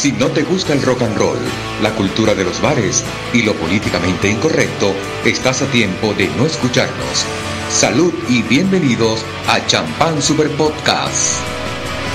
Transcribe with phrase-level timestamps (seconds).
[0.00, 1.36] Si no te gusta el rock and roll,
[1.82, 4.94] la cultura de los bares y lo políticamente incorrecto,
[5.26, 7.26] estás a tiempo de no escucharnos.
[7.68, 11.36] Salud y bienvenidos a Champán Super Podcast.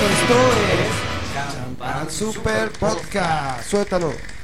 [0.02, 0.34] Esto
[0.72, 3.70] es Champán Super Podcast.
[3.70, 4.35] Suéltalo.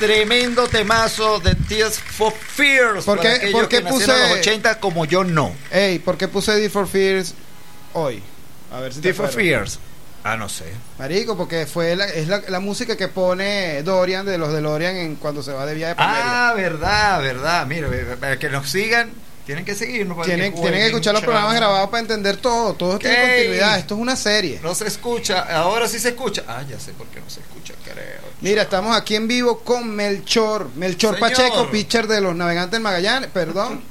[0.00, 3.04] Tremendo temazo de Tears for Fears.
[3.04, 5.54] ¿Por qué- por qué puse- los 80 como yo no.
[5.70, 7.34] Ey, ¿por qué puse D for Fears
[7.92, 8.22] hoy?
[8.72, 9.30] A ver si te Tears for.
[9.30, 9.78] Fears.
[10.24, 10.64] Ah, no sé.
[10.98, 15.16] Marico, porque fue la, es la, la música que pone Dorian de los DeLorean en
[15.16, 17.66] cuando se va de viaje Ah, verdad, verdad.
[17.66, 17.88] Mira,
[18.20, 19.10] para que nos sigan,
[19.46, 20.16] tienen que seguirnos.
[20.18, 22.74] para Tienen, que tienen que escuchar los programas grabados para entender todo.
[22.74, 23.78] Todo tiene continuidad.
[23.78, 24.60] Esto es una serie.
[24.62, 26.42] No se escucha, ahora sí se escucha.
[26.46, 27.49] Ah, ya sé por qué no se escucha.
[28.40, 30.70] Mira, estamos aquí en vivo con Melchor.
[30.74, 31.30] Melchor Señor.
[31.30, 33.30] Pacheco, pitcher de los Navegantes del Magallanes.
[33.30, 33.82] Perdón.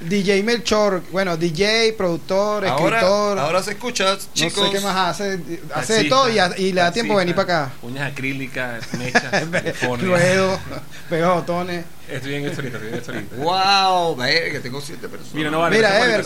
[0.00, 1.02] DJ Melchor.
[1.10, 3.38] Bueno, DJ, productor, Ahora, escritor.
[3.38, 4.58] ahora se escucha, chicos.
[4.58, 5.40] no sé qué más hace.
[5.74, 7.72] Hace de Taxista, todo y, y le da tiempo de venir para acá.
[7.82, 9.24] Uñas acrílicas, mechas,
[11.10, 11.84] pega botones.
[12.10, 13.36] Estoy en esto ahorita, estoy en esto ahorita.
[13.36, 15.34] Wow, verga, tengo siete personas.
[15.34, 15.76] Mira, no vale.
[15.76, 16.24] Mira, Ever,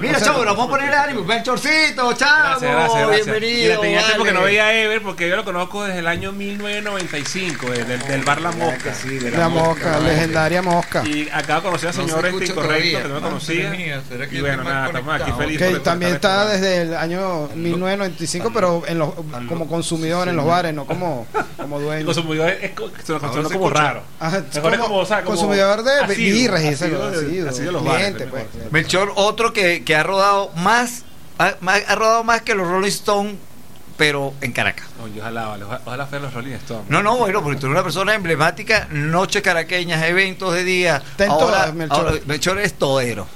[0.00, 1.24] Mira, chavo, nos vamos a poner ánimo.
[1.24, 2.60] Benchorcito, chavo.
[2.60, 3.24] Gracias, gracias, gracias.
[3.26, 3.62] Bienvenido.
[3.64, 4.30] Mira, tenía tiempo vale.
[4.32, 8.00] que no veía a Ever porque yo lo conozco desde el año 1995, desde el
[8.02, 8.94] del bar La Mosca.
[8.94, 11.02] Sí, de La mosca, legendaria mosca.
[11.06, 13.02] Y acabo de conocer al No se señor este incorrecto todavía.
[13.02, 13.64] que no me Ah, conocía.
[13.64, 15.68] madre mía, ¿será que Y bueno, nada, estamos aquí felices.
[15.68, 19.10] Que por- también está desde el año 1995, pero en los,
[19.48, 21.26] como consumidor en los bares, no como,
[21.56, 22.06] como El dueño.
[22.06, 24.02] consumidor es, como raro.
[24.20, 27.22] Ajá, Mejor es como, sea, como consumidor de asiduo, birras y esas cosas,
[27.58, 28.44] los cliente, es pues.
[28.70, 31.04] Melchor, otro que, que ha rodado más
[31.38, 33.36] ha, rodado más que los Rolling Stones,
[33.96, 34.86] pero en Caracas.
[34.98, 36.88] No, yo ojalá, ojalá, fueran los Rolling Stones.
[36.88, 41.02] No, no, bueno, porque tú eres una persona emblemática, noches caraqueñas, eventos de día.
[41.10, 42.06] Está en ahora, todas, Melchor.
[42.06, 43.26] ahora, Melchor es todero.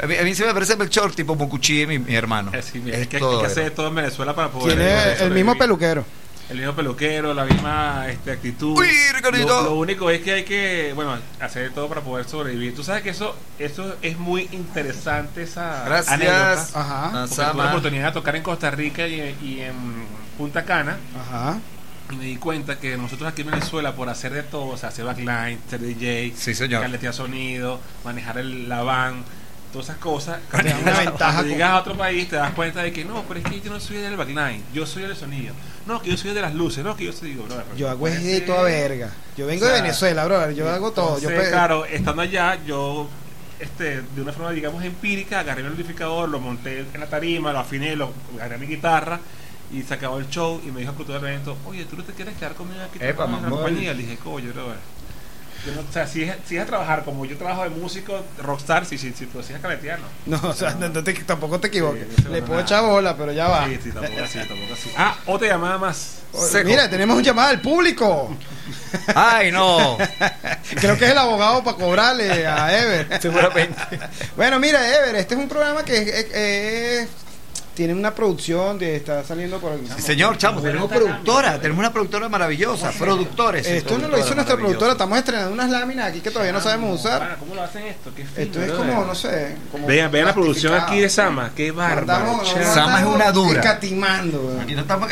[0.00, 2.52] A mí, a mí se me parece Melchor tipo Mocuchi, mi, mi hermano.
[2.62, 4.76] Sí, mira, Es es que que de todo en Venezuela para poder.
[4.76, 6.04] Tiene poder el mismo peluquero.
[6.50, 8.78] El mismo peluquero, la misma este, actitud.
[8.78, 8.88] Uy.
[9.46, 12.74] Lo, lo único es que hay que, bueno, hacer de todo para poder sobrevivir.
[12.74, 16.12] Tú sabes que eso, eso es muy interesante, esa Gracias.
[16.14, 16.68] anécdota.
[16.74, 19.74] Ajá, tuve la oportunidad de tocar en Costa Rica y, y en
[20.38, 20.96] Punta Cana.
[21.20, 21.58] ajá.
[22.10, 24.88] Y me di cuenta que nosotros aquí en Venezuela, por hacer de todo, o sea,
[24.88, 26.80] hacer backline, ser DJ, Sí, señor.
[26.80, 29.24] caletear sonido, manejar el, la van,
[29.74, 30.38] todas esas cosas.
[30.50, 30.70] Cuando
[31.44, 33.78] llegas a otro país, te das cuenta de que no, pero es que yo no
[33.78, 35.54] soy del backline, yo soy del sonido.
[35.88, 38.00] No, que yo soy de las luces, no, que yo soy, digo, brother, Yo hago
[38.00, 39.10] puede es de toda verga.
[39.38, 40.50] Yo vengo O sea, de Venezuela, bro.
[40.50, 41.18] Yo hago todo.
[41.18, 43.08] Yo Entonces, pe- claro, estando allá, yo
[43.58, 47.60] este, de una forma, digamos, empírica, agarré el amplificador, lo monté en la tarima, lo
[47.60, 49.18] afiné, lo agarré mi guitarra
[49.72, 52.04] y se acabó el show y me dijo el productor del evento, oye, ¿tú no
[52.04, 53.94] te quieres quedar conmigo aquí Epa, en la compañía?
[53.94, 54.72] Le dije, coño, bro,
[55.66, 58.24] yo no- o sea, si es, si es a trabajar como yo trabajo de músico,
[58.38, 60.38] rockstar, si, si, si, pero si es a caletear, no.
[60.40, 62.06] No, o sea, no te- tampoco te equivoques.
[62.16, 62.62] Sí, Le puedo nada.
[62.62, 63.66] echar bola, pero ya va.
[63.66, 64.90] Sí, sí, tampoco así, tampoco así.
[64.96, 66.14] Ah, otra llamada más.
[66.32, 66.68] Seco.
[66.68, 68.36] Mira, tenemos un llamado del público.
[69.14, 69.96] Ay, no.
[70.80, 73.18] Creo que es el abogado para cobrarle a Ever.
[73.22, 73.74] Seguramente.
[74.36, 77.08] Bueno, mira, Ever, este es un programa que es- es- es-
[77.78, 82.28] tiene una producción de está saliendo por Sí, señor, chamo, tenemos productora, tenemos una productora
[82.28, 83.64] maravillosa, productores.
[83.68, 86.98] Esto no lo hizo nuestra productora, estamos estrenando unas láminas aquí que todavía no sabemos
[86.98, 87.36] usar.
[87.38, 88.10] ¿Cómo lo hacen esto?
[88.16, 91.70] Qué Esto es como, no sé, como Vean, vean la producción aquí de Sama, qué
[91.70, 92.42] bárbaro.
[92.74, 93.60] Sama es una dura.
[93.60, 94.60] Escatimando, weón.
[94.60, 95.08] Aquí no estamos-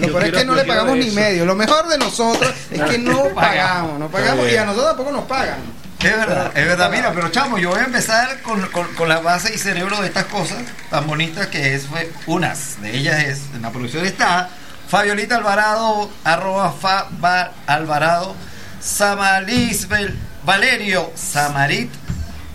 [0.00, 1.46] Lo peor es que no le pagamos ni medio.
[1.46, 5.24] Lo mejor de nosotros es que no pagamos, no pagamos y a nosotros tampoco nos
[5.24, 5.56] pagan.
[6.02, 6.90] Es verdad, es verdad.
[6.90, 10.06] Mira, pero chamo, yo voy a empezar con, con- con la base y cerebro de
[10.08, 10.58] estas cosas
[10.90, 12.80] tan bonitas que es fue unas.
[12.80, 14.48] De ellas es, en la producción está
[14.88, 18.34] Fabiolita Alvarado, arroba Fa Bar Alvarado,
[18.80, 21.90] Samalisbel Valerio Samarit,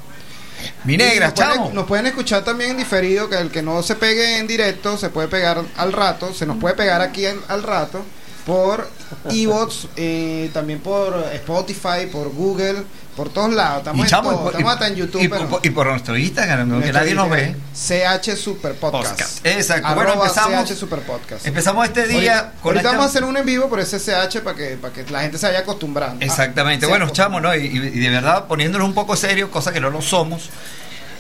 [0.84, 1.72] Mi negra, nos pueden- chamo.
[1.74, 5.10] Nos pueden escuchar también en diferido, que el que no se pegue en directo se
[5.10, 8.04] puede pegar al rato, se nos puede pegar aquí al, al rato
[8.46, 8.90] por
[9.30, 12.84] Evox, eh, también por Spotify, por Google,
[13.16, 15.22] Por todos lados, estamos Y, en todo, y estamos hasta en YouTube.
[15.22, 17.56] y, pero- por- y por nuestro Instagram, Nuestro nadie nos ve.
[17.74, 19.10] CH Super Podcast.
[19.12, 19.46] Podcast.
[19.46, 19.96] Exacto.
[19.96, 21.48] Bueno, empezamos- CH Super Podcast.
[21.48, 23.80] Empezamos este día Ahorita, con ahorita la vamos a cham- hacer un en vivo por
[23.80, 26.26] ese CH para que, para que la gente se vaya acostumbrando.
[26.26, 26.86] Exactamente.
[26.88, 27.56] Ah, bueno, chamo, ¿no?
[27.56, 30.50] Y, y de verdad poniéndonos un poco serios, cosa que no lo somos.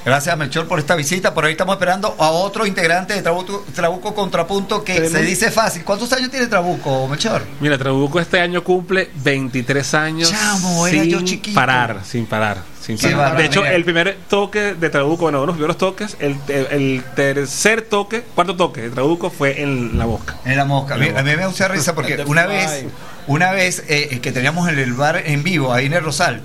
[0.05, 1.33] Gracias a Melchor por esta visita.
[1.33, 5.49] Por ahí estamos esperando a otro integrante de Trabuco, Trabuco Contrapunto que Tenemos- se dice
[5.51, 5.83] fácil.
[5.83, 7.41] ¿Cuántos años tiene Trabuco, Melchor?
[7.59, 11.55] Mira, Trabuco este año cumple 23 años Chamo, era sin yo chiquito.
[11.55, 13.35] parar, sin parar, sin parar.
[13.35, 16.67] De hecho, el primer toque de Trabuco, bueno, uno de los primeros toques, el, el-
[16.69, 20.35] el tercer toque, cuarto toque de Trabuco fue en la Bosca.
[20.45, 20.93] En la mosca.
[20.93, 22.85] A mí, a mí me da mucha risa porque una vez,
[23.25, 26.41] una vez eh, que teníamos en el bar en vivo, ahí en el Rosal,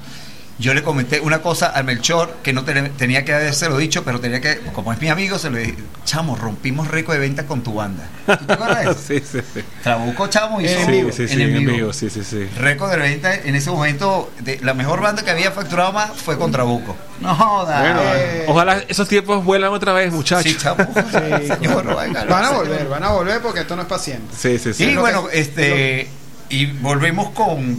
[0.61, 4.21] yo le comenté una cosa al Melchor que no te- tenía que habérselo dicho, pero
[4.21, 5.75] tenía que, como es mi amigo, se lo dije,
[6.05, 8.07] chamo, rompimos récord de venta con tu banda.
[8.27, 9.01] ¿Tú te acuerdas de eso?
[9.33, 9.61] sí, sí, sí.
[9.83, 11.11] Trabuco, chamo, hizo En Sí, vivo.
[11.13, 11.73] sí, sí, en vivo.
[11.73, 12.47] vivo, sí, sí, sí.
[12.59, 16.37] Récord de venta en ese momento, de, la mejor banda que había facturado más fue
[16.39, 16.95] con Trabuco.
[17.21, 17.81] No jodas.
[17.81, 20.53] Bueno, Eh, ojalá esos tiempos vuelan otra vez, muchachos.
[20.53, 20.87] sí, chamo.
[21.11, 22.67] Sí, Señor, oiga, van a señor.
[22.67, 24.35] volver, van a volver porque esto no es paciente.
[24.37, 24.85] Sí, sí, sí.
[24.85, 26.09] Y bueno, que- este
[26.51, 27.79] y volvemos con,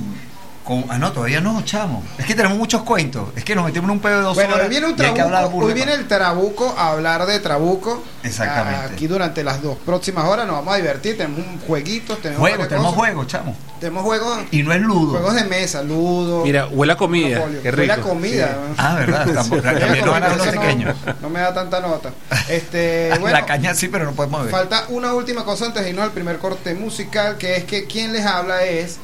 [0.64, 2.04] con ah no, todavía no, chamo.
[2.18, 3.30] Es que tenemos muchos cuentos.
[3.36, 4.66] Es que nos metimos en un pedo de dos Bueno, horas.
[4.66, 8.04] hoy viene un trabuco, burda, hoy viene el trabuco a hablar de trabuco.
[8.24, 8.94] Exactamente.
[8.94, 12.54] Aquí durante las dos próximas horas nos vamos a divertir, tenemos un jueguito, tenemos Juego,
[12.58, 13.00] varias tenemos cosas.
[13.00, 13.56] juegos, chamo.
[13.80, 15.12] Tenemos juegos, Y no es ludo.
[15.14, 16.44] juegos de mesa, ludo.
[16.44, 17.38] Mira, huele a comida.
[17.64, 17.94] Qué Huele rico.
[17.94, 18.48] a comida.
[18.68, 18.76] Sí.
[18.78, 22.12] Ah, verdad, tampoco, Huele también no, no me da tanta nota.
[22.48, 24.52] Este, bueno, la caña sí, pero no podemos ver.
[24.52, 28.14] Falta una última cosa antes de irnos al primer corte musical, que es que quien
[28.14, 29.00] les habla es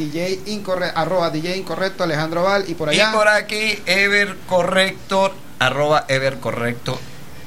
[0.00, 5.32] DJ Incorrecto, arroba DJ Incorrecto, Alejandro Val, y por allá Y por aquí, Ever Corrector,
[5.58, 6.98] arroba Ever Correcto,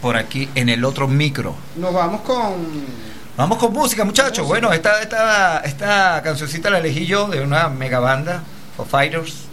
[0.04, 1.56] por aquí en el otro micro.
[1.76, 3.14] nos vamos con...
[3.36, 4.46] Vamos con música, muchachos.
[4.46, 8.44] Bueno, esta, esta, esta cancioncita la elegí yo de una mega banda,
[8.78, 9.46] Foo Fighters,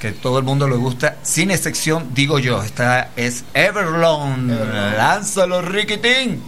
[0.00, 2.60] que todo el mundo le gusta, sin excepción, digo yo.
[2.64, 4.50] Esta es Everlong.
[4.50, 4.96] Everlong.
[4.96, 6.42] Lánzalo, Riquitín.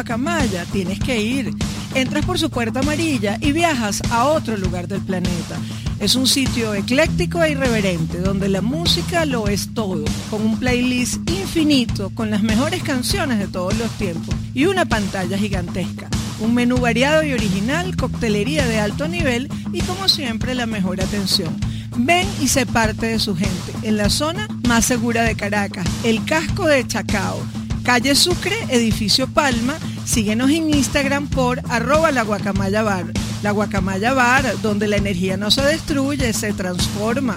[0.00, 1.54] Guacamaya, tienes que ir.
[1.94, 5.58] Entras por su puerta amarilla y viajas a otro lugar del planeta.
[5.98, 11.28] Es un sitio ecléctico e irreverente donde la música lo es todo, con un playlist
[11.28, 16.08] infinito con las mejores canciones de todos los tiempos y una pantalla gigantesca.
[16.40, 21.54] Un menú variado y original, coctelería de alto nivel y como siempre la mejor atención.
[21.94, 26.24] Ven y sé parte de su gente en la zona más segura de Caracas, el
[26.24, 27.38] casco de Chacao.
[27.82, 29.74] Calle Sucre, edificio Palma.
[30.14, 33.06] Síguenos en Instagram por arroba la guacamaya bar.
[33.44, 37.36] La guacamaya bar, donde la energía no se destruye, se transforma.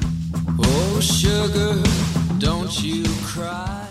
[0.57, 1.77] Oh, sugar,
[2.39, 3.83] don't you cry.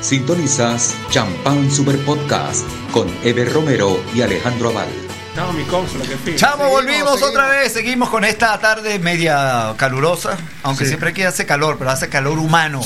[0.00, 4.86] Sintonizas Champán Super Podcast con Eber Romero y Alejandro Aval.
[5.34, 6.36] Chamo, mi consola, que fin.
[6.36, 7.30] Chamo, Seguimos, volvimos seguimos.
[7.30, 7.72] otra vez.
[7.72, 10.36] Seguimos con esta tarde media calurosa.
[10.62, 10.90] Aunque Sí.
[10.90, 12.80] siempre aquí hace calor, pero hace calor humano.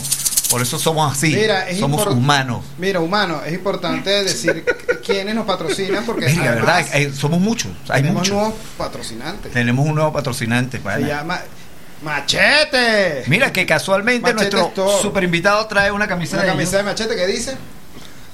[0.52, 1.34] Por eso somos así.
[1.34, 2.64] Mira, es somos humanos.
[2.78, 4.64] Mira, humano, es importante decir
[5.04, 7.72] quiénes nos patrocinan porque además verdad, hay- somos muchos.
[7.88, 8.34] Hay tenemos muchos.
[8.34, 9.52] nuevos patrocinantes.
[9.52, 10.80] Tenemos un nuevo patrocinante.
[10.80, 11.40] Se llama
[12.02, 13.24] Machete.
[13.26, 17.16] Mira que casualmente Machete nuestro super invitado trae una camisa Una de camisa de Machete
[17.16, 17.56] que dice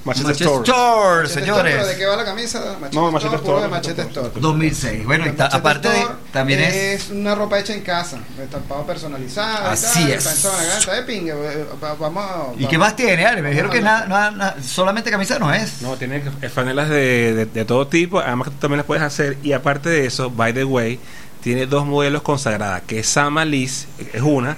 [0.05, 0.63] Machete Machete Store.
[0.63, 1.57] Store, Machete señores.
[1.57, 2.59] Store, ¿pero ¿De qué va la camisa?
[2.79, 4.29] Machete No, Machete Store, Store, de Machete Store.
[4.35, 5.05] 2006.
[5.05, 9.69] Bueno, y ta- aparte de, también es, es una ropa hecha en casa, estampado personalizado.
[9.69, 10.23] y Así tal, es.
[10.25, 13.25] pensado de pingue, eh, va- Vamos a- ¿Y qué más tiene?
[13.25, 13.41] Ale?
[13.41, 15.81] Me dijeron Vamos que a- nada, nada- nada- solamente camisa no es.
[15.81, 19.03] No, tiene eh, franelas de, de, de todo tipo, además que tú también las puedes
[19.03, 19.37] hacer.
[19.43, 20.99] Y aparte de eso, by the way,
[21.41, 24.57] tiene dos modelos consagradas, que es Sama Liz, es una,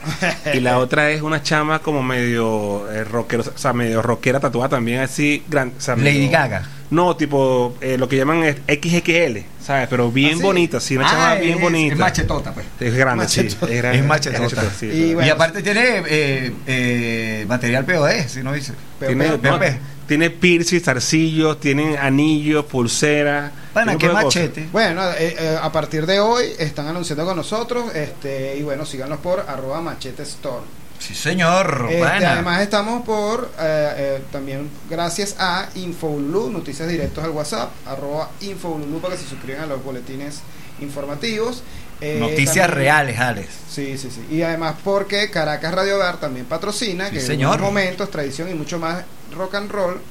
[0.54, 4.70] y la otra es una chama como medio eh, rockero, o sea, medio rockera tatuada
[4.70, 6.70] también así, gran, o sea, Lady medio- Gaga.
[6.90, 9.88] No, tipo eh, lo que llaman es XXL, ¿sabes?
[9.90, 10.44] Pero bien ¿Ah, sí?
[10.44, 11.94] bonita, sí, una chama Ah, bien es- bonita.
[11.94, 12.66] Es machetota, pues.
[12.82, 13.44] Es grande, sí.
[13.44, 13.72] Machetota.
[13.72, 14.42] Es, grande, Es machetota.
[14.44, 18.74] machetota, sí, Y bueno, y aparte tiene eh, eh, material POD, si no dice.
[19.00, 19.60] tiene, no,
[20.06, 23.52] tiene piercing, zarcillos, tiene anillos, pulseras.
[23.74, 24.68] Pana, qué machete.
[24.72, 29.20] Bueno, eh, eh, a partir de hoy están anunciando con nosotros este y bueno, síganos
[29.20, 30.64] por arroba machete store.
[31.00, 31.88] Sí, señor.
[31.90, 32.34] Este, pana.
[32.34, 39.00] además estamos por eh, eh, también gracias a Infoulu, noticias directos al WhatsApp, arroba Infoulu
[39.00, 40.42] para que se suscriban a los boletines
[40.82, 41.64] informativos.
[42.02, 43.50] Eh, Noticias también- reales, Alex.
[43.70, 44.26] Sí, sí, sí.
[44.36, 47.54] Y además porque Caracas Radio Bar también patrocina, Sí, que señor.
[47.56, 49.04] en unos momentos, tradición y mucho más
[49.36, 50.02] rock and roll,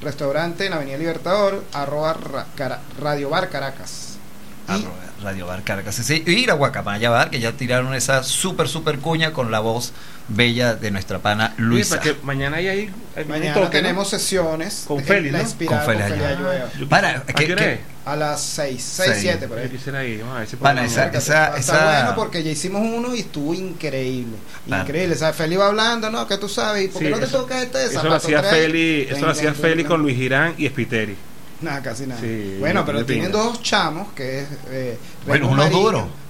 [0.00, 4.16] restaurante en Avenida Libertador, arroba ra- cara- Radio Bar Caracas.
[4.68, 4.86] Y-
[5.22, 5.94] Radio Bar Caracas.
[5.96, 9.92] Sí, Y la Guacamaya Bar, que ya tiraron esa súper, súper cuña con la voz
[10.30, 11.98] bella de nuestra pana Luisa.
[11.98, 13.70] para que mañana hay ahí hay Mañana toque, ¿no?
[13.70, 15.38] tenemos sesiones Con en Feli, ¿no?
[15.38, 16.02] Con con Feli.
[16.78, 17.80] Yo- Para, ¿a ¿qué-?
[18.06, 19.20] A las 6, 6, Seis.
[19.22, 19.64] 7 por ahí.
[19.66, 22.50] Yo quisiera ir, vamos a ver si esa- Está- esa- está esa- bueno porque ya
[22.50, 24.36] hicimos uno y estuvo increíble.
[24.66, 25.16] Increíble.
[25.16, 25.36] ¿sabes?
[25.36, 26.26] Feli va hablando, ¿no?
[26.26, 26.84] Que tú sabes.
[26.86, 28.42] ¿Y por qué Sí, no te eso- toca este de Eso lo hacía?
[28.42, 30.00] Feli, eso lo hacía Feli con.
[30.00, 31.14] Luis Girán y Spiteri.
[31.60, 32.18] Nada, casi nada.
[32.20, 35.70] Sí, bueno, pero tienen dos chamos, que es eh, Bueno, Reimo unos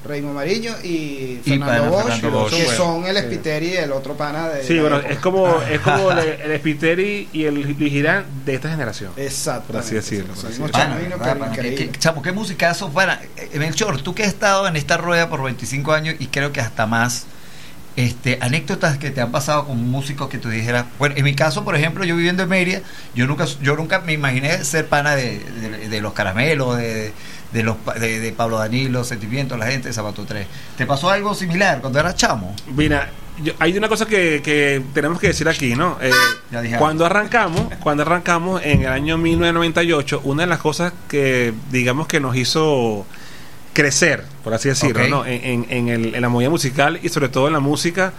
[0.03, 2.51] Reimo Mariño y Y Fernando pana Bosch, Fernando Bosch.
[2.51, 3.23] que Bueno, son el sí.
[3.23, 5.13] Spiteri y el otro pana de Sí, la bueno, época.
[5.13, 9.13] es como, es como el, el Spiteri y el Luis Girán de esta generación.
[9.17, 9.67] Exacto.
[9.73, 11.53] por así decirlo, por así ¿verdad, pero pana?
[11.53, 12.91] ¿Qué- musicazo.
[12.91, 16.53] Pana, eh, Melchor, tú que has estado en esta rueda por 25 años y creo
[16.53, 17.27] que hasta más,
[17.97, 21.65] este, anécdotas que te han pasado con músicos que tú dijeras, bueno, en mi caso,
[21.65, 22.81] por ejemplo, yo viviendo en Mérida,
[23.15, 27.13] yo nunca, yo nunca me imaginé ser pana de, de- de los caramelos, de,
[27.53, 30.47] de los de, de Pablo Danilo, Sentimientos, la gente de Zapato 3.
[30.79, 32.55] ¿Te pasó algo similar cuando eras chamo?
[32.77, 33.11] Mira,
[33.43, 35.97] yo- hay una cosa que, que tenemos que decir aquí, ¿no?
[36.01, 36.11] Eh,
[36.79, 42.21] cuando arrancamos, cuando arrancamos en el año 1998, una de las cosas que digamos que
[42.21, 43.05] nos hizo
[43.73, 45.01] crecer, por así decirlo.
[45.09, 45.27] ¿no?
[45.27, 48.13] En, en- en el- en la movida musical y sobre todo en la música,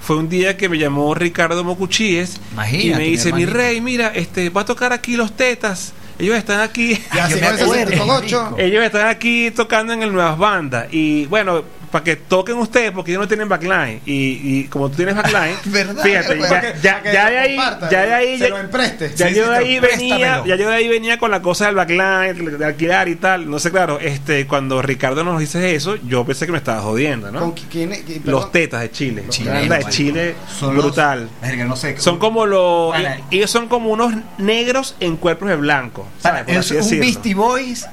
[0.00, 2.40] fue un día que me llamó Ricardo Mocuchíes
[2.80, 5.92] y me dice, mi rey, mira, este, va a tocar aquí los tetas.
[6.18, 6.98] Ellos están aquí.
[7.14, 8.40] Ya, Yo si me no es acuerdo, 68.
[8.42, 8.58] marico.
[8.58, 10.86] Ellos están aquí tocando en el Nuevas Bandas.
[10.90, 14.00] Y bueno, para que toquen ustedes, porque ellos no tienen backline.
[14.06, 16.02] Y, y como tú tienes backline, ¿Verdad?
[16.02, 17.56] fíjate, Para ya, que- ya, para que ya lo de ahí,
[17.90, 19.12] ya de ahí, se ya, lo empreste.
[19.14, 21.74] ya Sí, yo de ahí venía, ya yo de ahí venía con la cosa del
[21.74, 23.48] backline, de alquilar y tal.
[23.50, 27.30] No sé, claro, este, cuando Ricardo nos dice eso, yo pensé que me estaba jodiendo,
[27.30, 27.40] ¿no?
[27.40, 27.92] ¿Con quién?
[28.24, 29.24] Los tetas de Chile.
[29.26, 29.84] Los banda de.
[29.86, 31.28] Chile, Son los- brutal.
[31.42, 31.98] Verga, no sé.
[31.98, 32.94] Son como los.
[33.30, 36.06] Ellos son como unos negros en cuerpos de blanco.
[36.22, 36.44] Para.
[36.44, 37.00] Por es un.
[37.00, 37.86] Beastie Boys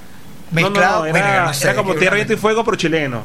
[0.51, 0.99] No, no, mezclado.
[1.01, 2.15] no, era, sé, como Tierra.
[2.15, 3.23] Viento y Fuego, pero chileno.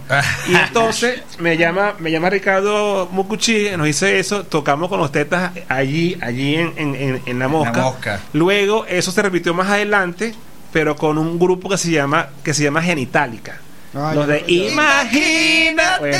[0.48, 5.52] Y entonces me llama, me llama Ricardo Mucuchi, nos dice eso, tocamos con los tetas
[5.68, 7.80] allí, allí en, en, en- la mosca.
[7.83, 8.20] Mosca.
[8.33, 10.35] Luego eso se repitió más adelante,
[10.72, 13.59] pero con un grupo que se llama, que se llama Genitalica.
[13.94, 15.96] Ah, los de Imagina.
[15.98, 16.18] Bueno,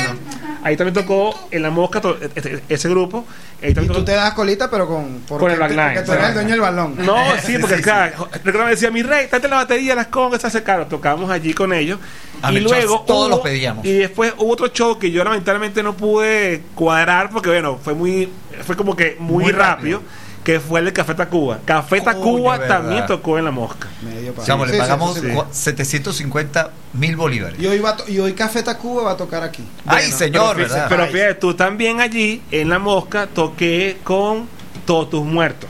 [0.63, 3.25] Ahí también tocó en la mosca to- este- ese grupo.
[3.63, 5.21] Ahí Y tú tocó- te das colita, pero con.
[5.27, 5.93] porque Con el backline.
[5.95, 6.95] Porque tú eres el dueño del balón.
[6.99, 10.61] No, sí, porque claro, recuerdo me decía, mi rey, tráete la batería, las congas, hace
[10.61, 10.85] caro.
[10.87, 11.99] Tocamos allí con ellos.
[12.43, 13.85] A y luego todos hubo- los pedíamos.
[13.85, 18.29] Y después hubo otro show que yo lamentablemente no pude cuadrar porque bueno, fue muy
[18.65, 20.20] fue como que muy, Muy rápido, rápido.
[20.43, 21.59] Que fue el de Café Tacuba.
[21.65, 22.79] Café Coño, Tacuba verdad.
[22.81, 23.87] también tocó en la mosca.
[24.01, 25.27] Medio Chamo, Sí, le pagamos sí, sí.
[25.27, 27.59] cua- 750 mil bolívares.
[27.59, 29.63] Y hoy, va y hoy Café Tacuba va a tocar aquí.
[29.85, 30.85] Ay, Bueno, señor, pero, ¿verdad?
[30.89, 34.47] Pero fíjate, tú también allí en la mosca toqué con
[34.85, 35.69] Todos tus muertos.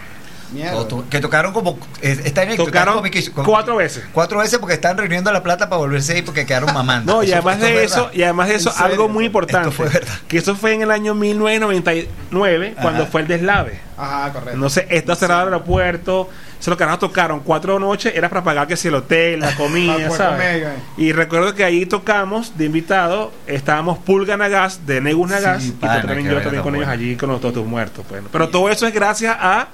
[0.51, 0.75] Mierda.
[0.75, 1.79] O to- que tocaron como.
[2.01, 3.01] eh, está en el Tocaron
[3.45, 4.03] cuatro veces.
[4.13, 7.11] Cuatro veces porque están reuniendo la plata para volverse ahí porque quedaron mamando.
[7.13, 9.69] No, y además esto de eso, y además de eso, algo muy importante.
[9.69, 10.13] Esto fue verdad.
[10.27, 13.11] Que eso fue en el año 1999, cuando Ajá.
[13.11, 13.79] fue el deslave.
[13.97, 14.57] Ajá, correcto.
[14.57, 16.29] No sé, está cerrado el aeropuerto.
[16.59, 20.11] Se lo carajos tocaron cuatro noches, era para pagar que si el hotel, la comida,
[20.11, 20.61] ¿sabes?
[20.63, 20.67] eh.
[20.97, 25.71] Y recuerdo que ahí tocamos de invitado, estábamos Pulga Nagas de Negus Nagas, Sí, y
[25.71, 28.05] pana, también yo también con tan ellos allí con los todos muertos.
[28.07, 28.21] Pues.
[28.31, 29.69] Pero todo eso es gracias a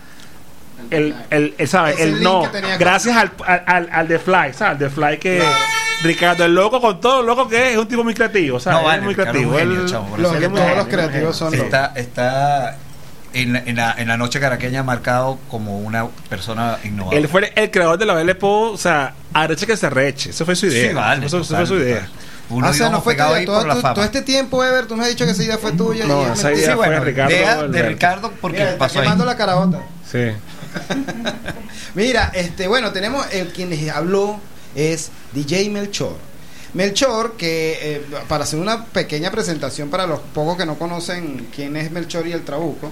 [0.92, 2.00] el, el, el, ¿sabes?
[2.00, 4.62] El no, que tenía que- gracias al, al, al, al The Fly, ¿sabes?
[4.62, 5.44] Al The Fly que
[6.04, 8.80] Ricardo el loco con todo lo loco que es, es un tipo muy creativo, ¿sabes?
[8.80, 9.58] No, vale, es muy Ricardo creativo.
[9.58, 11.54] genio, Él- Los, muy todos los creativos son.
[11.54, 12.78] Está, está
[13.34, 17.18] en, la- en, la, en la noche caraqueña marcado como una persona innovadora.
[17.18, 20.30] Él fue el creador de la Belle Époque, o sea, arreche que se arreche.
[20.30, 20.90] Eso fue su idea.
[20.90, 21.96] Sí, vale, Eso, fue su idea.
[22.02, 22.12] total.
[22.50, 23.46] Uno Ah, o sea, no fue tuya.
[23.46, 26.06] Todo, tu- todo este tiempo, Ever, tú me has dicho que esa idea fue tuya.
[26.06, 29.04] No, esa idea Sí, fue bueno, Ricardo de porque Mira, está pasó ahí.
[29.04, 29.80] quemando la carabota.
[30.10, 30.32] Sí.
[31.96, 34.40] Mira, este, bueno, tenemos el quien les habló
[34.76, 36.16] es DJ Melchor.
[36.74, 41.76] Melchor, que eh, para hacer una pequeña presentación para los pocos que no conocen quién
[41.76, 42.92] es Melchor y el Trabuco.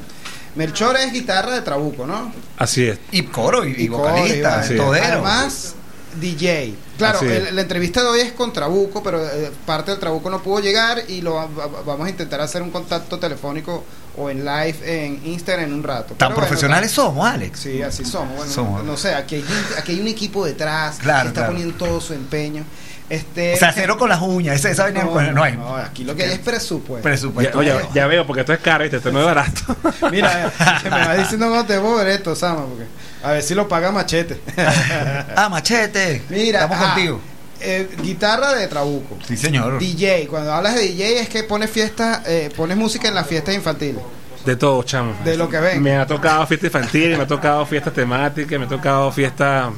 [0.56, 2.32] Melchor es guitarra de Trabuco, ¿no?
[2.58, 2.98] Así es.
[3.12, 5.06] Y coro y, y Y coro, vocalista, y todero.
[5.06, 5.76] Además,
[6.20, 6.76] DJ.
[6.98, 10.42] Claro, el- la entrevista de hoy es con Trabuco, pero eh, parte del Trabuco no
[10.42, 13.84] pudo llegar y lo va- va- vamos a intentar hacer un contacto telefónico
[14.18, 16.14] o en live en Instagram en un rato.
[16.16, 17.60] Tan Pero bueno, profesionales somos, Alex.
[17.60, 18.36] Sí, así somos.
[18.38, 18.84] Bueno, Somos.
[18.86, 21.54] no sé, aquí hay, gente- aquí hay un equipo detrás Claro, que está claro.
[21.54, 22.64] poniendo todo su empeño.
[23.10, 24.56] Este, O sea, cero con las uñas.
[24.56, 25.56] Esa, esa no, pues, no hay.
[25.56, 26.98] no, aquí lo que hay es presupuesto.
[26.98, 27.60] Ya, Presupuesto.
[27.60, 28.98] oye, ya veo, porque esto es caro, ¿viste?
[28.98, 29.76] esto no es barato.
[30.12, 30.52] Mira,
[30.84, 32.86] me va diciendo cómo te voy a ver esto, Sama, porque
[33.24, 34.40] a ver si lo paga Machete.
[35.36, 36.24] ah, machete.
[36.30, 37.22] Mira, Estamos ajá, contigo.
[37.62, 39.18] eh, guitarra de Trabuco.
[39.28, 39.78] Sí, señor.
[39.80, 43.54] DJ, cuando hablas de DJ es que pones fiestas, eh, pones música en las fiestas
[43.56, 44.02] infantiles.
[44.46, 45.14] De todo, chamo.
[45.24, 45.82] De lo que ven.
[45.82, 49.70] Me ha tocado fiesta infantil, me ha tocado fiestas temáticas, me ha tocado fiestas.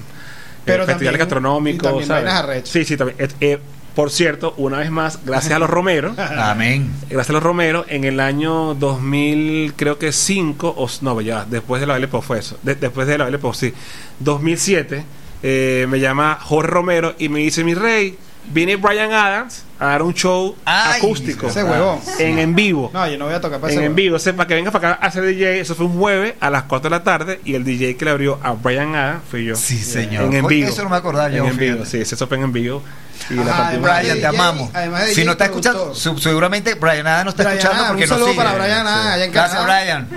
[0.67, 1.79] Pero eh, festivales también- gastronómicos.
[1.81, 2.23] y también ¿sabes?
[2.25, 2.69] vainas arrechas.
[2.69, 3.17] Sí, sí, también.
[3.19, 3.59] Eh, eh,
[3.95, 6.13] por cierto, una vez más, gracias a los Romero.
[6.37, 6.91] Amén.
[7.09, 11.81] Gracias a los Romero, en el año 2000, creo que 5, o no, ya, después
[11.81, 13.73] de la Belle Époque fue eso, de- después de la Belle Époque, sí,
[14.19, 15.03] 2007,
[15.43, 20.01] eh, me llama Jorge Romero y me dice, mi rey, viene Brian Adams a dar
[20.01, 21.99] un show Ay, acústico Ese huevón.
[22.19, 22.89] en en vivo.
[22.93, 24.55] No, yo no voy a tocar para en ese en vivo, o sea, para que
[24.55, 27.03] venga para acá a hacer DJ, eso fue un jueves a las 4 de la
[27.03, 29.55] tarde y el DJ que le abrió a Brian Adams fui yo.
[29.55, 30.25] Sí, señor.
[30.25, 30.67] En en vivo.
[30.69, 31.43] Eso no me acordaba yo.
[31.43, 32.81] En, en vivo, sí, ese fue en vivo.
[33.29, 34.69] Y la Ajá, Brian, te amamos.
[35.13, 38.15] Si no está escuchando, seguramente Brian Nada no está Brian escuchando Adams, porque un no
[38.15, 38.37] saludo sigue.
[38.43, 39.63] para Brian Adams, allá en Gracias.
[39.65, 40.07] Brian.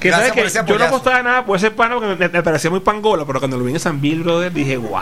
[0.00, 2.28] Que Gracias sabes por que ese yo no apostaba nada por ese pana porque me,
[2.28, 5.00] me parecía muy pangolo, pero cuando lo vi en San Bill, brother, dije, wow,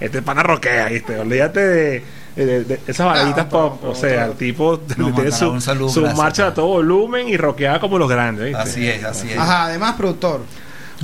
[0.00, 1.18] este pana roquea, ¿viste?
[1.18, 2.04] Olvídate de,
[2.36, 3.78] de- de- de esas baladitas No, pop.
[3.80, 6.66] pero- o sea, el tipo No, tiene su, un saludo, su gracias, marcha a todo
[6.66, 8.60] volumen y roqueaba como los grandes, ¿viste?
[8.62, 9.38] Así es, así es.
[9.38, 10.42] Ajá, además productor.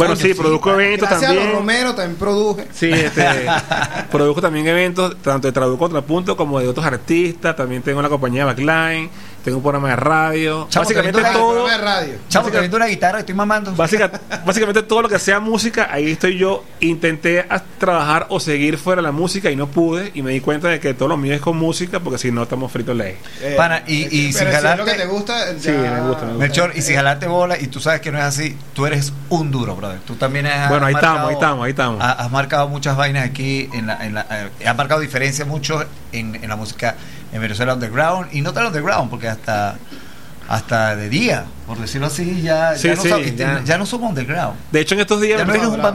[0.01, 1.51] Bueno, Coño, sí, produzco eventos Gracias a también.
[1.51, 2.67] los Romero también produje.
[2.73, 3.23] Sí, este,
[4.11, 7.55] produzco también eventos, tanto de Traduco Contrapunto como de otros artistas.
[7.55, 9.11] También tengo la compañía Backline,
[9.45, 10.67] tengo un programa de radio.
[10.71, 11.67] Chamo, básicamente todo.
[11.67, 12.15] de radio.
[12.29, 13.75] Chamo, te vendo una guitarra y estoy mamando.
[13.75, 14.11] Básica-
[14.47, 16.65] básicamente todo lo que sea música, ahí estoy yo.
[16.81, 17.47] Intenté
[17.79, 20.11] trabajar o seguir fuera la música y no pude.
[20.15, 22.43] Y me di cuenta de que todo lo mío es con música porque si no
[22.43, 23.17] estamos fritos ley.
[23.41, 25.73] Eh, Pana, y- y pero sin si es lo jalarte- que te gusta, Sí, ya-
[25.73, 26.33] me gusta, me gusta.
[26.39, 29.51] Melchor, y si jalarte bola y tú sabes que no es así, tú eres un
[29.51, 30.01] duro, brother.
[30.01, 32.01] Tú también has Bueno, ahí has estamos, ahí estamos, ahí estamos.
[32.03, 35.85] ha- Has marcado muchas vainas aquí, en la, en la, eh, has marcado diferencia mucho
[36.13, 36.97] en, en la música
[37.33, 39.77] en Venezuela underground y no tan underground, porque hasta
[40.51, 43.63] hasta de día, por decirlo así, ya, Sí, ya, no, sí, sab- ya.
[43.65, 44.59] ya no somos underground.
[44.73, 45.53] De hecho, en estos días no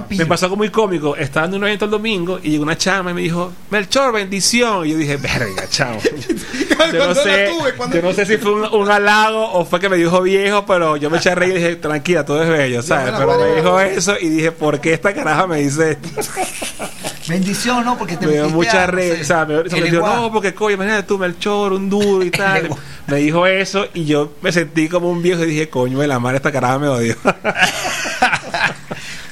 [0.10, 1.18] me, pasó algo muy cómico.
[1.18, 4.86] Estaba en un evento el domingo y llegó una chama y me dijo, Melchor, bendición.
[4.86, 6.00] Y yo dije, verga, chamo.
[6.02, 7.52] yo, no ¿Cuándo sé,
[7.96, 10.96] yo no sé si fue un, un halago o fue que me dijo viejo, pero
[10.96, 13.14] yo me eché a reír y dije, tranquila, todo es bello, ¿sabes?
[13.18, 16.10] Pero me dijo eso y dije, ¿por qué esta caraja me dice esto?
[17.28, 17.98] Bendición, ¿no?
[17.98, 20.54] Porque te me dio mucha no sé, O sea, me, se me dijo, no, porque
[20.54, 22.70] coño, imagínate tú, Melchor, un duro y tal.
[23.08, 26.20] me dijo eso y yo me sentí como un viejo y dije, coño, de la
[26.20, 27.16] madre, esta caraja me odió.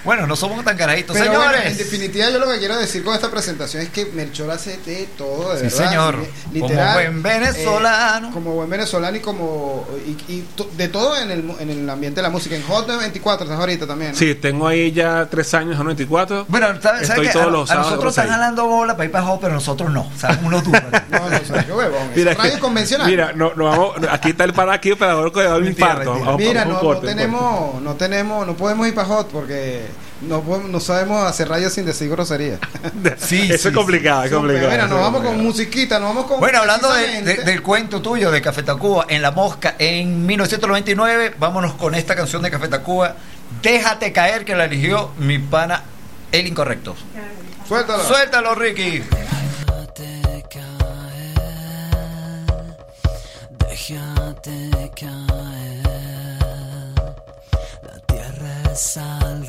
[0.04, 1.16] Bueno, no somos tan carajitos.
[1.18, 4.06] Pero bueno, Señores, en definitiva, yo lo que quiero decir con esta presentación es que
[4.08, 5.90] Melchor hace de todo, de Sí, verdad.
[5.90, 6.18] señor.
[6.52, 8.28] Li- Como buen venezolano.
[8.28, 9.88] eh, como buen venezolano y como.
[10.06, 12.56] Y, y to- de todo en el, mu- en el ambiente de la música.
[12.56, 14.12] En Hot 24 estás ahorita también.
[14.12, 14.18] ¿no?
[14.18, 16.46] Sí, tengo ahí ya tres años, a 94.
[16.50, 19.26] bueno, ¿sabes Estoy todos a, los a sábados nosotros están jalando bola para ir para
[19.26, 20.02] Hot, pero nosotros no.
[20.02, 20.82] O sea, unos duros.
[21.14, 22.10] No, no, o sea, qué huevón.
[22.16, 22.34] Mira.
[22.34, 23.08] Radio convencional.
[23.08, 25.62] Mira, no, no vamos, aquí está el para aquí para ver que va a dar
[25.62, 26.36] un infarto.
[26.38, 29.86] Mira, no, tenemos, no tenemos, no podemos ir para Hot porque
[30.28, 32.60] no, no sabemos hacer radio sin decir grosería.
[33.18, 34.70] Sí, Eso sí, es complicado, es complicado.
[34.72, 36.40] Mira, nos vamos con musiquita, nos vamos con.
[36.40, 40.26] Bueno, hablando de- de- precisamente- del cuento tuyo de Café Tacuba en La Mosca en
[40.26, 43.16] 1999, vámonos con esta canción de Café Tacuba,
[43.62, 45.84] Déjate caer, que la eligió mi pana
[46.32, 46.96] El Incorrecto.
[47.68, 48.04] Suéltalo.
[48.04, 49.00] Suéltalo, Ricky.
[49.00, 51.36] Déjate caer,
[53.70, 55.84] déjate caer.
[57.84, 59.46] La tierra es al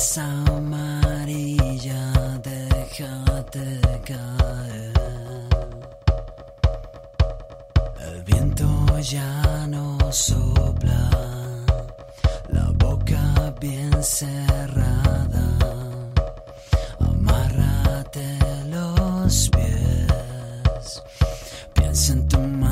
[0.00, 2.02] es amarilla.
[2.42, 4.92] Déjate caer.
[8.06, 11.10] El viento ya no sopla,
[12.48, 15.46] la boca bien cerrada.
[17.00, 21.02] Amárrate los pies,
[21.74, 22.69] piensa en tu madre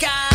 [0.00, 0.29] God.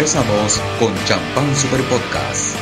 [0.00, 2.56] Regresamos con Champán Super Podcast.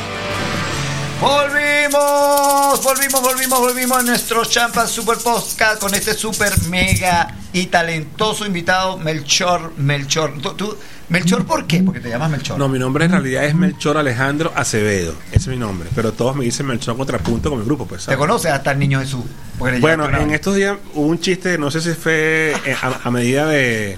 [1.21, 8.45] Volvimos, volvimos, volvimos, volvimos a nuestro Champa Super Podcast con este super mega y talentoso
[8.45, 10.33] invitado Melchor, Melchor.
[10.41, 11.81] ¿Tú, tú- Melchor por qué?
[11.81, 12.57] Porque te llamas Melchor.
[12.59, 15.13] No, mi nombre en realidad es Melchor Alejandro Acevedo.
[15.29, 15.87] Ese es mi nombre.
[15.95, 18.05] Pero todos me dicen Melchor Contrapunto con mi grupo, pues.
[18.05, 19.23] ¿Te conoces hasta el niño Jesús?
[19.57, 20.33] Bueno, en vez.
[20.33, 23.97] estos días hubo un chiste, no sé si fue eh, a, a medida de,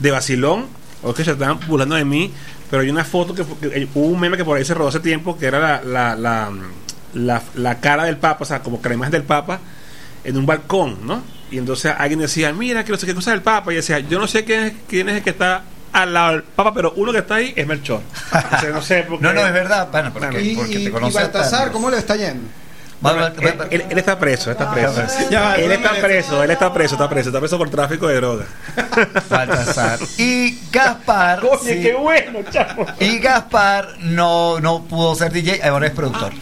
[0.00, 2.32] de vacilón o que se estaban burlando de mí,
[2.70, 4.88] pero hay una foto que, fue- que- hubo un meme que por ahí se rodó
[4.88, 6.50] hace tiempo que era la, la, la,
[7.14, 9.60] la- la cara del Papa, o sea, como que la imagen del Papa
[10.24, 11.22] en un balcón, ¿no?
[11.50, 14.00] Y entonces alguien decía, mira, que no sé qué cosa es el Papa, y decía,
[14.00, 15.62] yo no sé quién es, quién es el que está
[15.92, 18.00] al lado del Papa, pero uno que está ahí es Melchor.
[18.32, 19.22] O sea, no sé, porque...
[19.26, 21.70] No, no, es verdad, bueno, porque, Bueno, Y, porque y- te y conoces hasta- Baltasar,
[21.72, 22.48] ¿cómo le está yendo?
[23.00, 25.02] Bueno, él, él- él está preso, está preso.
[25.30, 28.14] Ya va, él está preso, él está preso, está preso, está preso por tráfico de
[28.16, 28.44] droga.
[29.28, 29.98] Baltasar.
[30.18, 31.40] Y Gaspar.
[31.40, 31.82] Coño, sí.
[31.82, 32.86] qué bueno, chavo.
[33.00, 36.32] Y Gaspar no, no pudo ser DJ, ahora es productor.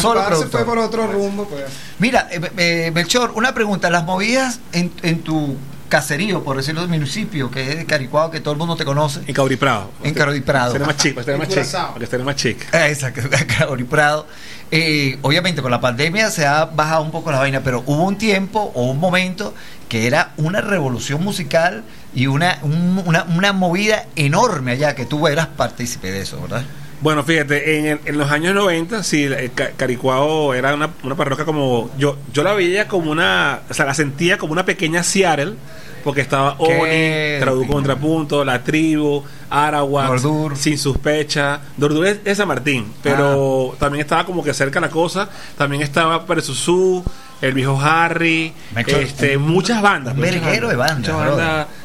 [0.00, 0.50] Solo Gaspar se productor.
[0.50, 1.64] fue por otro rumbo, pues.
[1.98, 3.88] Mira, eh, eh, Melchor, una pregunta.
[3.90, 5.56] Las movidas en, en tu
[5.88, 9.20] caserío, por decirlo del municipio, que es de Caricuao, que todo el mundo te conoce,
[9.26, 9.90] En Cauri Prado.
[10.02, 10.72] En Cauri Prado.
[10.72, 11.48] Será más chico, será más.
[11.92, 12.60] Porque será más chico.
[12.72, 13.22] Ah, Exacto,
[13.58, 14.26] Cauri Prado.
[14.70, 18.18] Eh, obviamente con la pandemia se ha bajado un poco la vaina, pero hubo un
[18.18, 19.54] tiempo o un momento
[19.88, 21.84] que era una revolución musical
[22.14, 26.64] y una, un- una, una movida enorme allá, que tú eras partícipe de eso, ¿verdad?
[27.00, 31.14] Bueno, fíjate, en, el- en los años 90, sí, el Ca- Caricuao era una, una
[31.14, 31.90] parroquia como.
[31.98, 33.60] Yo yo la veía como una.
[33.68, 35.54] O sea, la sentía como una pequeña Seattle,
[36.02, 37.72] porque estaba Oni, Traduco.
[37.74, 40.18] Contrapunto, La Tribu, Arawak.
[40.56, 41.60] Sin Sospecha.
[41.76, 43.76] Dordur es, es San Martín, pero Ah.
[43.78, 45.28] también estaba como que cerca la cosa.
[45.58, 47.04] También estaba Peresusú,
[47.42, 50.14] El Viejo Harry, este, un- muchas bandas.
[50.14, 51.12] un verguero de bandas,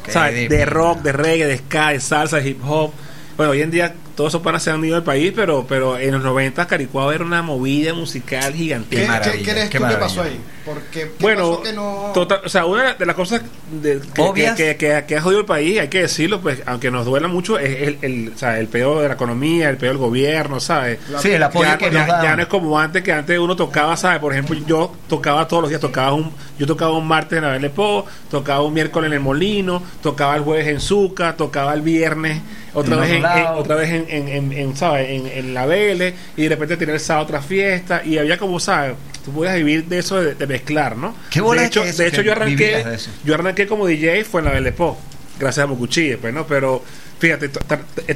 [0.06, 2.92] Muchas de rock, de reggae, de ska, de salsa, de hip hop.
[3.36, 6.12] Bueno, hoy en día todos esos panas se han ido del país, pero, pero en
[6.12, 9.06] los 90 Caricuao era una movida musical ¿Qué, gigantesca.
[9.12, 10.38] maravilla, qué crees qué tú que pasó ahí?
[10.64, 12.10] Porque ¿qué Bueno, pasó que no...
[12.14, 13.42] total- o sea, una de las cosas
[13.82, 14.54] de- que, Obvias.
[14.56, 17.58] que, que- que ha jodido el país, hay que decirlo, pues aunque nos duela mucho,
[17.58, 20.98] es el, el, o sea, el peor de la economía, el peor del gobierno, ¿sabes?
[21.20, 23.56] Sí, el apoyo ya, que ya- nos ya no es como antes que antes uno
[23.56, 24.20] tocaba, ¿sabes?
[24.20, 27.70] Por ejemplo, yo tocaba todos los días, tocaba un, yo tocaba un martes en Abel
[27.70, 32.40] Po, tocaba un miércoles en el Molino, tocaba el jueves en Zuca, tocaba el viernes
[32.74, 35.08] otra En vez en- otra vez en, en, en- en, ¿sabes?
[35.10, 38.94] En, en la Vélez y de repente el sábado otra fiesta y había como, ¿sabes?
[39.24, 41.14] Tú podías vivir de eso de, de mezclar, ¿no?
[41.30, 42.84] ¿Qué de es hecho, eso, de hecho yo arranqué
[43.24, 44.98] yo arranqué como DJ fue en la Vélez Po,
[45.38, 46.44] gracias a Mocuchille, pues, ¿no?
[46.46, 46.82] Pero
[47.20, 47.60] fíjate, to-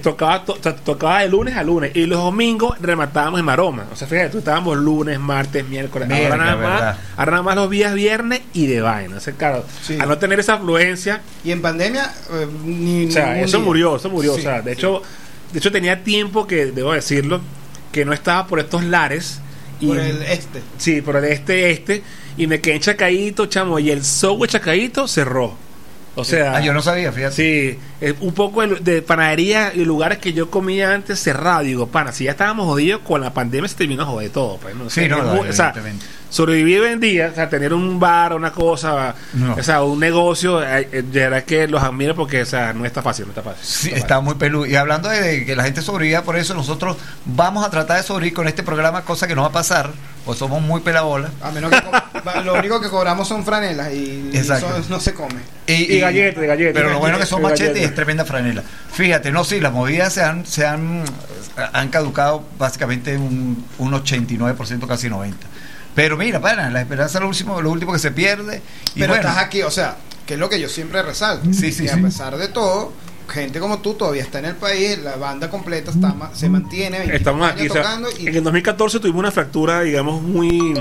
[0.02, 3.86] tocaba, to- to- tocaba de lunes a lunes y los domingos rematábamos en Maroma.
[3.92, 7.54] O sea, fíjate, tú estábamos lunes, martes, miércoles, ahora Verga, nada más, ahora nada más
[7.54, 9.18] los días viernes y de vaina.
[9.18, 9.96] O sea, claro, Sí.
[10.00, 13.64] al no tener esa afluencia, Y en pandemia, eh, ni o sea, eso día.
[13.64, 14.34] murió, eso murió.
[14.34, 14.78] Sí, o sea, de sí.
[14.80, 15.02] hecho,
[15.52, 17.40] de hecho tenía tiempo que, debo decirlo,
[17.92, 19.40] que no estaba por estos lares.
[19.80, 20.62] Y Por el este.
[20.78, 22.02] Sí, por el este, este.
[22.38, 23.78] Y me quedé en Chacaíto, chamo.
[23.78, 25.54] Y el software Chacaíto cerró.
[26.18, 27.34] O sea, Ah, yo no sabía, fíjate.
[27.34, 31.60] sí, eh, un poco de, de panadería y lugares que yo comía antes cerrado.
[31.60, 34.56] Digo, pana, si ya estábamos jodidos con la pandemia, se terminó de joder todo.
[34.56, 34.84] Pues, ¿no?
[34.86, 35.74] O sea, Sí, no, o sea.
[36.28, 39.54] Sobrevivir hoy en día, o sea, tener un bar, una cosa, No.
[39.54, 42.84] o sea, un negocio, eh, eh, de verdad que los admiro porque, o sea, no
[42.84, 43.64] está fácil, no está fácil.
[43.64, 44.66] Sí, está muy peludo.
[44.66, 48.34] Y hablando de que la gente sobreviva por eso, nosotros vamos a tratar de sobrevivir
[48.34, 49.90] con este programa, cosa que no va a pasar,
[50.24, 51.30] pues somos muy pelabolas.
[51.40, 54.56] A menos que lo único que cobramos son franelas y, y eso
[54.88, 55.36] no se come.
[55.68, 56.74] Y galletas, y galletas.
[56.74, 57.88] Pero lo bueno que son Y machetes y galletas.
[57.90, 58.62] es tremenda franela.
[58.92, 61.04] Fíjate, no, sí, las movidas se han, se han,
[61.72, 65.32] han caducado básicamente un, un 89%, casi 90%.
[65.96, 68.62] Pero mira, para, la esperanza es lo último, lo último que se pierde.
[68.94, 71.46] Y Pero bueno, estás aquí, o sea, que es lo que yo siempre resalto.
[71.52, 71.98] Sí, sí, que sí.
[71.98, 72.92] a pesar de todo,
[73.28, 77.16] gente como tú todavía está en el país, la banda completa está se mantiene 25
[77.16, 77.68] Estamos aquí.
[77.68, 80.74] o sea, tocando y En el 2014 tuvimos una fractura, digamos, muy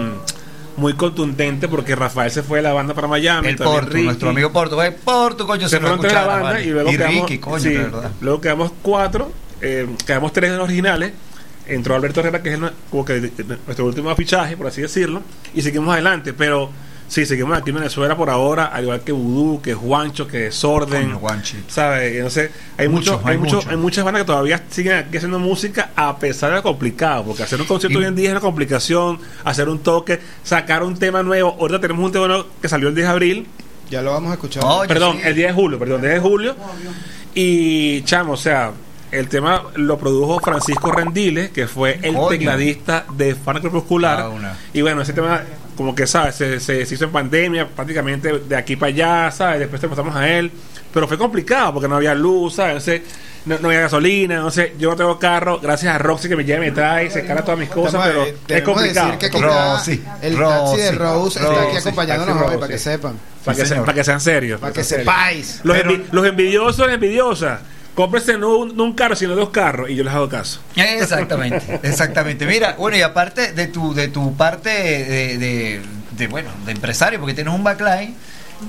[0.77, 3.47] muy contundente porque Rafael se fue de la banda para Miami.
[3.47, 4.05] el Porto, Ricky.
[4.05, 6.65] nuestro amigo Porto, eh, Porto, coño, se se tres de la banda vale.
[6.65, 8.11] y luego quedamos, Ricky, coño, sí, de verdad.
[8.19, 11.13] luego quedamos cuatro, eh, quedamos tres originales.
[11.67, 13.31] Entró Alberto Herrera, que es el como que
[13.65, 15.21] nuestro último fichaje, por así decirlo,
[15.53, 16.33] y seguimos adelante.
[16.33, 16.69] Pero
[17.07, 21.03] sí, seguimos aquí en Venezuela por ahora, al igual que Vudú, que Juancho, que Sorden.
[21.05, 21.57] Coño, Juanchi.
[21.67, 22.23] ¿Sabes?
[22.23, 23.71] No sé, hay, Muchos, mucho, hay mucho- muchos.
[23.71, 27.43] hay muchas bandas que todavía siguen aquí haciendo música a pesar de lo complicado, porque
[27.43, 30.97] hacer un concierto Y- hoy en día es una complicación, hacer un toque, sacar un
[30.99, 31.55] tema nuevo.
[31.59, 33.47] Ahorita tenemos un tema nuevo que salió el 10 de abril,
[33.89, 34.63] ya lo vamos a escuchar.
[34.65, 35.27] Oye, perdón, sí.
[35.27, 36.55] el 10 de julio, perdón, 10 de julio.
[37.33, 38.71] Y chamo, o sea,
[39.19, 42.29] el tema lo produjo Francisco Rendiles, que fue el Coño.
[42.29, 44.19] tecladista de Fan Crepuscular.
[44.43, 44.53] Ah.
[44.73, 45.41] Y bueno, ese tema
[45.75, 46.35] como que, ¿sabes?
[46.35, 49.59] Se, se, se hizo en pandemia, prácticamente de aquí para allá, ¿sabes?
[49.59, 50.51] Después te pasamos a él.
[50.93, 52.87] Pero fue complicado porque no había luz, ¿sabes?
[52.87, 53.01] Entonces,
[53.45, 56.45] no, no había gasolina, no sé, yo no tengo carro, gracias a Roxy que me
[56.45, 59.11] lleva y me trae, se carga todas mis cosas, pero es complicado.
[59.11, 63.19] decir que Rosy, el taxi de Rose está aquí acompañándonos hoy, para que sepan.
[63.43, 64.59] para, que se- para que sean serios.
[64.59, 65.15] Para que sean serios.
[65.15, 65.59] sepáis.
[65.63, 67.59] Los, envi- los envidiosos, envidiosas,
[67.95, 70.59] cómprense no un, no un carro, sino dos carros, y yo les hago caso.
[70.75, 72.45] Exactamente, exactamente.
[72.45, 75.81] Mira, bueno, y aparte de tu, de tu parte de, de-
[76.11, 78.15] de, bueno, de empresario, porque tienes un backline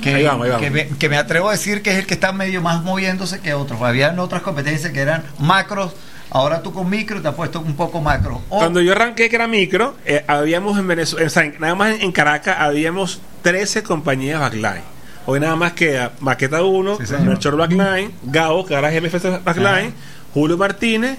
[0.03, 0.65] que, Ahí vamos, ahí vamos.
[0.65, 3.39] que, me, que me atrevo a decir que es el que está medio más moviéndose
[3.41, 3.81] que otros.
[3.83, 5.93] Habían otras competencias que eran macros,
[6.31, 8.43] ahora tú con micro te has puesto un poco macro.
[8.49, 12.11] O- Cuando yo arranqué que era micro, eh, habíamos en Venezuela, nada más en, en
[12.13, 14.83] Caracas, habíamos 13 compañías backline.
[15.27, 17.15] Hoy nada más queda Maqueta 1, Sí.
[17.25, 19.93] Melchor Backline, Gao, que ahora es MFC Backline,
[20.33, 21.19] Julio Martínez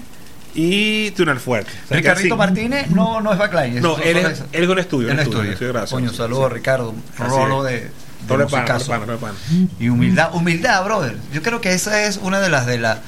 [0.54, 1.70] y Tunal Fuerte.
[1.84, 3.80] O sea, Ricardito Martínez no, no es backline.
[3.82, 5.10] No, es- él es, él es un estudio.
[5.10, 5.72] El estudio, estudio.
[5.72, 5.90] gracias.
[5.92, 6.54] Coño, Sí, saludos sí.
[6.54, 7.82] Ricardo, rolo es.
[8.26, 8.86] de, de musicazo.
[8.88, 9.34] pana, doble pana.
[9.78, 11.16] Y humildad, humildad, brother.
[11.32, 13.00] Yo creo que esa es una de las de la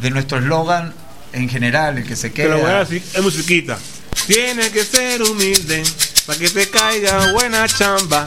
[0.00, 0.94] de nuestro eslogan
[1.34, 2.78] en general, el que se Te lo voy a queda.
[2.80, 3.76] decir en musiquita.
[4.26, 5.82] Tiene que ser humilde
[6.26, 8.24] para que te caiga buena chamba.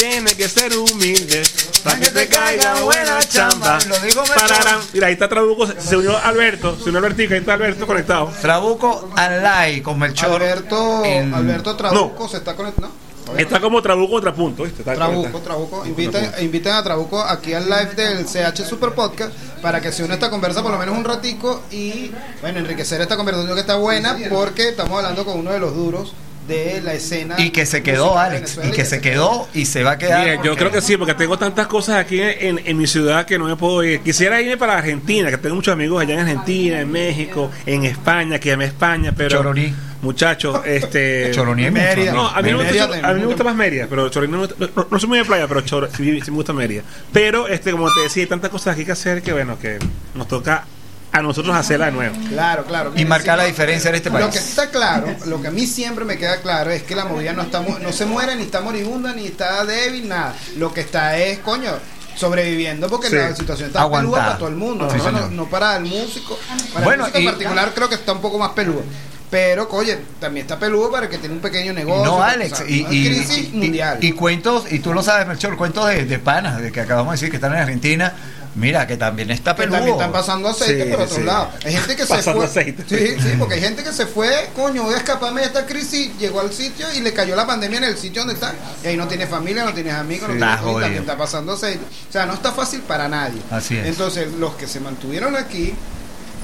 [0.00, 1.42] Tiene que ser humilde
[1.84, 3.78] para que te caiga buena chamba.
[3.86, 4.34] Lo digo mejor.
[4.48, 4.80] Pararán.
[4.94, 5.66] Mira, ahí está Trabuco.
[5.78, 6.76] Se unió Alberto.
[6.78, 7.34] Se unió Albertico.
[7.34, 8.32] Ahí está Alberto conectado.
[8.40, 10.42] Trabuco Alay con Melchor.
[10.42, 12.90] Alberto, en- Alberto Trabuco se está conectando.
[13.36, 14.64] Está como Trabuco contrapunto.
[14.64, 14.80] ¿viste?
[14.80, 15.44] Está Trabuco, conectado.
[15.44, 15.86] Trabuco.
[15.86, 19.32] Inviten, inviten a Trabuco aquí al live del CH Super Podcast
[19.62, 23.16] para que se una esta conversa por lo menos un ratico y, bueno, enriquecer esta
[23.16, 26.12] conversación que está buena porque estamos hablando con uno de los duros
[26.48, 27.36] de la escena.
[27.38, 28.58] Y que se quedó, Alex.
[28.66, 30.24] Y que se quedó y se va a quedar.
[30.24, 33.38] Mira, yo creo que sí, porque tengo tantas cosas aquí en, en mi ciudad que
[33.38, 34.00] no me puedo ir.
[34.00, 38.38] Quisiera irme para Argentina, que tengo muchos amigos allá en Argentina, en México, en España,
[38.38, 39.38] que ame España, pero.
[39.38, 39.74] Choroní.
[40.02, 41.30] Muchachos, este.
[41.32, 42.12] Choroní mucho, Mérida.
[42.12, 44.38] No, a mí, no me gusta, a mí me gusta más Mérida, pero Choroní no,
[44.38, 46.82] me gusta- no, no soy muy de playa, pero Chor, sí, sí me gusta Mérida.
[47.12, 49.78] Pero, este, como te decía, hay tantas cosas aquí que hacer que, bueno, que
[50.14, 50.64] nos toca
[51.12, 52.14] a nosotros hacerla de nuevo.
[52.28, 52.92] Claro, claro.
[52.94, 54.36] Y marcar la diferencia en este Lo que país.
[54.36, 57.42] está claro, lo que a mí siempre me queda claro es que la movida no
[57.42, 60.34] está mu- no se muere, ni está moribunda, ni está débil, nada.
[60.56, 61.72] Lo que está es, coño,
[62.16, 63.16] sobreviviendo porque Sí.
[63.16, 64.02] la situación está Aguantada.
[64.12, 65.10] peluda para todo el mundo, Sí, ¿no?
[65.12, 66.38] no, no para el músico.
[66.72, 68.82] Para Bueno, el músico en particular creo que está un poco más peludo.
[69.30, 72.04] Pero, oye, también está peludo para el que tiene un pequeño negocio.
[72.04, 73.98] No, o Alex, sea, y, crisis y- mundial.
[74.00, 77.16] y cuentos, y tú lo sabes, Melchor, cuentos de, de panas, de que acabamos de
[77.16, 78.12] decir que están en Argentina.
[78.56, 79.76] Mira, que también está que peludo.
[79.76, 81.22] también están pasando aceite Sí, por otro sí.
[81.22, 81.50] lado.
[81.64, 82.46] Hay gente que se Pasando fue.
[82.50, 82.84] aceite.
[82.88, 86.10] Sí, sí, porque hay gente que se fue, coño, voy a escaparme de esta crisis,
[86.18, 88.52] llegó al sitio y le cayó la pandemia en el sitio donde está.
[88.82, 91.52] Y ahí no tienes familia, no tienes amigos, no tienes Está y también está pasando
[91.52, 91.84] aceite.
[92.08, 93.40] O sea, no está fácil para nadie.
[93.50, 93.86] Así es.
[93.86, 95.72] Entonces, los que se mantuvieron aquí,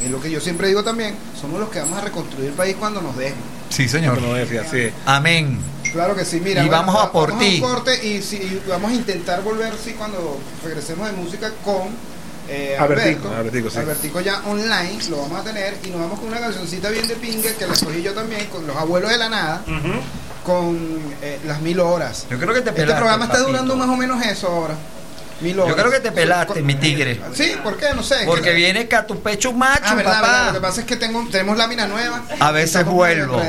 [0.05, 2.77] es lo que yo siempre digo también, somos los que vamos a reconstruir el país
[2.79, 3.35] cuando nos dejen.
[3.71, 4.21] Sí, señor.
[4.21, 4.91] Como decía, sí.
[5.07, 5.59] Amén.
[5.97, 6.63] Claro que sí, mira.
[6.65, 7.61] Y vamos a por vamos ti.
[7.61, 11.89] un corte y, sí, y vamos a intentar volver, sí, cuando regresemos de música con
[12.49, 13.37] eh, Albertico, Alberto.
[13.41, 13.79] Albertico, sí.
[13.79, 17.17] Albertico ya online, lo vamos a tener y nos vamos con una cancioncita bien de
[17.17, 19.63] pingue que la escogí yo también, con Los Abuelos de la Nada,
[20.45, 20.77] con
[21.23, 22.27] eh, Las Mil Horas.
[22.31, 23.49] Yo creo que te Este programa está papito.
[23.51, 24.75] durando más o menos eso ahora.
[25.43, 27.21] Yo creo que te pelaste, mi tigre.
[27.35, 27.87] Sí, ¿por qué?
[27.95, 28.17] No sé.
[28.25, 30.27] Porque que- viene Catupecho Macho, Ah, verdad, papá.
[30.33, 30.47] verdad.
[30.49, 32.23] Lo que pasa es que tengo, tenemos lámina nueva.
[32.41, 33.43] A veces vuelvo.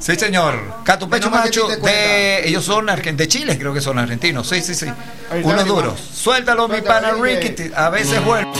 [0.00, 0.58] Sí, señor.
[0.84, 4.48] Catupecho Macho de ellos son de Chile, creo que son argentinos.
[4.48, 4.86] Sí, sí, sí.
[5.42, 6.00] Unos duros.
[6.14, 7.12] Suéltalo, mi pana.
[7.12, 7.70] Ricky.
[7.74, 8.52] A veces vuelvo.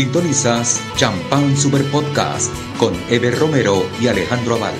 [0.00, 4.74] Sintonizas Champán Super Podcast con Eber Romero y Alejandro Aval.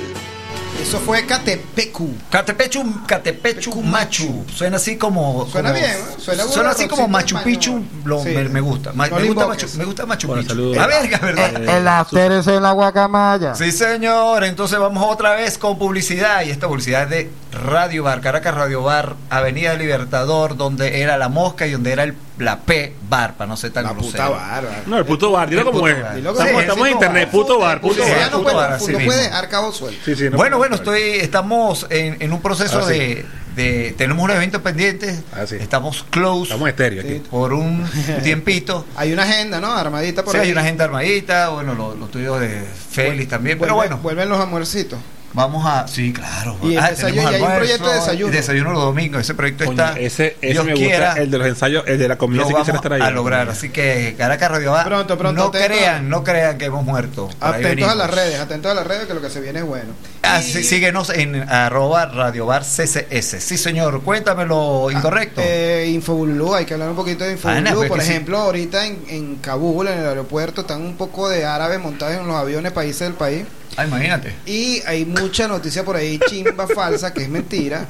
[0.78, 2.14] Eso fue Catepecu.
[2.30, 4.44] Catepechu, Catepechu Machu.
[4.54, 5.46] Suena así como.
[5.50, 6.20] Suena como- bien, ¿no?
[6.22, 7.38] Suena bueno, así como Machu.
[7.42, 7.82] Picchu.
[8.04, 8.28] lo- Sí.
[8.28, 8.92] me, me gusta.
[8.92, 9.46] Ma- No me, gusta.
[9.46, 10.54] Machu, me gusta Machu Bueno, Picchu.
[10.54, 10.76] saludos.
[10.76, 11.64] La verga, ¿verdad?
[11.78, 13.54] El after es en la guacamaya.
[13.54, 14.44] Sí, señor.
[14.44, 16.42] Entonces vamos otra vez con publicidad.
[16.42, 21.30] Y esta publicidad es de Radio Bar, Caracas Radio Bar, Avenida Libertador, donde era la
[21.30, 24.26] mosca y donde era el, la P Bar, para no ser tan La grosero.
[24.28, 24.62] puta.
[24.87, 26.03] No, el puto bar, dilo El como puto es.
[26.03, 26.14] bar.
[26.16, 28.11] Dilo como Estamos, es, estamos en internet, puto bar, puto bar.
[28.20, 29.12] no puto puede, bar, así no mismo.
[29.12, 30.01] puede dejar cabo suelto.
[30.05, 32.93] Sí, sí, no bueno, bueno, estoy, estamos en, en un proceso sí.
[32.93, 33.26] de,
[33.57, 35.18] de- Tenemos un evento pendiente.
[35.32, 35.57] Ah, sí.
[35.59, 37.14] Estamos close Estamos estéreo aquí.
[37.14, 37.22] Sí.
[37.30, 37.89] por un
[38.22, 38.84] tiempito.
[38.97, 39.72] Hay una agenda, ¿no?
[39.72, 40.47] Armadita por Sí, ahí.
[40.49, 44.39] hay una gente armadita, bueno, los, los tuyos de Félix también, pero bueno, Vuelven los
[44.41, 44.99] almuercitos.
[45.37, 46.57] Vamos a, sí, claro.
[46.62, 48.32] Y Ah, desayuno, tenemos y hay un almuerzo, proyecto de desayuno.
[48.32, 51.39] y Desayuno los domingos, ese proyecto está, ese ese Dios me gusta, quiera, el de
[51.39, 53.03] los ensayos, el de la comida lo sí quisiera vamos estar ahí.
[53.03, 55.66] a lograr, así que Caracas Radio Bar, Pronto, pronto, no atento.
[55.68, 57.28] crean, no crean que hemos muerto.
[57.41, 59.93] Atentos a las redes, atentos a las redes que lo que se viene es bueno.
[60.22, 63.41] Ah, Y- sí, síguenos en arroba Radio Bar CCS.
[63.41, 65.41] Sí, señor, cuéntame lo incorrecto.
[65.45, 67.68] Eh, Infobulú, hay que hablar un poquito de Infobulú.
[67.68, 68.11] Ah, pues Por sí.
[68.11, 72.26] ejemplo, ahorita en, en Kabul, en el aeropuerto, están un poco de árabes montados en
[72.26, 73.45] los aviones países del país.
[73.77, 74.35] Ah, imagínate.
[74.47, 77.87] Y hay mucha noticia por ahí, chimba falsa, que es mentira.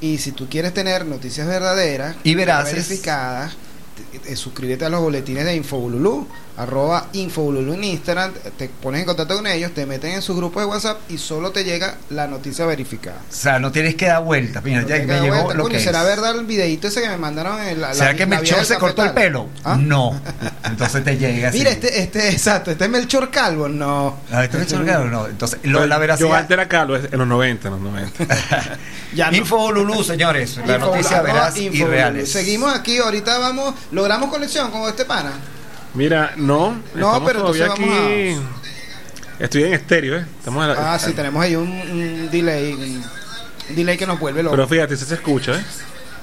[0.00, 2.74] Y si tú quieres tener noticias verdaderas Y veraces.
[2.88, 3.52] verificadas,
[4.12, 6.26] te- te- suscríbete a los boletines de Infobululú,
[6.56, 10.60] arroba Infobululú en Instagram, te pones en contacto con ellos, te meten en su grupo
[10.60, 13.16] de WhatsApp y solo te llega la noticia verificada.
[13.28, 14.62] O sea, no tienes que dar vueltas.
[14.62, 15.54] Mira, No ya me llegó vuelta.
[15.54, 16.06] lo Coño, que ¿Será es.
[16.06, 17.60] verdad el videito ese que me mandaron?
[17.62, 19.48] En la, ¿Será la- que Melchor se cortó el pelo?
[19.64, 19.76] ¿Ah?
[19.80, 20.20] No.
[20.64, 21.58] Entonces te llega así.
[21.58, 24.18] Mira, este, este, exacto, este es Melchor Calvo, no.
[24.32, 25.04] Ah, ¿este es Melchor Calvo?
[25.10, 25.26] No.
[25.26, 26.28] Entonces, lo, la veracidad.
[26.28, 28.24] Yo antes era Carlos, en los 90, en los 90.
[29.14, 29.36] Ya no.
[29.36, 30.56] Info Lulú, señores.
[30.66, 32.32] La Info- noticia veraz y reales.
[32.32, 35.32] Seguimos aquí, ahorita vamos, logramos conexión con este pana.
[35.94, 38.36] Mira, no, No, pero todavía aquí.
[39.38, 40.24] Estoy en estéreo, ¿eh?
[40.38, 43.04] Estamos a la- Ah, sí, tenemos ahí un, un delay, un,
[43.70, 44.56] un delay que nos vuelve loco.
[44.56, 45.64] Pero fíjate, si se escucha, ¿eh?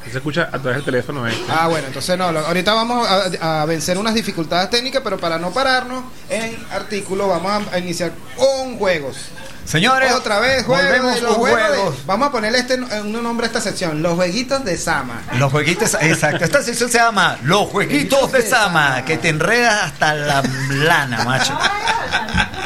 [0.09, 1.43] Se escucha a través del teléfono este.
[1.49, 5.51] Ah, bueno, entonces no, ahorita vamos a, a vencer unas dificultades técnicas, pero para no
[5.51, 9.17] pararnos en artículo, vamos a, a iniciar con juegos.
[9.65, 11.15] Señores, Otra vez, juegos.
[11.15, 14.15] de los juegos de- vamos a ponerle este eh, un nombre a esta sección, los
[14.15, 15.21] jueguitos de Sama.
[15.37, 16.43] Los jueguitos, exacto.
[16.43, 21.57] Esta sección se llama Los jueguitos de Sama, que te enredas hasta la lana, macho.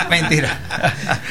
[0.09, 0.57] Mentira.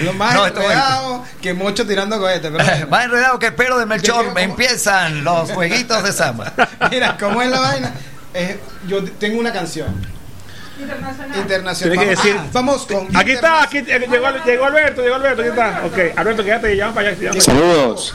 [0.01, 2.53] Lo más No, es- enredado que mucho tirando cohetes.
[2.57, 4.27] Pero Más enredado que el pelo de Melchor.
[4.29, 4.39] ¿Cómo?
[4.39, 6.53] Empiezan los jueguitos de Sama.
[6.91, 7.93] mira, ¿cómo es la vaina?
[8.35, 9.95] Eh, yo tengo una canción
[10.79, 11.77] internacional.
[11.77, 15.15] Tiene que Vamos- decir- ah, vamos con Aquí está, aquí eh, llegó, llegó Alberto, llegó
[15.17, 15.83] Alberto, aquí está.
[15.87, 17.19] Ok, Alberto, quédate y llama para allá.
[17.21, 17.41] llama.
[17.41, 18.15] Saludos.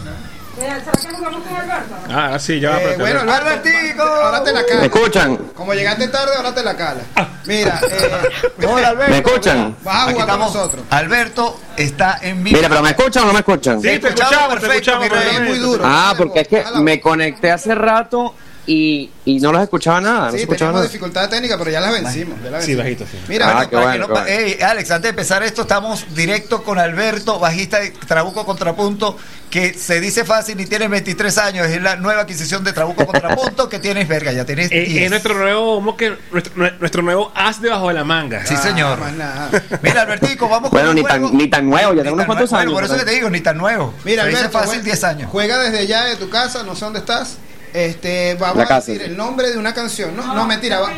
[2.10, 2.82] Ah, sí, ya va.
[2.82, 4.04] Eh, bueno, Albertico.
[4.04, 4.84] ahora te la ¿Me cala.
[4.86, 5.38] escuchan?
[5.56, 7.02] Como llegaste tarde, ahora te la cala.
[7.46, 9.12] Mira, eh, Hola, Alberto.
[9.12, 9.76] ¿Me escuchan?
[9.84, 10.84] vas a Aquí jugar con nosotros.
[10.90, 12.58] Alberto está en vivo.
[12.58, 13.82] Mira, pero ¿me escuchan o no me escuchan?
[13.82, 15.10] Sí, te escuchamos escuchamos, te perfecto, escuchamos.
[15.10, 15.20] rey.
[15.28, 15.68] Es muy perfecto.
[15.68, 15.84] duro.
[15.86, 18.36] Ah, porque es que me conecté hace rato
[18.72, 20.26] y, y no los escuchaba nada.
[20.26, 20.88] No se Sí, escuchaba teníamos nada.
[20.88, 22.38] dificultades técnicas, pero ya las vencimos.
[22.44, 23.04] ya las Sí, vencimos.
[23.04, 23.26] bajito, sí.
[23.28, 24.28] Mira, Ah, bueno, qué Para bueno, que no bueno.
[24.46, 29.18] Ey, Alex, antes de empezar esto, estamos directo con Alberto, bajista de Trabuco Contrapunto,
[29.50, 31.66] que se dice fácil y tiene 23 años.
[31.68, 35.04] Es la nueva adquisición de Trabuco Contrapunto que tienes, verga, ya tienes Eh, 10.
[35.06, 36.16] es nuestro nuevo, ¿cómo que?
[36.32, 38.46] Nuestro, nuestro nuevo as debajo de la manga.
[38.46, 39.00] Sí, ah, señor.
[39.14, 39.50] nada.
[39.82, 42.26] Mira, Albertico, vamos Bueno, con ni un tan- ni tan nuevo, ya tengo Ni unos
[42.28, 43.96] cuantos años, Bueno, por eso que te digo, ni tan nuevo.
[44.06, 45.30] Mira, Se dice Alberto, fácil jue- 10 años.
[45.32, 47.38] Juega desde ya de tu casa, no sé dónde estás.
[47.74, 49.04] Este, vamos a decir sí.
[49.06, 50.16] el nombre de una canción.
[50.16, 50.80] No, no, mentira.
[50.80, 50.92] va-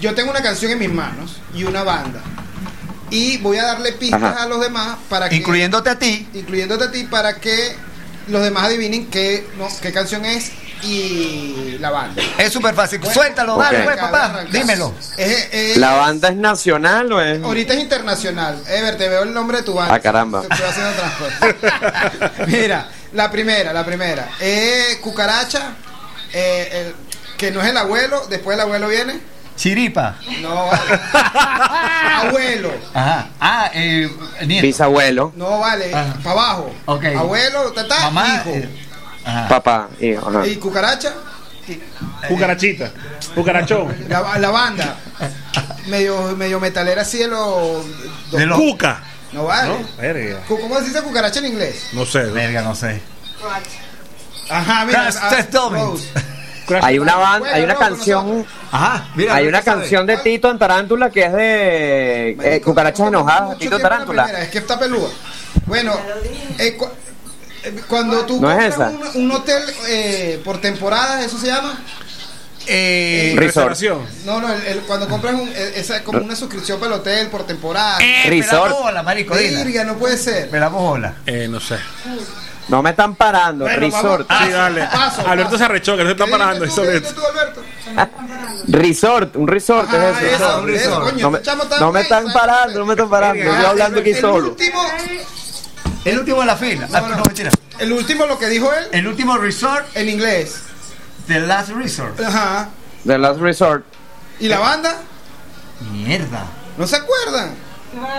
[0.00, 2.20] Yo tengo una canción en mis manos y una banda.
[3.10, 4.42] Y voy a darle pistas Ajá.
[4.42, 6.28] a los demás para que Incluyéndote a ti.
[6.34, 7.74] incluyéndote a ti para que
[8.28, 10.52] los demás adivinen qué, no, qué canción es
[10.82, 12.22] y la banda.
[12.36, 12.98] Es súper fácil.
[12.98, 14.44] Bueno, Suéltalo, dale, pues, papá.
[14.52, 14.94] Dímelo.
[15.16, 17.42] Es- es- ¿La banda es nacional o es...?
[17.42, 18.62] Ahorita es internacional.
[18.68, 19.94] Ever, te veo el nombre de tu banda.
[19.94, 20.42] Ah, caramba.
[20.42, 22.46] Estoy haciendo transporte.
[22.46, 24.28] Mira, la primera, la primera.
[24.38, 25.72] Eh, cucaracha,
[26.32, 26.94] eh, el-
[27.36, 29.20] que no es el abuelo, después el abuelo viene.
[29.56, 30.16] Chiripa.
[30.40, 31.00] No, vale.
[32.28, 32.72] abuelo.
[32.94, 33.28] Ajá.
[33.40, 34.08] Ah, eh,
[34.46, 34.66] nieto.
[34.66, 36.14] Bisabuelo, No vale, Ajá.
[36.22, 36.74] para abajo.
[36.86, 37.04] Ok.
[37.16, 38.34] Abuelo, tatá, Mamá.
[38.36, 38.50] hijo.
[38.50, 38.68] eh,
[39.24, 39.48] ajá.
[39.48, 40.46] papá, hijo, ajá.
[40.46, 41.12] Y cucaracha,
[42.28, 42.90] Cucarachita,
[43.34, 43.94] cucarachón.
[44.08, 44.96] la, la banda.
[45.86, 47.84] Medio, medio metalera así de los.
[48.32, 49.02] De los- Cuca.
[49.32, 49.68] No vale.
[49.68, 49.88] ¿No?
[49.98, 50.40] Verga.
[50.48, 51.88] ¿Cómo se dice cucaracha en inglés?
[51.92, 52.22] No sé.
[52.24, 53.00] Verga, no sé.
[54.50, 55.02] Ajá, mira.
[55.10, 55.82] Crash Test Dummies.
[55.84, 56.08] Rose.
[56.66, 59.08] Crash- Hay una banda, hay una canción, Ajá.
[59.14, 63.78] Mira, hay una canción de Tito en Tarántula que es de eh, Cucarachas Enojadas, Tito
[63.78, 64.26] Tarántula.
[64.42, 65.08] Es que está peluda.
[65.64, 65.94] Bueno,
[66.58, 66.88] eh, cu-
[67.64, 69.08] eh, cuando tú ¿No es compras esa?
[69.18, 71.78] un, un hotel eh, por temporadas, eso se llama.
[72.66, 73.80] Eh, Resort.
[74.26, 77.28] No, no, el- el- cuando compras un, esa es como una suscripción para el hotel
[77.28, 77.96] por temporada.
[78.02, 78.64] eh, Resort.
[78.64, 79.34] Me la bola, marico.
[79.34, 80.50] Virga, no puede ser.
[80.52, 81.14] Me la bola.
[81.24, 81.76] Eh, no sé.
[82.68, 84.28] No me están parando, Bueno, resort.
[84.28, 84.46] vamos.
[84.46, 84.84] Sí, dale.
[84.86, 85.58] paso, Alberto paso.
[85.58, 86.64] se arrechó, que no se está ¿Qué dijiste parando.
[86.64, 86.70] tú?
[86.70, 87.62] eso ¿Qué tú, Alberto?
[88.68, 90.34] Resort, un resort Ajá, es eso.
[90.34, 91.38] eso, No, eso, no coño, me,
[91.80, 93.42] no están parando, no me están parando.
[93.42, 94.48] Yo Ah, estoy hablando aquí el solo.
[94.50, 94.82] Último,
[96.04, 96.88] El último de la fila.
[96.92, 97.22] Ah, no, no,
[97.78, 100.60] el último lo que dijo él El último resort, en inglés.
[101.26, 102.20] The Last Resort.
[102.20, 102.68] Ajá.
[103.06, 103.84] The Last Resort.
[104.40, 104.96] ¿Y la banda?
[105.92, 106.44] Mierda.
[106.76, 107.54] ¿No se acuerdan?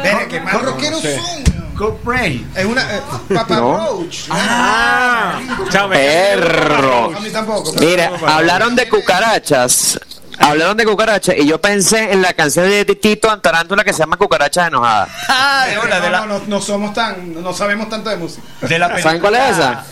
[0.03, 1.17] Verga, qué mal rockeros sé.
[1.19, 1.58] son.
[1.79, 2.45] Go Pray.
[2.57, 2.81] Es una.
[2.93, 3.01] eh,
[3.33, 3.77] Papa No.
[3.77, 4.27] Roach.
[4.29, 5.39] Ah,
[5.87, 7.15] me Perro.
[7.15, 7.71] A mí tampoco.
[7.73, 9.97] pero- Mira, hablaron de cucarachas.
[10.41, 14.15] Hablaron de cucarachas y yo pensé en la canción de Tito Antarántula que se llama
[14.17, 15.09] Cucarachas Enojadas.
[15.29, 17.41] Ah, de una, de No, la, no, no, no somos tan.
[17.41, 18.43] No sabemos tanto de música.
[18.61, 19.03] de la película.
[19.03, 19.83] ¿Saben cuál es esa?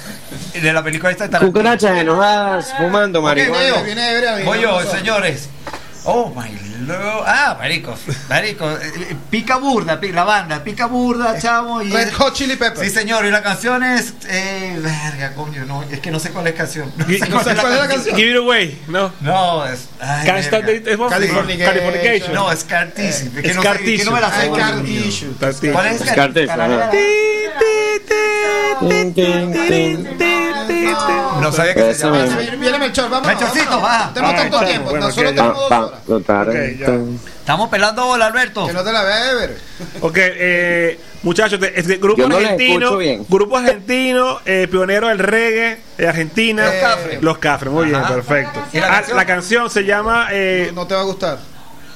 [0.62, 1.54] De la película esta de Tarantino.
[1.54, 3.82] Cucarachas enojadas, fumando marihuana.
[3.84, 5.48] viene Voy yo, señores.
[6.06, 6.50] Oh my
[6.88, 7.24] lord.
[7.28, 7.96] Ah, marico.
[8.30, 8.70] Marico.
[8.72, 10.64] eh, Pica burda, pi- la banda.
[10.64, 11.82] Pica burda, chavo.
[11.82, 12.82] Y Red Hot Chili Peppers.
[12.88, 13.26] Sí, señor.
[13.26, 14.14] Y la canción es.
[14.30, 15.66] Eh, verga, coño.
[15.66, 16.92] No, es que no sé cuál es canción.
[16.98, 18.16] No sé No sé cuál es la canción.
[18.16, 19.12] Give it away, ¿no?
[19.22, 19.88] No, es.
[20.00, 21.74] ay, Can't stop the- es más- Californication.
[21.74, 22.34] Californication.
[22.34, 23.32] No, es Cartissimo.
[23.40, 24.48] Es que no, sé, Scar que no me la sé.
[24.48, 25.36] Coño.
[25.40, 25.74] Tartino.
[25.74, 26.02] ¿Cuál es?
[26.50, 26.92] Ajá.
[28.80, 30.08] Tin,
[31.42, 32.36] No sabía que se Eso llamaba.
[32.42, 32.58] mismo.
[32.60, 33.28] Viene, Melchor, vamos.
[33.28, 34.06] Melchorcito, va.
[34.08, 36.00] No tenemos tanto chamo, tiempo, bueno, tan solo tenemos dos horas.
[36.08, 36.26] Ok,
[36.86, 38.68] Estamos pelando bola, Alberto.
[38.68, 39.58] Que no te la Ever.
[40.02, 42.98] Ok, eh, muchachos, de- este grupo no argentino,
[43.30, 47.22] grupo argentino, eh, pionero del reggae de Argentina, Los Cafres.
[47.24, 48.64] Los Cafres, muy bien, perfecto.
[48.74, 49.18] ¿Y la Ah, canción?
[49.18, 51.38] la canción se llama, eh, No te va a gustar.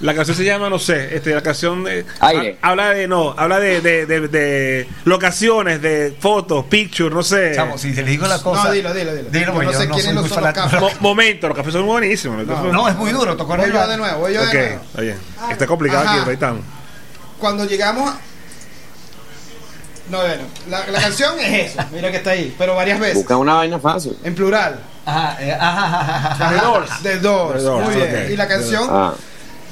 [0.02, 2.58] La canción se llama, no sé, este, la canción eh, Aire.
[2.62, 7.52] ha- habla de, no, habla de, de, de, de locaciones, de fotos, pictures, no sé,
[7.56, 8.66] Chamo, si te le digo la cosa.
[8.66, 9.30] No, dilo, dilo, dilo.
[9.30, 10.82] Dilo, Yo porque no sé no quiénes muy son los.
[10.82, 12.46] Mo- momentos, los cafés son buenísimos.
[12.48, 13.36] cafés- No, es muy duro.
[13.38, 13.68] ¿Te acuerdas?
[13.72, 14.82] Voy yo de nuevo, voy yo Ok, de nuevo.
[14.84, 15.18] está bien.
[15.52, 16.22] Está complicado Ajá.
[16.24, 16.62] aquí, estamos.
[17.40, 18.18] Cuando llegamos a...
[20.10, 23.38] No, bueno, la, la canción es eso, mira que está ahí, pero varias veces, Busca
[23.38, 24.18] una vaina fácil.
[24.24, 24.80] en plural.
[25.06, 26.32] Ajá, eh, ajá, ajá, ajá.
[26.34, 28.24] Ajá, The Doors, The Doors, muy bien.
[28.26, 28.30] ok.
[28.32, 29.14] Y la canción, Ah.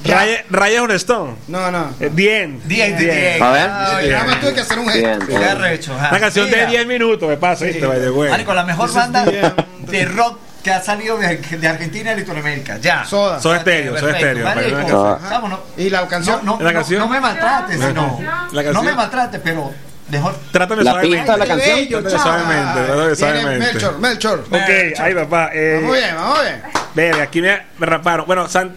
[0.03, 0.15] Ya.
[0.15, 1.35] Raya, Raya the Stone.
[1.47, 1.93] no, no.
[1.99, 2.61] Eh, Bien.
[2.65, 3.41] Bien, bien.
[3.43, 3.69] A ver.
[3.69, 5.25] Nada más tuve que hacer un Bien, gesto.
[5.27, 5.43] Qué bien.
[5.49, 6.09] arrecho, ajá.
[6.11, 7.85] Una canción de Mira, 10 minutos, me pasa, ¿viste?
[7.85, 8.29] By the way.
[8.29, 12.77] Marico, la mejor banda de rock que ha salido de, de Argentina y Latinoamérica.
[12.77, 13.03] Ya.
[13.05, 13.39] Soda.
[13.41, 14.27] Soy estéreo, soy Perfecto.
[14.49, 14.73] estéreo.
[14.77, 15.59] Marico, vámonos.
[15.77, 16.99] Y la canción, no, ¿La no, canción?
[17.01, 18.19] no me maltrates, sino.
[18.51, 18.73] ¿La canción?
[18.73, 19.73] No me maltrates, pero
[20.09, 20.35] mejor.
[20.51, 21.17] Trátame La suavemente.
[21.17, 21.75] pista de la canción.
[21.77, 23.73] bello, Trátame suavemente, trátame Viene suavemente.
[23.73, 24.39] Melchor, Melchor.
[24.49, 25.49] Ok, ahí papá.
[25.53, 26.61] Eh, Vamos bien, vamos bien.
[26.95, 28.25] Verga, aquí me, me raparon.
[28.25, 28.75] Bueno, San-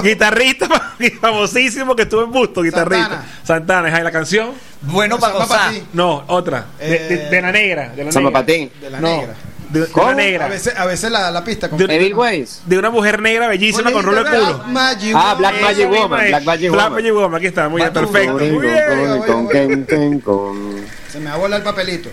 [0.00, 0.68] guitarrista
[1.20, 3.24] famosísimo que estuvo en Busto, guitarrista.
[3.44, 4.52] Santana, ahí la canción.
[4.82, 5.72] Bueno para gozar.
[5.72, 5.82] ti.
[5.92, 6.66] No, otra.
[6.78, 7.88] De, de- Eh, de la negra.
[7.90, 8.40] De la Samba negra.
[8.40, 8.70] Patín.
[8.80, 9.34] De la No, negra.
[9.70, 10.48] De, A negra.
[10.48, 12.60] veces, a veces la, la pista con De- Evil Ways.
[12.66, 14.44] De una mujer negra bellísima con rolo de culo.
[14.58, 15.62] Black Magic Ah, Black Woman.
[15.72, 16.28] Magic Woman, es.
[16.30, 16.92] Black Magic Black Woman.
[17.02, 18.32] Magic Woman, aquí está, muy bien, perfecto.
[18.34, 18.74] Muy bien.
[19.18, 19.54] voy, Con, voy.
[19.54, 20.84] con, con, con.
[21.10, 22.10] Se me va a volar el papelito.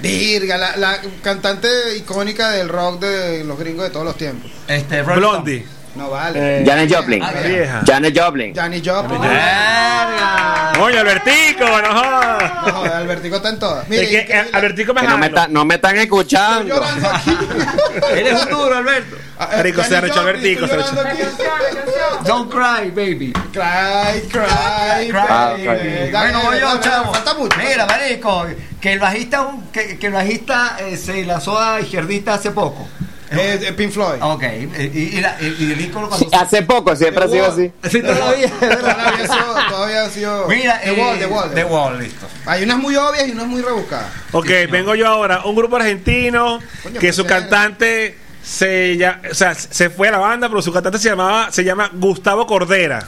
[0.00, 4.50] Virga, la, la cantante icónica del rock de los gringos de todos los tiempos.
[4.66, 5.66] Este, Blondie.
[5.96, 6.60] No vale.
[6.60, 7.22] Eh, Janet Joplin.
[7.22, 7.82] Ah, vieja.
[7.86, 8.54] Janet Joplin.
[8.54, 9.20] Janis Joplin.
[9.20, 10.72] Verga.
[10.80, 12.52] Oye, Albertico, no jodas.
[12.66, 13.88] No, joder, Albertico está en todas.
[13.88, 14.48] Mire, Es que increíble.
[14.50, 16.74] eh, Albertico me Que no me, está- no me están Estoy escuchando.
[16.76, 17.36] llorando aquí.
[18.16, 19.16] Eres un duro, Alberto.
[19.38, 22.24] Marico, se Janis arrechó Joplin, Albertico, estoy se.
[22.24, 23.32] Don't cry, baby.
[23.52, 25.66] Cry, cry, Ah, baby.
[25.68, 26.10] ok.
[26.12, 27.12] Dale, bueno, voy yo, chavo.
[27.14, 27.56] Falta mucho.
[27.58, 28.46] Mira, marico,
[28.80, 32.88] que el bajista, que, que el bajista eh, se lanzó a izquierdista hace poco.
[33.32, 34.20] Eh, eh, Pink Floyd.
[34.20, 37.70] Ok, eh, y, y, la- y- y Sí, hace poco, siempre ha sido así.
[37.88, 38.50] Sí, todavía.
[38.60, 41.54] Todavía ha sido, todavía ha sido Mira, The eh, Wall, The Wall.
[41.54, 42.26] The Wall, listo.
[42.46, 44.06] Hay unas muy obvias y unas muy rebuscadas.
[44.32, 45.42] Ok, vengo yo ahora.
[45.44, 50.18] Un grupo argentino Coño, que su cantante se ya, o sea, se fue a la
[50.18, 53.06] banda, pero su cantante se llamaba se llama Gustavo Cordera.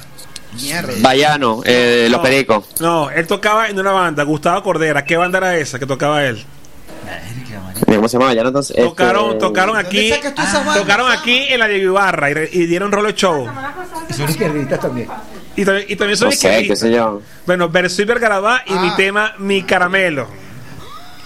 [0.61, 0.93] Mierda.
[1.01, 2.65] Bayano, eh, Los No, Pericos.
[2.81, 5.05] No, él tocaba en una banda, Gustavo Cordera.
[5.05, 6.45] ¿Qué banda era esa que tocaba él?
[7.87, 8.77] ¿Cómo se llama entonces?
[8.77, 12.91] Tocaron, Este, tocaron ¿Dónde aquí, bandas, tocaron aquí en la de Ibarra y, y dieron
[12.91, 13.47] rolo de show.
[14.17, 15.09] Son izquierdistas también.
[15.57, 17.21] Y también, y también son No sé, qué sé yo.
[17.47, 18.81] Bueno, Versuit Vergarabá y Ah.
[18.81, 20.27] mi tema Mi Caramelo.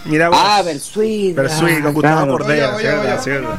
[0.06, 0.38] Mira vos.
[0.40, 1.34] Ah, Versuit.
[1.34, 2.32] Versuit, con ah, Gustavo claro.
[2.32, 2.74] Cordera.
[2.76, 3.48] Oye, oye, ¿cierto?
[3.48, 3.58] oye.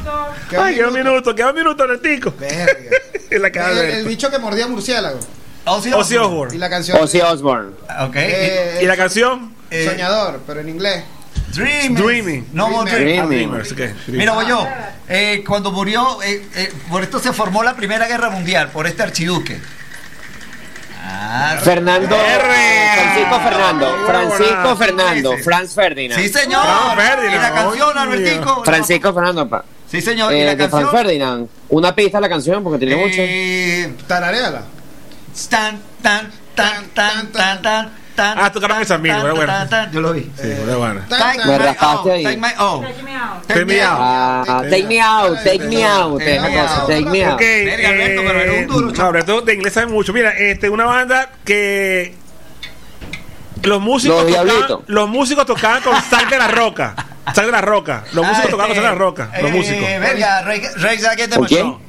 [0.50, 1.34] Queda un Ay, queda un minuto.
[1.34, 1.86] queda un minuto.
[1.86, 2.32] Verga.
[3.30, 5.18] En la cara el, de el bicho que mordía murciélago.
[5.66, 6.58] Ozzy Ozzy Y Osbourne.
[6.58, 6.98] la canción.
[7.02, 7.72] Ozzy Osbourne.
[8.06, 8.16] Ok.
[8.16, 9.54] Eh, ¿Y la canción?
[9.70, 11.04] eh, Soñador, pero en inglés.
[11.52, 11.94] Dreaming.
[11.94, 12.48] Dreaming.
[12.52, 13.26] No more Dreaming.
[13.26, 13.48] dreaming.
[13.50, 13.64] Dreaming.
[13.72, 13.72] Dreamers,
[14.04, 14.08] ok.
[14.08, 14.66] Mira, voy yo.
[15.08, 19.02] Eh, cuando murió, eh, eh, por esto se formó la Primera Guerra Mundial, por este
[19.02, 19.58] archiduque.
[21.10, 22.14] Ah, Fernando.
[22.14, 22.92] R.
[22.94, 24.06] Francisco Fernando.
[24.06, 24.76] Francisco.
[24.76, 25.38] Fernando.
[25.38, 26.20] Franz Ferdinand.
[26.20, 26.62] sí, señor.
[26.62, 27.34] Franz Ferdinand.
[27.34, 27.98] Y la canción.
[27.98, 28.64] Albertico.
[28.64, 29.48] Francisco Fernando.
[29.48, 29.64] pa.
[29.90, 30.34] Sí, señor.
[30.34, 30.90] y la de canción.
[30.90, 31.48] Ferdinand.
[31.70, 34.06] Una pista de la canción porque tiene mucho.
[34.06, 34.62] Tarareala.
[35.48, 38.36] tan, tan, tan, tan, tan, tan, tan.
[38.36, 39.68] Ah, tocaron esa misma, tan, bueno.
[39.68, 39.92] tan.
[39.92, 40.22] Yo lo vi.
[40.22, 41.00] Sí, bueno, bueno.
[41.08, 42.24] Take Me raspaste ahí.
[42.24, 42.84] Take my own.
[42.84, 43.46] Take me out.
[43.46, 46.18] Take me out, take me out.
[46.18, 46.86] Take me out.
[46.88, 47.34] take me out.
[47.34, 49.08] Ok, Verga, Alberto, pero eres un duro, eh, chamo.
[49.08, 50.12] Alberto de inglés sabe mucho.
[50.12, 52.14] Mira, este, una banda que
[53.62, 54.80] los músicos Los tocaban, Diablitos.
[54.88, 56.94] los músicos tocaban con Zack de la Roca.
[57.32, 58.04] Zack de la Roca.
[58.14, 59.30] Los músicos Ah, tocaban con Zack de la Roca.
[59.40, 59.80] Los eh, músicos.
[60.00, 60.98] Verga, Rey Rey.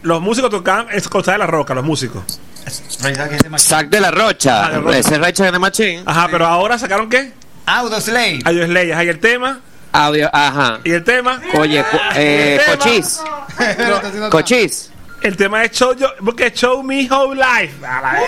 [0.03, 2.39] Los músicos tocaban con Zack de la Roca, los músicos.
[2.69, 4.67] Zack de la Rocha.
[4.67, 4.81] Ah.
[4.93, 6.03] Ese es Rachel de Machine.
[6.05, 7.31] Ajá, pero ahora sacaron qué?
[7.65, 8.39] Auto Slave.
[8.45, 8.95] Adiós Leyes.
[8.95, 9.59] Ahí el tema.
[9.91, 10.79] Audio, ajá.
[10.83, 11.41] Y el tema.
[11.55, 12.77] Oye, co- eh, El tema.
[12.77, 13.19] cochis.
[14.29, 14.91] Cochis.
[15.21, 17.85] El tema es Show, yo, porque show Me Whole Life.
[17.85, 18.27] A la verga.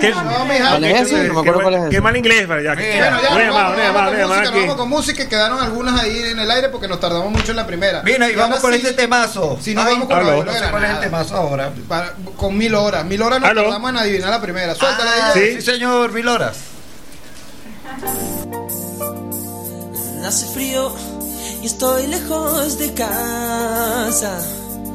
[0.00, 0.12] ¿Qué, qué.
[0.12, 1.28] ¿Cuál es ese?
[1.28, 2.00] No me acuerdo cuál es qué ese.
[2.02, 2.74] mal inglés, pero ya.
[2.74, 4.60] Vamos, con música, nos aquí.
[4.60, 5.28] vamos con música.
[5.28, 8.02] Quedaron algunas ahí en el aire porque nos tardamos mucho en la primera.
[8.02, 9.58] Mira, y Y vamos con sí, este temazo.
[9.62, 11.72] Si no Ay, vamos con la No sé cuál es el temazo ahora.
[11.88, 13.02] Para- con mil horas.
[13.06, 13.62] Mil horas nos Aló.
[13.62, 14.74] tardamos en adivinar la primera.
[14.74, 15.46] Suéltala Ah, ella.
[15.46, 15.56] Sí.
[15.56, 16.56] sí, señor, mil horas.
[20.26, 20.94] Hace frío
[21.62, 24.38] y estoy lejos de casa.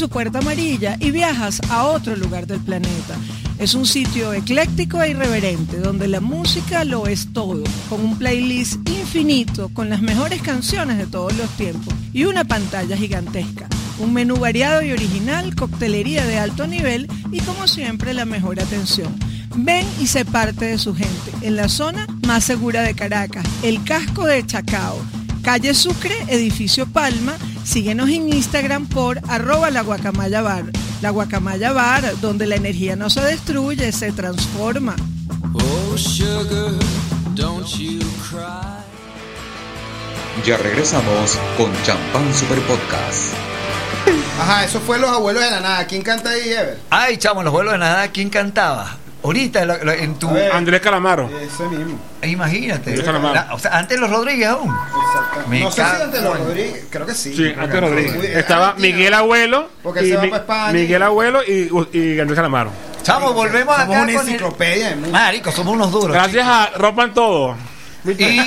[0.00, 3.18] Su puerta amarilla y viajas a otro lugar del planeta.
[3.58, 8.76] Es un sitio ecléctico e irreverente donde la música lo es todo, con un playlist
[8.88, 13.68] infinito con las mejores canciones de todos los tiempos y una pantalla gigantesca.
[13.98, 19.14] Un menú variado y original, coctelería de alto nivel y como siempre la mejor atención.
[19.54, 23.84] Ven y sé parte de su gente en la zona más segura de Caracas, el
[23.84, 24.96] casco de Chacao.
[25.42, 27.34] Calle Sucre, edificio Palma.
[27.70, 30.64] Síguenos en Instagram por arroba la guacamaya bar.
[31.02, 34.96] La guacamaya bar, donde la energía no se destruye, se transforma.
[35.54, 36.72] Oh, sugar,
[37.36, 38.82] don't you cry.
[40.44, 43.34] Ya regresamos con Champán Super Podcast.
[44.40, 45.86] Ajá, eso fue Los Abuelos de la Nada.
[45.86, 46.80] ¿Quién canta ahí, Ever?
[46.90, 48.96] Ay, chamo, los vuelos de nada, ¿quién cantaba?
[49.22, 50.28] Ahorita lo- lo- en tu.
[50.52, 51.30] Andrés Calamaro.
[51.40, 51.98] Ese mismo.
[52.22, 52.90] Imagínate.
[52.90, 53.34] Andrés Calamaro.
[53.34, 54.68] La- o sea, antes los Rodríguez aún.
[54.74, 55.48] Exacto.
[55.48, 57.30] Me no sé si cago ante los Rodríguez, creo que sí.
[57.34, 58.12] Sí, Creo antes que Rodríguez.
[58.20, 58.26] sí.
[58.34, 59.68] Estaba Miguel Abuelo.
[59.82, 60.72] Porque y se va Mi- pa' España.
[60.72, 62.70] Miguel Abuelo y, y Andrés Calamaro.
[63.02, 65.10] Chamo, volvemos Somos acá una con el- enciclopedia música.
[65.18, 66.12] Marico, somos unos duros.
[66.12, 67.56] Gracias a Rompan Todo.
[68.04, 68.40] Y, y-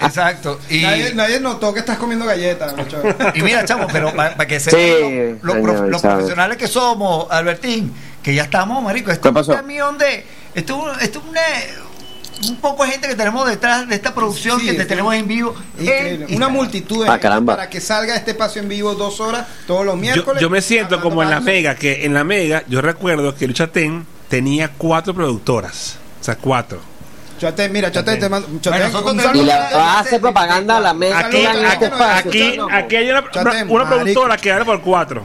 [0.00, 0.60] exacto.
[0.68, 3.02] Y, Nadie, nadie notó que estás comiendo galletas, muchacho.
[3.34, 7.92] y mira, chamo, pero para que sepan Sí, lo, lo lo profesionales que somos, Albertín,
[8.24, 9.12] que ya estamos, marico.
[9.12, 9.52] Esto ¿Qué es un pasó?
[9.60, 10.26] camión de.
[10.54, 14.66] Esto, esto es una, un poco de gente que tenemos detrás de esta producción Sí,
[14.66, 15.54] que te tenemos en vivo.
[15.78, 17.56] En Una multitud de Ah, gente caramba.
[17.56, 20.40] para que salga este espacio en vivo dos horas todos los miércoles.
[20.40, 21.40] yo me siento como en la.
[21.40, 25.98] Mega, que en la Mega yo recuerdo que Lucha Ten tenía cuatro productoras.
[26.20, 26.80] O sea, cuatro.
[27.38, 28.48] Chate, mira, Chate, te mando.
[28.60, 31.18] Chate, Bueno, Y la va a hacer propaganda a la mesa.
[31.18, 33.86] Aquí, este aquí, aquí hay una, Chate, una- una marico.
[34.04, 35.24] productora que vale por cuatro.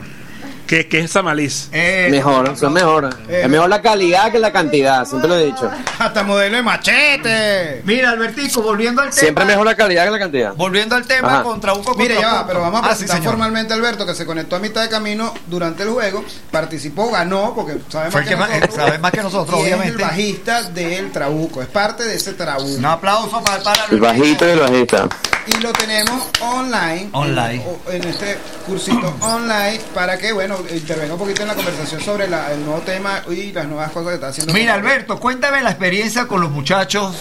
[0.69, 1.67] Que, que es Samalis.
[1.71, 3.09] Eh, Mejor, son mejor.
[3.27, 3.41] Eh.
[3.43, 5.67] Es mejor la calidad que la cantidad, siempre lo he dicho.
[5.97, 7.81] Hasta modelo de machete.
[7.85, 9.19] Mira, Albertico, volviendo al tema.
[9.19, 10.53] Siempre mejor la calidad que la cantidad.
[10.53, 11.43] Volviendo al tema Ajá.
[11.43, 14.13] contra un Mire, ya va, pero vamos a Ah, sí, presentar formalmente a Alberto, que
[14.13, 18.29] se conectó a mitad de camino durante el juego, participó, ganó, porque sabe más que,
[18.29, 18.75] que más- nosotros.
[18.75, 19.87] sabe más que nosotros, y obviamente.
[19.95, 22.77] Es el bajista del Trabuco, es parte de ese Trabuco.
[22.77, 25.07] Un aplauso para, para El bajito y el bajista.
[25.47, 27.09] Y lo tenemos online.
[27.11, 27.65] Online.
[27.87, 32.27] En, en este cursito online para que, bueno, intervenga un poquito en la conversación sobre
[32.27, 34.53] la- el nuevo tema y las nuevas cosas que está haciendo.
[34.53, 37.15] Mira, Alberto, cuéntame la experiencia con los muchachos,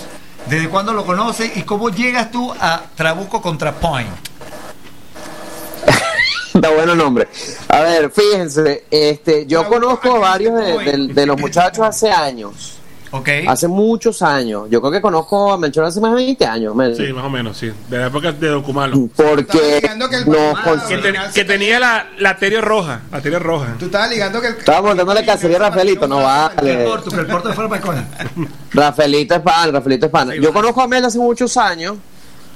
[0.47, 4.09] desde cuándo lo conoces y cómo llegas tú a Trabuco contra Point.
[6.55, 7.29] Está bueno el nombre.
[7.69, 12.78] A ver, fíjense, este, yo conozco a varios de, de- de los muchachos hace años.
[13.11, 13.29] ¿Ok?
[13.47, 14.69] Hace muchos años.
[14.71, 16.75] Yo creo que conozco a Melchor hace más de 20 años.
[16.75, 16.95] men.
[16.95, 17.71] Sí, más o menos, sí.
[17.89, 18.97] De la época de Documalo.
[18.97, 23.01] Estaba Porque que nos Que, que tenía la, la terio roja.
[23.11, 23.77] La terio roja.
[23.79, 24.55] Tú estabas ligando que el.
[24.59, 26.83] Estábamos dándole cacería a Rafaelito, no vale.
[26.83, 28.05] El corto, que el corto fuera para.
[28.73, 30.31] Rafaelito es pan, Rafaelito es pan.
[30.33, 31.97] Yo conozco a Mel hace muchos años,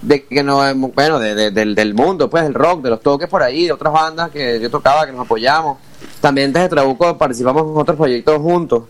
[0.02, 3.28] de que no, bueno, de- de- del, del mundo, pues, del rock, de los toques
[3.28, 5.78] por ahí, de otras bandas que yo tocaba, que nos apoyamos.
[6.20, 8.82] También desde Trabuco participamos en otros proyectos juntos.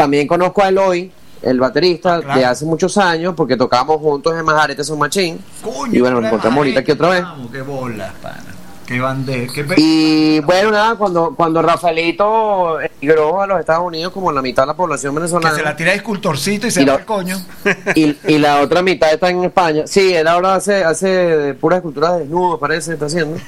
[0.00, 2.40] También conozco a Eloy, el baterista, Ah, claro.
[2.40, 5.38] de hace muchos años, porque tocamos juntos en Majarete Son Machín.
[5.62, 7.22] Coño, Y bueno, nos encontramos ahorita aquí otra vez.
[7.22, 8.42] vamos, Qué bolas, pana.
[8.90, 9.52] Qué bandera.
[9.54, 14.64] Qué Y bueno, nada, cuando, cuando Rafaelito emigró a los Estados Unidos, como la mitad
[14.64, 15.54] de la población que venezolana.
[15.54, 17.36] se la tira de escultorcito y se Y va al coño.
[17.94, 19.84] y, y la otra mitad está en España.
[19.86, 23.38] Sí, él ahora hace, hace puras esculturas de desnudo, parece, está haciendo.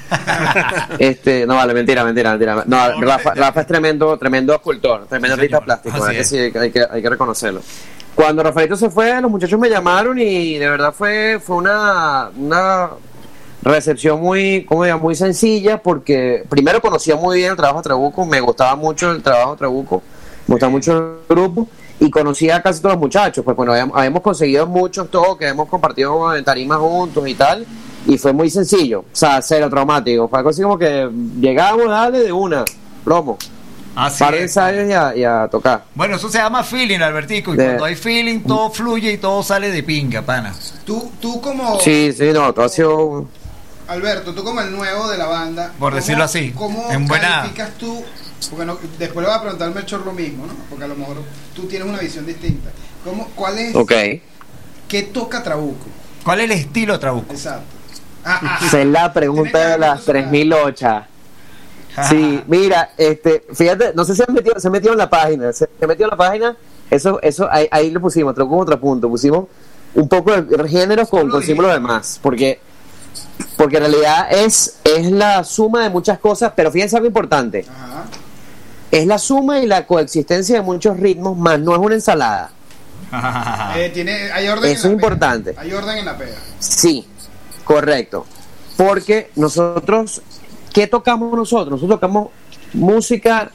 [0.97, 2.63] este, no vale, mentira, mentira, mentira.
[2.65, 6.51] No, Rafa, Rafa es tremendo, tremendo escultor, tremendo artista plástico, Así ¿verdad que sí, hay
[6.53, 7.61] que- hay que, hay que reconocerlo.
[8.15, 12.91] Cuando Rafaelito se fue, los muchachos me llamaron y de verdad fue, fue una, una
[13.63, 14.99] recepción muy, ¿cómo digo?
[14.99, 19.21] muy sencilla porque primero conocía muy bien el trabajo de Trabuco, me gustaba mucho el
[19.23, 20.01] trabajo de Trabuco,
[20.47, 21.67] me gustaba mucho el grupo
[21.99, 25.69] y conocía a casi todos los muchachos, pues bueno, habíamos, habíamos conseguido muchos toques, hemos
[25.69, 27.65] compartido en tarimas juntos y tal,
[28.05, 31.09] y fue muy sencillo, o sea, cero traumático, fue algo así como que
[31.39, 32.65] llegamos, dale de una,
[33.05, 33.37] plomo,
[33.95, 34.43] Así par de es.
[34.45, 35.83] ensayos y a, y a tocar.
[35.93, 37.53] Bueno, eso se llama feeling, Albertico.
[37.53, 40.51] Y De- cuando hay feeling, todo fluye y todo sale de pinga, pana.
[40.83, 41.79] Tú, tú como.
[41.79, 43.27] Sí, sí, no, todo ha sido...
[43.87, 45.67] Alberto, tú como el nuevo de la banda.
[45.79, 48.03] Por ¿cómo- decirlo así, ¿Cómo en buena- tú?
[48.49, 50.53] Porque no- después le voy a preguntar al Melchor lo mismo, ¿no?
[50.69, 51.17] Porque a lo mejor
[51.55, 52.69] tú tienes una visión distinta.
[53.03, 53.75] ¿Cómo, ¿Cuál es?
[53.75, 53.91] Ok.
[54.87, 55.85] ¿Qué toca Trabuco?
[56.23, 57.33] ¿Cuál es el estilo de Trabuco?
[57.33, 57.65] Exacto.
[58.25, 58.65] Ah, ah, ah.
[58.65, 61.05] Esa es la pregunta de las 3008.
[62.09, 65.09] Sí, mira, este, fíjate, no sé si se han metido, se han metido en la
[65.09, 66.57] página, se, se metido en la página,
[66.89, 69.45] eso, eso, ahí, ahí lo pusimos, otro otro punto, pusimos
[69.93, 72.59] un poco de géneros con, con símbolos de más, porque,
[73.57, 78.05] porque en realidad es, es la suma de muchas cosas, pero fíjense algo importante, Ajá.
[78.91, 82.51] es la suma y la coexistencia de muchos ritmos, más no es una ensalada.
[83.75, 84.93] Eh, tiene, hay orden Eso en es la pega.
[84.93, 85.55] importante.
[85.57, 86.35] Hay orden en la pega.
[86.59, 87.05] Sí,
[87.63, 88.25] correcto.
[88.75, 90.21] Porque nosotros,
[90.73, 91.69] ¿qué tocamos nosotros?
[91.71, 92.29] Nosotros tocamos
[92.73, 93.51] música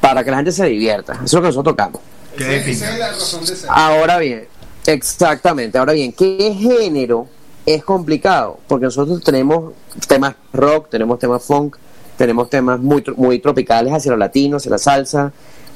[0.00, 1.12] para que la gente se divierta.
[1.14, 2.00] Eso es lo que nosotros tocamos.
[2.36, 3.68] Qué Esa- es la razón de ser.
[3.70, 4.48] Ahora bien,
[4.86, 7.26] exactamente, ahora bien, ¿qué género
[7.66, 8.58] es complicado?
[8.66, 9.72] Porque nosotros tenemos
[10.06, 11.76] temas rock, tenemos temas funk,
[12.16, 15.32] tenemos temas muy, muy tropicales hacia lo latino, hacia la salsa.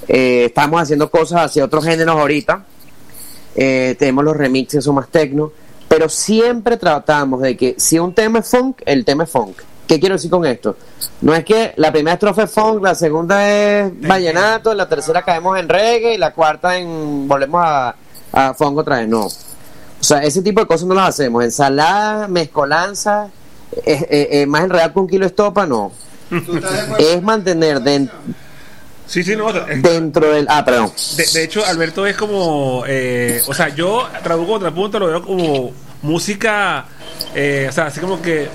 [0.06, 2.64] Eh, estamos haciendo cosas hacia otros géneros ahorita.
[3.56, 5.50] Eh, tenemos los remixes, son más tecno.
[5.88, 9.56] Pero siempre tratamos de que si un tema es funk, el tema es funk.
[9.86, 10.76] ¿Qué quiero decir con esto?
[11.22, 15.58] No es que la primera estrofa es funk, la segunda es vallenato, la tercera caemos
[15.58, 17.96] en reggae y la cuarta en volvemos a,
[18.32, 19.08] a funk otra vez.
[19.08, 19.28] No.
[20.00, 21.42] O sea, ese tipo de cosas no las hacemos.
[21.44, 23.28] Ensalada, mezcolanza,
[23.84, 25.92] eh, eh, eh, más enredado que un kilo de estopa, no.
[26.98, 28.08] Es mantener de...
[29.06, 29.50] Sí, sí, no.
[29.52, 30.46] dentro del...
[30.50, 30.92] Ah, perdón.
[31.16, 32.84] De, de hecho, Alberto es como.
[32.86, 35.72] eh, o sea, yo traduzco contrapunto, lo veo como
[36.02, 36.84] música.
[37.34, 38.48] eh, o sea, así como que.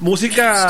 [0.00, 0.68] Música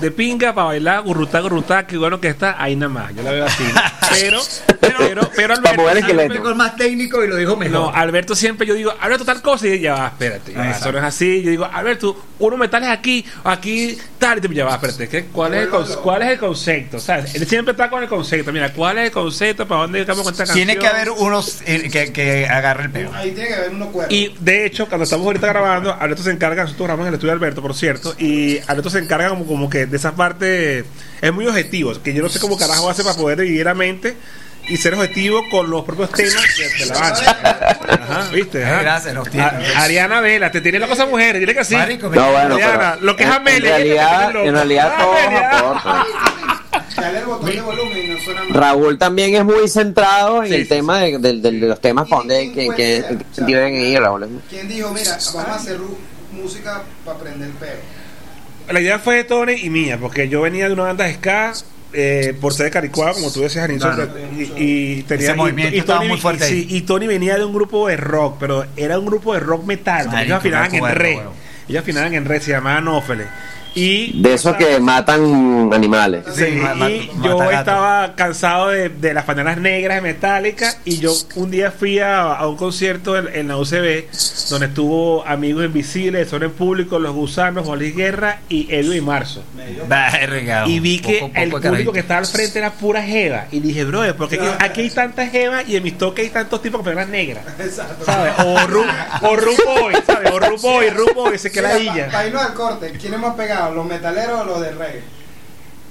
[0.00, 3.14] de pinga para bailar, gurrutá, gurrutá, que bueno que está ahí nada más.
[3.14, 3.64] Yo la veo así.
[4.12, 4.40] Pero,
[4.80, 6.48] pero, pero el Alberto.
[6.48, 7.72] el más técnico y lo dijo mejor.
[7.72, 10.98] No, Alberto siempre yo digo, Alberto tal cosa y ya va, espérate, ya eso no
[10.98, 11.42] es así.
[11.42, 15.24] Yo digo, Alberto, unos metales aquí, aquí, tal, y tú, ya va, espérate, ¿qué?
[15.26, 16.96] ¿cuál, es el, con- ¿cuál es el concepto?
[16.96, 18.52] O sea, él siempre está con el concepto.
[18.52, 19.66] Mira, ¿cuál es el concepto?
[19.66, 20.66] ¿Para dónde estamos con esta canción?
[20.66, 23.12] Tiene que haber unos eh, que, que agarre el pelo.
[23.14, 24.14] Ahí tiene que haber uno cuerdo.
[24.14, 27.30] Y de hecho, cuando estamos ahorita grabando, Alberto se encarga, nosotros grabamos en el estudio
[27.32, 30.84] de Alberto, por cierto, y Alberto se encarga como, como que de esa parte,
[31.20, 34.16] es muy objetivo, que yo no sé cómo carajo hace para poder dividir la mente
[34.68, 37.78] y ser objetivo con los propios temas de, de la banda.
[37.88, 38.64] Ajá, ¿viste?
[38.64, 38.82] Ajá.
[38.82, 39.46] Gracias, los tiene.
[39.46, 41.74] A- Ariana Vela, te tiene la cosa mujer, dile que sí.
[41.74, 45.58] Marico, No, bueno, Ariana, pero lo que es Amelia, En realidad, en realidad todos Amelia.
[45.58, 46.06] aportan.
[46.96, 48.54] Dale el botón de volumen y no suena mal.
[48.54, 52.08] Raúl también es muy centrado en Sí, el sí, tema de, de- de los temas
[52.08, 54.40] dónde que, que, sentido deben ir, Raúl.
[54.48, 55.78] ¿Quién dijo, mira, vamos a hacer
[56.32, 57.80] música para prender el pelo?
[58.70, 61.52] La idea fue de Tony y mía, porque yo venía de una banda de ska.
[61.92, 64.12] eh, por ser de Caricuada, como tú decías, Arinson, Claro.
[64.38, 67.36] y, y tenía Ese movimiento y, estaba Tony, muy fuerte y, sí, y Tony venía
[67.36, 70.06] de un grupo de rock, pero era un grupo de rock metal.
[70.22, 71.18] ellos afinaban en re.
[71.68, 73.24] Ellos afinaban en re, se llamaban Ófele.
[73.74, 76.24] Y De esos que matan animales.
[76.34, 76.88] Sí, Sí, y mata
[77.22, 77.50] yo gato.
[77.52, 82.20] estaba cansado de, de las panelas negras de Metallica y yo un día fui a,
[82.32, 84.06] a un concierto en, en la UCB
[84.50, 89.42] donde estuvo Amigos Invisibles, Son en Público, Los Gusanos, Oli Guerra y y Marzo.
[89.88, 93.46] Verga, Y vi que poco- poco el público que estaba al frente era pura jeva.
[93.52, 96.60] Y dije, brother, porque aquí, aquí hay tantas jevas y en mis toques hay tantos
[96.62, 97.44] tipos con panelas negras.
[97.58, 98.04] Exacto.
[98.04, 98.32] ¿Sabes?
[98.38, 98.84] O Ru,
[99.22, 100.30] o Ru Boy, ¿sabes?
[100.32, 102.08] O Ru Boy, Ru Boy, se que la pa- villa.
[102.10, 103.59] pa al corte, ¿quién hemos pegado?
[103.68, 105.02] ¿Los metaleros o los de reggae?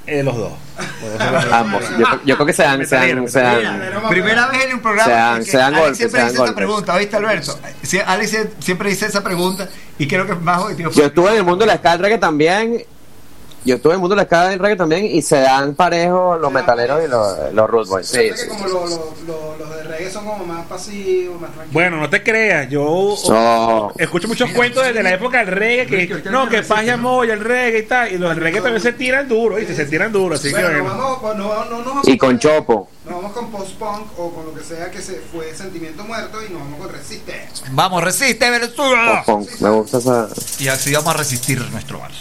[0.07, 0.53] Eh, los dos.
[1.51, 1.83] Ambos.
[1.99, 5.05] Yo, yo creo que se dan, se dan, se dan- Primera vez en un programa
[5.05, 6.55] Se dan- se dan Alex golpes, siempre se dan dice esa golpes.
[6.55, 7.59] pregunta, ¿viste Alberto?
[7.83, 10.89] Sie- Alex sie- siempre dice esa pregunta y creo que es más objetivo.
[10.91, 12.83] Yo estuve en el mundo de la reggae también.
[13.65, 16.39] Yo estuve en el mundo de la ska del reggae también y se dan parejos
[16.39, 18.07] los metaleros y los, los root boys.
[18.07, 18.43] Sí, sí.
[18.43, 21.73] que como lo- lo- lo- los de reggae son como más pasivos, más tranquilos.
[21.73, 23.91] Bueno, no te creas, yo No.
[23.97, 27.31] escucho muchos cuentos desde la época del reggae que no, que paz y amor y
[27.31, 29.75] el reggae y tal, y los del reggae también se tiran duro, ¿viste?
[29.75, 30.97] Se tiran duro, así que Bueno, nos bueno.
[30.97, 32.89] vamos, no, no, nos vamos Y con Chopo.
[33.05, 36.53] Nos vamos con post-punk o con lo que sea que se fue Sentimiento Muerto y
[36.53, 37.47] nos vamos con Resiste.
[37.71, 39.23] Vamos, resiste Venezuela.
[39.25, 39.49] Pop punk.
[39.61, 40.27] Me gusta esa.
[40.59, 42.11] Y así vamos a resistir nuestro bar.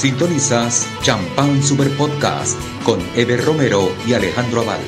[0.00, 4.80] Sintonizas Champán Super Podcast con Eber Romero y Alejandro Aval.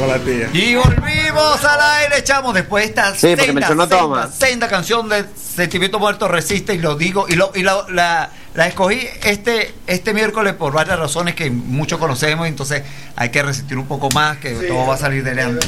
[0.00, 0.48] Hola, tía.
[0.52, 3.34] Y volvimos al aire, chamo, después de esta Sí,
[3.74, 8.30] no senda canción de Sentimiento Muerto Resiste, y lo digo, y, lo, y la, la,
[8.56, 12.82] la escogí este, este miércoles por varias razones que muchos conocemos, entonces
[13.14, 15.60] hay que resistir un poco más, que Sí, todo va a salir de verdad.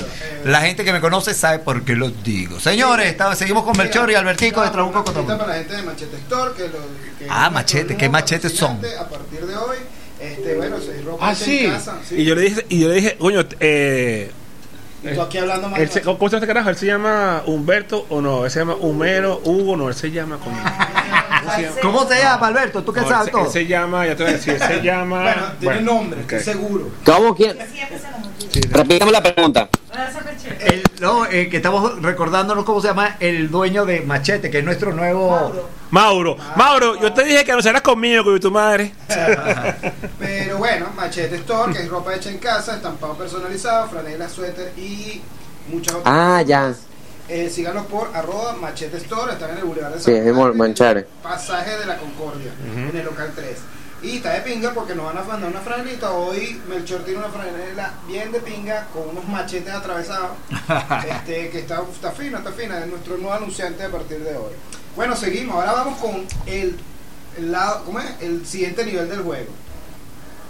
[0.44, 2.58] La gente que me conoce sabe por qué lo digo.
[2.58, 5.28] Señores, estaba- seguimos con Melchor y Albertico de Trabuco Cotomo.
[5.28, 6.78] para la gente de Machete Store, que lo,
[7.18, 8.78] que Ah, Machete, ¿qué machetes son?
[8.98, 9.76] A partir de hoy,
[10.20, 11.66] este, bueno, se ropa Ah, sí.
[11.66, 11.96] en casa.
[12.08, 12.14] sí.
[12.16, 14.32] Y yo le dije, y yo le dije, coño, eh,
[15.04, 15.78] Y tú aquí hablando más.
[15.78, 16.70] él se- ¿cómo se llama este carajo?
[16.70, 18.44] ¿Él se llama Humberto o no?
[18.46, 19.76] ¿Él se llama Humero, Hugo?
[19.76, 20.56] No, él se llama como...
[21.48, 21.80] ¿Cómo se llama?
[21.82, 22.82] ¿Cómo se llama, Alberto?
[22.84, 23.44] ¿Tú qué No, sabes se- todo?
[23.46, 25.22] él se llama, ya te voy a decir, él se llama...
[25.22, 26.88] Bueno, tiene bueno, nombre, estoy seguro.
[27.04, 27.56] ¿Cómo quién?
[28.70, 29.68] Repítame la pregunta.
[30.60, 34.64] El, no, eh, que estamos recordándonos cómo se llama el dueño de Machete, que es
[34.64, 35.52] nuestro nuevo...
[35.90, 38.92] Mauro, Mauro, yo te dije que no serás conmigo, con tu madre.
[40.18, 45.20] Pero bueno, Machete Store, que es ropa hecha en casa, estampado personalizado, franela, suéter y
[45.70, 46.46] muchas otras Ah, cosas.
[46.46, 46.74] ya.
[47.28, 50.56] Eh, síganos por arroba Machete Store, están en el Boulevard de Sí, es de Juan,
[50.56, 51.04] Manchares.
[51.22, 53.58] Pasaje de la Concordia, en el local 3.
[54.00, 56.12] Y está de pinga porque nos van a mandar una franelita.
[56.12, 60.30] Hoy Melchor tiene una franela bien de pinga con unos machetes atravesados.
[61.08, 62.78] este, que está, está fina, está fina.
[62.78, 64.52] Es nuestro nuevo anunciante a partir de hoy.
[64.94, 65.56] Bueno, seguimos.
[65.56, 66.76] Ahora vamos con el,
[67.36, 68.06] el lado, ¿cómo es?
[68.20, 69.50] El siguiente nivel del juego.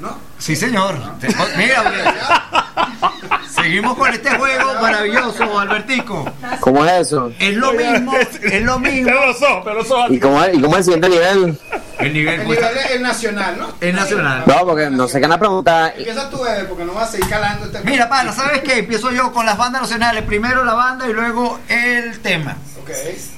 [0.00, 0.16] ¿No?
[0.38, 0.94] Sí, señor.
[1.20, 1.26] Te-
[1.56, 1.82] Mira,
[3.54, 6.30] seguimos con este juego maravilloso, Albertico.
[6.60, 7.32] ¿Cómo es eso?
[7.38, 9.06] Es lo mismo, es lo mismo.
[9.06, 10.10] Pero ojos, pero ojos.
[10.10, 11.58] ¿Y cómo es, y cómo es el siguiente nivel?
[11.98, 13.68] El nivel, El pues, nivel es el nacional, ¿no?
[13.80, 14.44] es nacional.
[14.46, 15.92] No, porque no sé qué la pregunta.
[15.96, 18.78] Empieza tú, Eder, porque no vas a seguir calando este Mira, pana, ¿sabes qué?
[18.78, 20.22] Empiezo yo con las bandas nacionales.
[20.22, 22.56] Primero la banda y luego el tema.
[22.80, 22.90] Ok.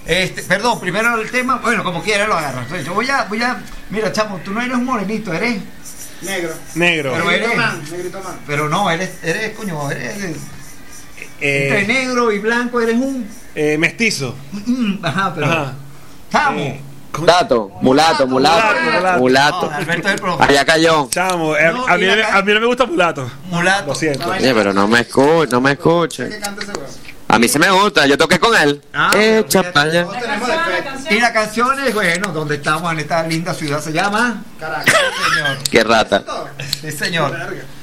[0.07, 1.57] Este, perdón, primero el tema.
[1.63, 2.65] Bueno, como quieras lo agarras.
[2.65, 3.57] Entonces, Yo voy a, voy a.
[3.89, 5.63] Mira, chamo, tú no eres un morenito, eres.
[6.23, 6.53] Negro.
[6.75, 7.13] Negro.
[7.15, 7.49] Pero eres-
[7.91, 8.39] negrito man.
[8.47, 10.37] Pero no, eres, eres, coño, eres.
[11.43, 13.27] Entre Eh, negro y blanco eres un.
[13.55, 14.35] eh, mestizo.
[14.53, 15.47] mm, Ajá, pero.
[15.47, 15.73] Ajá.
[16.31, 16.61] Chamo.
[16.61, 16.81] Eh,
[17.19, 19.67] Mulato, mulato, mulato, Mulato, mulato.
[19.71, 20.45] No, Alberto es el profe.
[20.45, 21.09] Allá cayó.
[21.11, 23.29] Chamo, eh, No, a, mí, a mí no me gusta mulato.
[23.47, 23.87] Mulato.
[23.89, 24.31] Lo siento.
[24.31, 26.29] Oye, pero no me escucha, no me escucha.
[27.33, 28.83] A mí se me gusta, yo toqué con él.
[28.93, 30.15] Ah, eh, tenemos
[30.49, 31.11] defectos.
[31.13, 34.43] Y la canción es, bueno, donde estamos en esta linda ciudad se llama.
[34.59, 34.95] Caracas.
[35.35, 35.59] Señor.
[35.71, 36.25] Qué rata.
[36.81, 37.37] Sí, señor.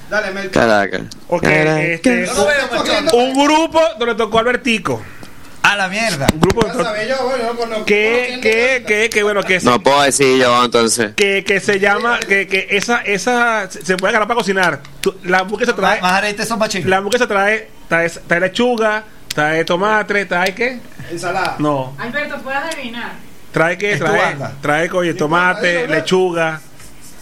[0.10, 0.52] Dale, Mel.
[0.52, 1.02] Caracas.
[1.30, 1.80] Ok, Caracas.
[1.80, 2.30] este,
[3.14, 5.02] un grupo donde tocó Albertico.
[5.64, 6.28] A la mierda.
[6.34, 6.62] Un grupo
[7.86, 11.14] que, que, que, que, bueno, que, se- No puedo decir yo entonces.
[11.16, 14.80] que, que se llama, que, que esa, esa, se puede agarrar para cocinar.
[15.24, 16.00] La hamburguesa trae,
[16.86, 19.04] la hamburguesa trae, trae, trae lechuga,
[19.38, 20.80] trae tomate, trae qué?
[21.12, 21.56] Ensalada.
[21.60, 23.12] No, Alberto, puedes adivinar.
[23.52, 23.96] trae qué?
[23.96, 26.60] Trae, trae, oye, tomate, lechuga.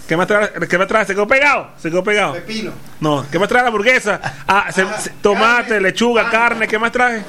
[0.07, 0.49] ¿Qué más trae?
[0.69, 1.05] ¿Qué más trae?
[1.05, 1.71] ¿Se quedó pegado?
[1.77, 2.33] ¿Se quedó pegado?
[2.33, 2.71] Pepino.
[3.01, 4.21] No, ¿qué más trae la hamburguesa?
[4.47, 5.81] Ah, se- se- tomate, Carne.
[5.81, 6.31] lechuga, Pan.
[6.31, 7.21] carne, ¿qué más trae?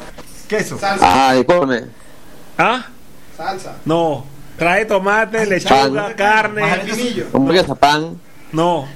[0.47, 0.79] Queso.
[0.79, 1.31] Salsa.
[1.31, 1.87] Ah, disculpe.
[2.57, 2.87] ¿Ah?
[3.37, 3.75] Salsa.
[3.85, 4.25] No,
[4.57, 6.15] trae tomate, lechuga, pan.
[6.15, 6.63] carne.
[6.85, 7.27] Pepinillo.
[7.33, 8.21] ¿Cómo que pan?
[8.53, 8.89] No,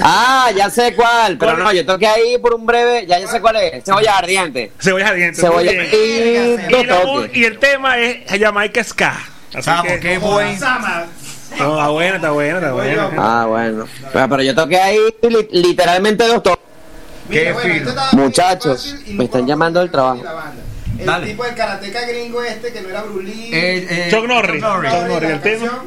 [0.00, 1.36] Ah, ya sé cuál.
[1.38, 1.64] Pero ¿Cuál?
[1.64, 3.06] no, yo toqué ahí por un breve.
[3.06, 3.84] Ya yo sé cuál es.
[3.84, 4.72] Cebolla ardiente.
[4.80, 5.40] cebolla ardiente.
[5.40, 5.86] Cebolla bien.
[6.70, 9.16] y dos Y, el tema es Jamaica Ska.
[9.82, 10.58] Que, qué buen.
[11.58, 13.10] No, está buena, está buena, está buena.
[13.16, 13.86] Ah, bueno.
[14.12, 16.64] Pero, pero yo toqué ahí li- literalmente dos toques.
[17.30, 20.22] Qué bueno, Muchachos, me no están llamando del trabajo.
[20.98, 21.26] El Dale.
[21.28, 23.50] tipo del karateca gringo este que no era Brulí.
[23.52, 24.60] Eh, eh, Chuck Norris.
[24.60, 25.84] No, Chuck Norris, la el tema.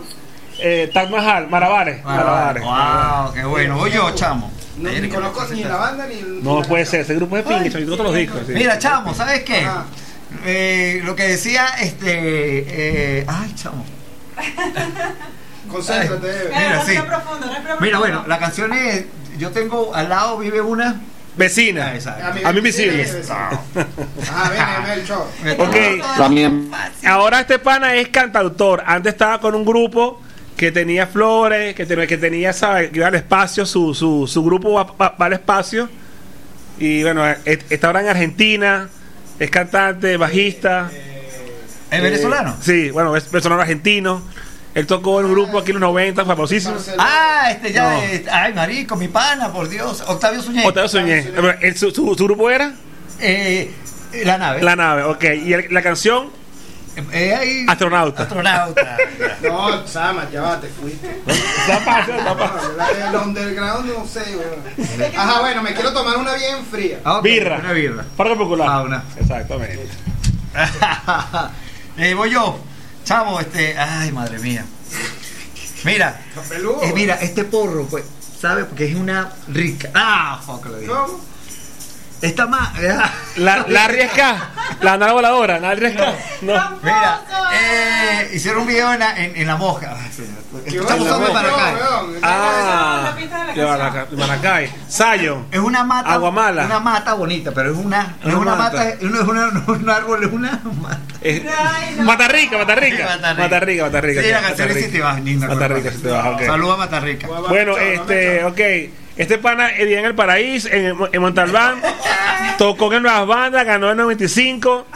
[0.63, 2.03] Eh, Taj Mahal, Malabares.
[2.03, 2.63] Malabares.
[2.63, 3.77] Wow, qué bueno.
[3.77, 4.51] Voy yo, chamo.
[4.77, 7.43] No, ni conozco ni la banda ni el- No ni puede ser, ese grupo es
[7.45, 8.41] pingue, yo todos los discos.
[8.47, 8.53] sí.
[8.53, 9.67] Mira, chamo, ¿sabes qué?
[10.45, 12.09] Eh, lo que decía este.
[13.19, 13.83] eh, ay, chamo.
[15.69, 16.27] Concéntrate.
[16.29, 16.49] Eve.
[16.55, 16.93] Mira, sí.
[17.79, 19.05] Mira, bueno, la canción es.
[19.37, 21.01] Yo tengo al lado vive una.
[21.35, 21.95] Vecina.
[21.95, 22.25] Exacto.
[22.45, 23.03] A mí invisible.
[23.29, 25.23] Ajá, ven, ven, el show.
[25.59, 25.75] Ok.
[26.17, 26.69] También.
[27.05, 28.83] Ahora este pana es cantautor.
[28.85, 30.21] Antes estaba con un grupo
[30.57, 32.91] que tenía flores, que tenía, que tenía ¿sabes?
[32.91, 35.89] que iba al espacio, su, su, su grupo va, va- va al espacio.
[36.79, 38.89] Y bueno, es- está ahora en Argentina,
[39.39, 40.89] es cantante, bajista.
[41.91, 42.55] ¿Es venezolano?
[42.61, 44.21] Sí, bueno, es venezolano argentino.
[44.73, 46.75] Él tocó en un grupo aquí en los 90, famosísimo.
[46.97, 47.91] Ah, este ya.
[47.91, 48.01] No.
[48.03, 50.01] eh, ay, marico, mi pana, por Dios.
[50.07, 50.65] Octavio Suñé.
[50.65, 51.23] Octavio Soñé.
[51.31, 52.73] Bueno, él- su, su- su grupo era
[53.19, 53.69] Eh,
[54.23, 54.61] la nave.
[54.63, 55.23] La Nave, ok.
[55.45, 56.29] Y el- la canción,
[57.13, 58.23] Eh, ahí- Astronauta.
[58.23, 58.97] Astronauta.
[59.41, 61.21] No, Sama, ya va, te fuiste.
[61.65, 62.61] Zapata, zapata.
[63.09, 65.13] El underground no sé, weón.
[65.17, 66.99] Ajá, bueno, me quiero tomar una bien fría.
[67.03, 67.57] Ah, Birra.
[67.59, 68.05] Una birra.
[68.15, 68.67] Parque Popular.
[68.69, 69.03] Ah, una.
[69.17, 69.87] Exactamente.
[71.97, 72.59] eh, voy yo.
[73.03, 73.77] Chamo, este.
[73.77, 74.65] Ay, madre mía.
[75.83, 76.21] Mira,
[76.83, 78.03] eh, mira, este porro, pues,
[78.39, 78.65] ¿sabes?
[78.65, 79.89] Porque es una rica.
[79.95, 80.91] Ah, fuck, lo dije.
[80.91, 81.19] ¿Cómo?
[82.21, 82.69] Esta más.
[83.37, 84.49] La, la arriesga.
[84.81, 86.13] La nada voladora, la arriesga.
[86.41, 86.53] No.
[86.81, 87.21] Mira,
[87.53, 89.95] eh, hicieron un video en la, en, en la mosca.
[90.65, 91.41] Estamos acá.
[91.41, 92.19] weón.
[92.23, 93.13] Ah,
[94.09, 94.71] de Maracay.
[94.89, 95.47] Zion.
[95.51, 96.13] Es una mata.
[96.13, 96.65] Aguamala.
[96.65, 98.15] Una mata bonita, pero es una.
[98.23, 98.77] No es Una mata.
[98.77, 100.99] mata, no es una, un árbol, es una mata.
[101.21, 101.45] Eh,
[102.03, 102.97] Matarrica, Matarrica.
[102.97, 103.43] Sí, Matarrica.
[103.43, 104.21] Matarrica, Matarrica.
[104.21, 104.85] Sí, la canción es.
[104.85, 105.47] Si te vas, linda.
[105.47, 106.41] Matarrica, si te vas, ok.
[106.45, 107.27] Saludos a Matarrica.
[107.27, 108.59] Bueno, este, ok.
[109.21, 111.81] Este pana vivía en el Paraíso, en, en Montalbán,
[112.57, 114.87] tocó en nuevas bandas, ganó en 95,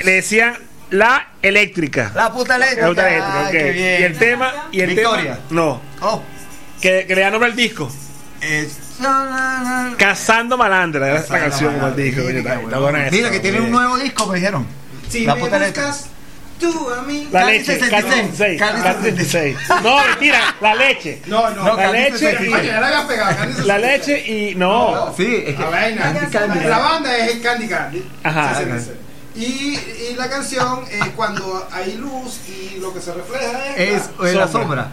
[0.00, 0.54] le decían
[0.90, 2.10] la eléctrica.
[2.14, 2.82] La puta eléctrica.
[2.82, 3.50] La puta eléctrica, Ay, ok.
[3.52, 4.00] qué bien.
[4.00, 5.22] Y el tema, y el Victoria.
[5.34, 6.22] tema, no, Oh,
[6.80, 7.90] que, que le da nombre al disco.
[8.40, 8.78] es-
[9.96, 13.00] Cazando Malandra, era la Cazando canción como el Malandra.
[13.00, 13.10] disco.
[13.12, 14.66] Mira que tiene un nuevo disco, me dijeron.
[15.08, 15.94] Si La me puta eléctrica.
[16.60, 17.26] Tú a mí.
[17.32, 19.56] La leche, 66, Cali 66, Cali Cali 66.
[19.82, 21.22] No, mentira, la leche.
[21.26, 21.64] No, no.
[21.64, 22.54] No, La leche 66.
[22.54, 23.36] Oye, ya la habías pegado.
[23.36, 23.82] Candy La 66.
[23.82, 25.14] leche y no.
[25.16, 25.62] Sí, es que.
[25.62, 26.02] La vaina.
[26.12, 26.64] Candy Candy.
[26.66, 28.04] La banda es el Candy Candy.
[28.22, 28.54] Ajá.
[28.54, 28.90] Sí, sí, sí.
[29.36, 29.78] Y,
[30.12, 34.02] y la canción es cuando hay luz y lo que se refleja es.
[34.02, 34.48] Es la- eh, la Sombra.
[34.48, 34.88] sombra.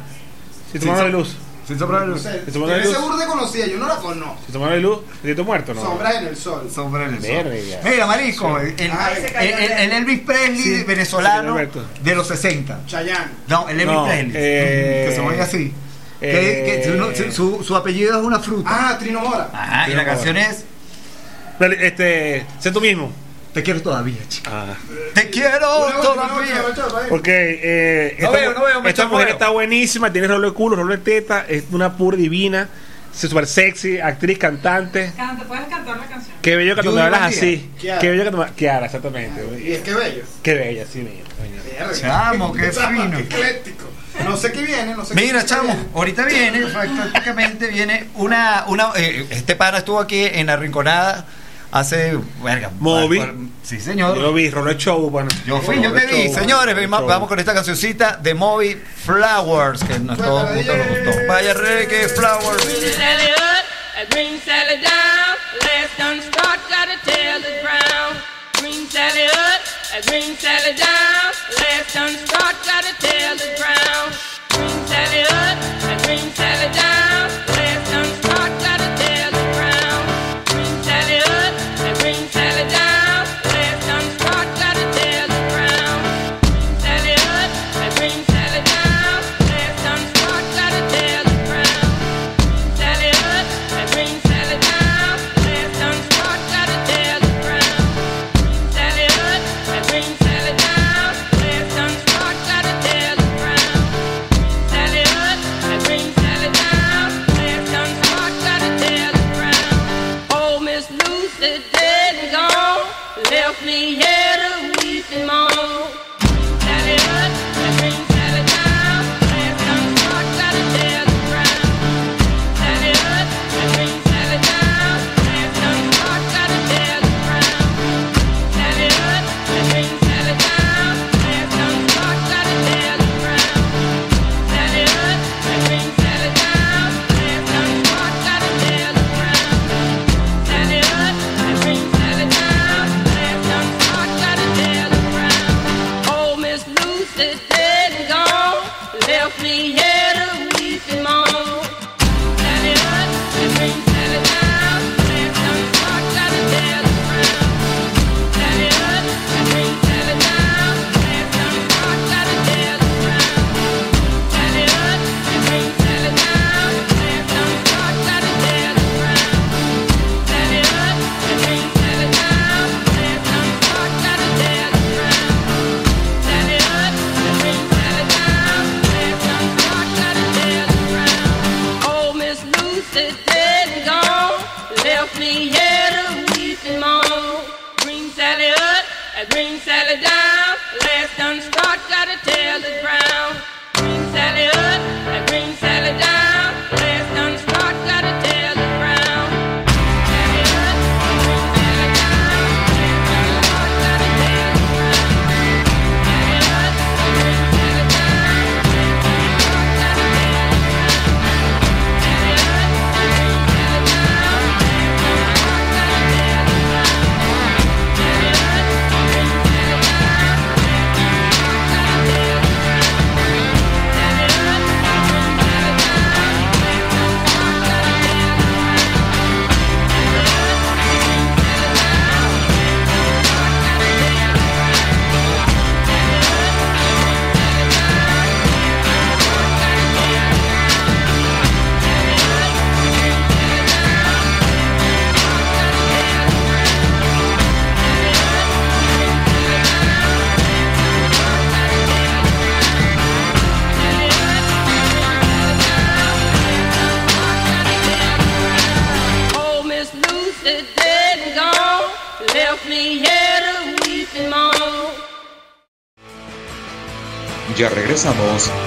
[0.71, 1.35] Si tomamos la luz.
[1.67, 2.21] Sin sombra de luz.
[2.21, 2.95] sé, ¿Y se pone tiene luz?
[2.95, 4.37] seguro de conocida, yo no la conozco.
[4.45, 5.81] Si tomamos la luz, ¿estás muerto no?
[5.81, 6.69] Sombra en el sol.
[6.73, 7.29] Sombra en el sol.
[7.43, 7.79] Verga.
[7.83, 11.85] Mira, marico, el, Elvis Presley Sí, venezolano sí, Alberto.
[12.03, 12.79] de los 60.
[12.87, 13.31] Chayanne.
[13.47, 14.31] No, el Elvis No, Presley.
[14.35, 15.73] eh, que se oye así.
[16.19, 16.83] Que- eh,
[17.15, 18.69] que su, su- su apellido es una fruta.
[18.71, 19.49] Ah, Trino Mora.
[19.53, 20.63] Ajá, y la canción es
[21.59, 23.11] Dale, Este, sé tú mismo.
[23.57, 24.51] Te quiero todavía, chica.
[24.53, 24.75] Ah.
[25.15, 26.63] Te quiero Una todavía.
[26.63, 30.27] una Ok, eh, No esta, veo, no veo, me esta echo mujer está buenísima, tiene
[30.27, 32.69] rolo de culo, rolo de teta, es una pura divina,
[33.11, 35.11] es súper sexy, actriz, cantante.
[35.17, 36.37] Canta, puedes cantar la canción.
[36.39, 37.71] Qué bello que tú hablas así.
[37.79, 37.99] Kiara.
[37.99, 39.41] Qué bello que tú me Kiara, exactamente.
[39.43, 39.73] Y güey.
[39.73, 40.23] es que bello.
[40.43, 41.01] Qué bella, sí.
[41.79, 41.93] Verga.
[41.99, 43.17] Chamo, qué fino.
[43.17, 43.85] Qué ecléctico.
[44.23, 45.89] No sé qué viene, no sé Mira, qué chamo, viene.
[45.95, 46.59] ahorita viene,
[47.11, 51.25] prácticamente viene una, una eh, este pana estuvo aquí en la rinconada
[51.79, 53.51] hace, verga, Moby.
[53.63, 54.15] Sí, señor.
[54.15, 55.29] Yo lo vi, rolo de show, bueno.
[55.45, 60.17] Yo fui, yo te vi, señores, vamos con esta cancioncita de Moby Flowers, que nos
[60.17, 60.71] todos nos gustó.
[61.27, 62.63] Vaya reggae Flowers.
[62.63, 63.65] Sally up,
[64.01, 65.35] a green Sally down.
[65.61, 68.17] Last done start, gotta tell the ground.
[68.59, 69.61] Green Sally up,
[69.97, 71.33] a green Sally down.
[71.57, 74.15] Last done start, gotta tell the ground.
[74.49, 76.76] Green Sally up, a green Sally down.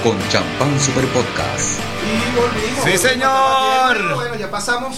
[0.03, 1.79] Con Champán Super Podcast.
[2.03, 2.85] Y volvimos.
[2.85, 4.15] Sí, señor.
[4.15, 4.97] Bueno, ya pasamos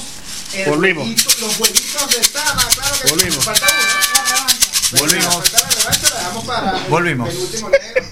[0.56, 1.08] el Volvimos.
[1.08, 3.10] huequito- los huevitos de Sama, claro que.
[3.10, 3.46] Volvimos.
[3.46, 5.00] Falta uno.
[5.02, 5.36] Volvimos.
[5.36, 7.30] Falta la revancha, la dejamos para Volvimos.
[7.30, 8.04] el último negro.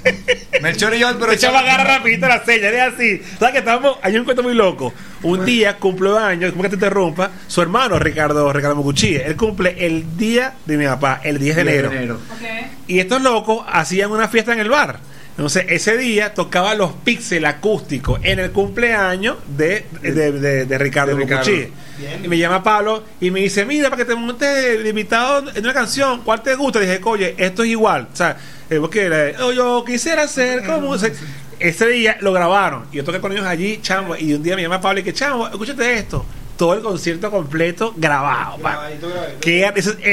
[0.62, 3.22] Melchor y yo, pero El chavo agarra rapidito la seña, es así.
[3.40, 3.98] ¿Sabes que estamos?
[4.04, 4.94] Hay un cuento muy loco.
[5.24, 9.76] Un día cumple años, como que te interrumpa, su hermano Ricardo, Ricardo Mocuchí, él cumple
[9.80, 12.20] el día de mi papá, el 10 de enero.
[12.88, 15.00] Y estos locos hacían una fiesta en el bar.
[15.32, 21.16] Entonces, ese día tocaba los píxeles acústicos en el cumpleaños de, de, de- de Ricardo
[21.16, 21.44] De Ricardo.
[22.24, 25.74] Y me llama Pablo y me dice, mira, para que te montes invitado en una
[25.74, 26.80] canción, ¿cuál te gusta?
[26.80, 28.08] Dije, oye, esto es igual.
[28.12, 28.38] O sea,
[28.80, 30.98] porque era, "Oh, yo quisiera ser como...
[30.98, 31.14] se-".
[31.60, 34.64] Ese día lo grabaron y yo toqué con ellos allí, chamo, y un día me
[34.64, 36.26] llama Pablo y que, chamo, escúchate esto.
[36.58, 38.58] Todo el concierto completo grabado.
[38.58, 39.40] Grabadito, grabadito.
[39.40, 39.72] Que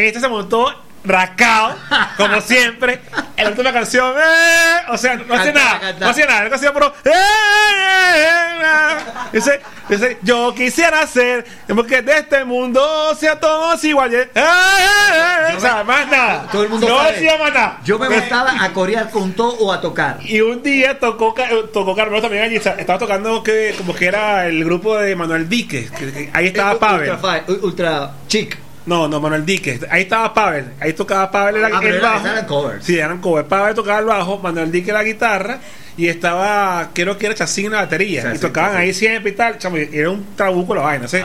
[0.09, 0.67] este se montó
[1.09, 1.77] rascado,
[2.17, 3.01] como siempre.
[3.37, 4.77] En la última canción, ¡eh!
[4.89, 6.05] o sea, no hace nada, canta.
[6.05, 7.11] no hacía nada, él hacía pero, ¡eh!
[7.11, 8.25] eh,
[8.63, 8.97] eh".
[9.33, 14.27] Dice, dice, yo quisiera ser, porque de este mundo sea todos iguales.
[14.35, 14.41] ¡eh!
[14.41, 15.55] eh, eh".
[15.57, 16.47] O sea, más nada.
[16.51, 17.13] Todo el mundo no sabe.
[17.13, 17.79] decía más nada.
[17.85, 20.19] Yo me gustaba a corear con todo o a tocar.
[20.23, 21.35] Y un día tocó,
[21.73, 22.57] tocó Carmelo también allí.
[22.57, 25.89] Estaba tocando que, como que era el grupo de Manuel Dique.
[25.97, 27.11] que- que ahí estaba Pavel.
[27.13, 28.59] Ultra, ultra chic.
[28.89, 29.79] No, no, Manuel Dique.
[29.91, 30.73] Ahí estaba Pavel.
[30.81, 32.27] Ahí tocaba Pavel era Ah, el era- bajo.
[32.27, 32.85] eran covers.
[32.85, 33.47] Sí, eran covers.
[33.47, 35.59] Pavel tocaba el bajo, Manuel Dique la guitarra.
[35.97, 38.33] Y estaba, creo que era Chacín la batería.
[38.35, 38.77] Y tocaban sí.
[38.79, 39.59] ahí siempre y tal.
[39.59, 41.09] Chamo, era un trabuco la vaina.
[41.09, 41.19] ¿sí?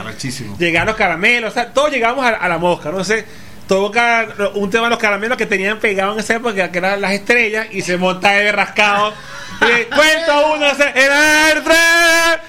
[0.58, 1.52] Llegaron los caramelos.
[1.52, 2.90] o sea, todos llegamos a, a la mosca.
[2.90, 3.24] No sé.
[3.68, 4.26] Toca
[4.56, 7.68] un tema de los caramelos que tenían pegado en esa época, que eran las estrellas.
[7.70, 9.14] Y se monta de rascado.
[9.60, 11.08] Cuento uno, el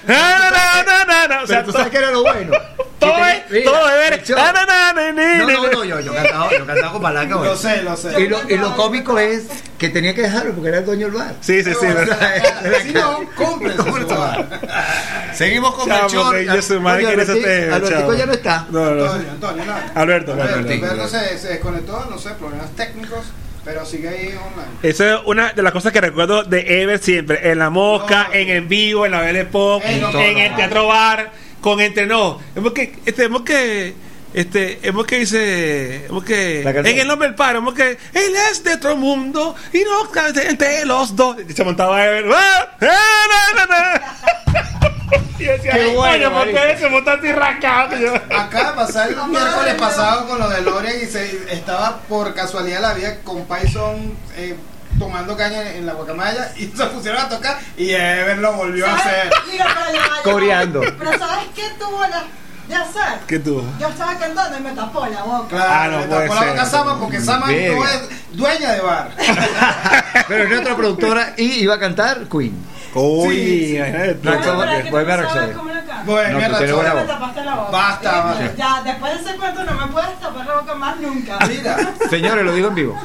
[0.06, 1.42] na.
[1.42, 2.52] O sea, tú sabes que era lo bueno.
[2.98, 4.24] todo es, todo es ver.
[4.30, 4.52] No,
[5.46, 7.50] no, no, yo, yo cantaba, yo cantaba con palanca, güey.
[7.50, 8.20] Lo sé, lo sé.
[8.20, 9.44] Y lo, y lo cómico es
[9.78, 11.34] que tenía que dejarlo porque era el dueño del bar.
[11.40, 11.86] Sí, sí, sí.
[11.86, 12.18] O ¿verdad?
[12.18, 14.60] sea, Si no, cómprense su bar.
[15.34, 16.40] Seguimos con Melchor.
[16.40, 18.66] yo su madre quiere ese Albertico ya no está.
[18.70, 19.04] No, no.
[19.04, 19.72] Antonio, Antonio, no.
[19.74, 20.86] Alberto, Alberto, Alberto.
[20.86, 23.26] Alberto se, se desconectó, no sé, problemas técnicos,
[23.66, 24.78] pero sigue ahí online.
[24.84, 27.50] Esa es una de las cosas que recuerdo de Ever siempre.
[27.50, 31.80] En la mosca, en en vivo, en la Belle Pop, En el teatro bar, con
[31.80, 32.38] entre no.
[32.54, 33.92] Hemos que, este, hemos que,
[34.36, 38.62] este, hemos que dice, hemos que, en el nombre del padre, hemos que, él es
[38.62, 40.08] de otro mundo y no
[40.42, 41.36] entre los dos.
[41.48, 42.26] Y se montaba Ever.
[42.34, 42.68] ¡Ah!
[42.82, 43.54] ¡Ah!
[43.56, 44.02] na, na, na!
[45.38, 46.80] Y decía, Qué "Ay, bueno, coño, ¿por qué marico".
[46.80, 47.96] se monta así rascado?
[47.98, 52.34] Yo- Acaba de pasar el miércoles pasado con lo de Lorian y se estaba por
[52.34, 54.56] casualidad la vida con Python eh,
[54.98, 58.94] tomando caña en la guacamaya y se pusieron a tocar y Ever lo volvió a
[58.96, 59.30] hacer.
[59.50, 60.22] Mira, pero ya va, ya va.
[60.22, 60.80] Coreando.
[60.80, 62.24] Pero ¿sabes qué tuvo la
[62.68, 63.20] de hacer?
[63.26, 63.62] ¿Qué tú?
[63.80, 65.48] Yo estaba cantando y me tapó la boca.
[65.48, 67.74] Claro, Ah, no puede tapó la boca Sama porque Sama Verga.
[67.76, 69.10] no es dueña de bar.
[70.28, 72.64] Pero es nuestra productora y iba a cantar Queen.
[72.94, 73.78] Uy, Sí,
[74.22, 74.30] tú.
[74.30, 74.90] No, ¿cómo pero que?
[74.90, 75.62] tú a no sabes canto.
[76.06, 77.06] Bueno, No, tú buena Me voz.
[77.06, 77.70] tapaste la boca.
[77.70, 78.54] Basta, basta.
[78.56, 81.38] Ya, después de ese cuento no me puedes tapar la boca más nunca.
[81.46, 81.76] Mira,
[82.08, 82.98] Señores, lo digo en vivo.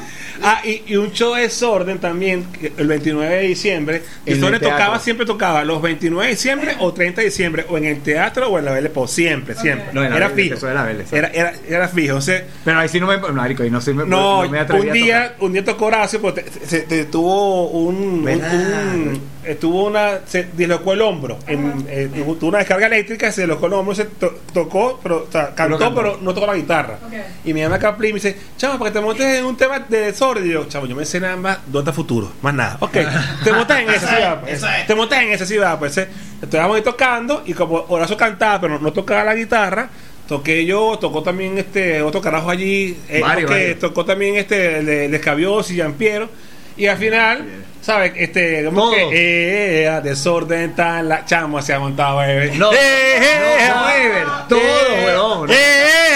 [0.44, 2.46] Ah, y, y un show de Desorden también,
[2.78, 4.02] el 29 de diciembre.
[4.26, 7.86] El Desorden tocaba, siempre tocaba, los 29 de diciembre o 30 de diciembre, o en
[7.86, 9.88] el teatro o en la Belle Époque, siempre, siempre.
[9.94, 10.56] No, era fijo.
[10.56, 12.16] eso era la Belle, era, era, era fijo.
[12.18, 13.18] O sea, Pero ahí sí no me.
[13.18, 15.46] No, marico, ahí no, sí me, no, me atreví un a día, tocar.
[15.46, 17.96] un día tocó Horacio, pero te- se, te tuvo un,
[18.28, 22.10] un, eh, tuvo una, se dislocó el hombro, en, eh,
[22.40, 25.94] tuvo una descarga eléctrica, se dislocó el hombro, se to- tocó, pero, o sea, cantó,
[25.96, 26.98] pero no tocó la guitarra.
[27.06, 27.14] Ok.
[27.46, 29.80] Y me llama Capli y me dice, chamo, para que te montes en un tema
[29.80, 30.31] de desorden.
[30.40, 32.78] Y yo, chamo, yo me sé nada más dónde está futuro, más nada.
[32.80, 32.98] Ok,
[33.44, 34.54] te montas en esa ciudad, pues.
[34.54, 34.88] Esa es.
[34.88, 35.98] Te montas en esa ciudad, pues.
[35.98, 36.08] eh.
[36.42, 39.90] Estábamos ahí tocando y como Horacio cantaba, pero no, tocaba la guitarra.
[40.28, 43.52] Toqué yo, tocó también este otro carajo allí, eh, varios.
[43.80, 46.30] tocó también este el de, el de Escabiosi y Giampiero.
[46.78, 47.46] Y al final,
[47.82, 48.14] ¿sabes?
[48.16, 52.52] Este, como que, eh, desorden tan la chamo se ha montado, eh.
[52.56, 55.50] No, eh, eh, no, no, Ever, todo, eh, weón.
[55.50, 56.12] Eh, eh,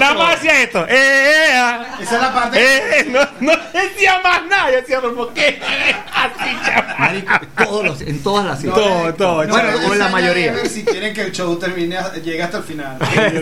[0.00, 0.86] nada más esto.
[0.88, 2.58] Eh, eh, esa es la parte.
[2.60, 4.70] Eh, no, no decía más nada.
[4.70, 5.60] Yo decía, ¿por qué?
[6.14, 6.94] Así, chamo.
[6.98, 10.54] Marico, todos los, en todas las No todo, todo, no bueno, o en la mayoría.
[10.66, 12.96] Si quieren que el show termine, llegue hasta el final.
[13.00, 13.40] Eh,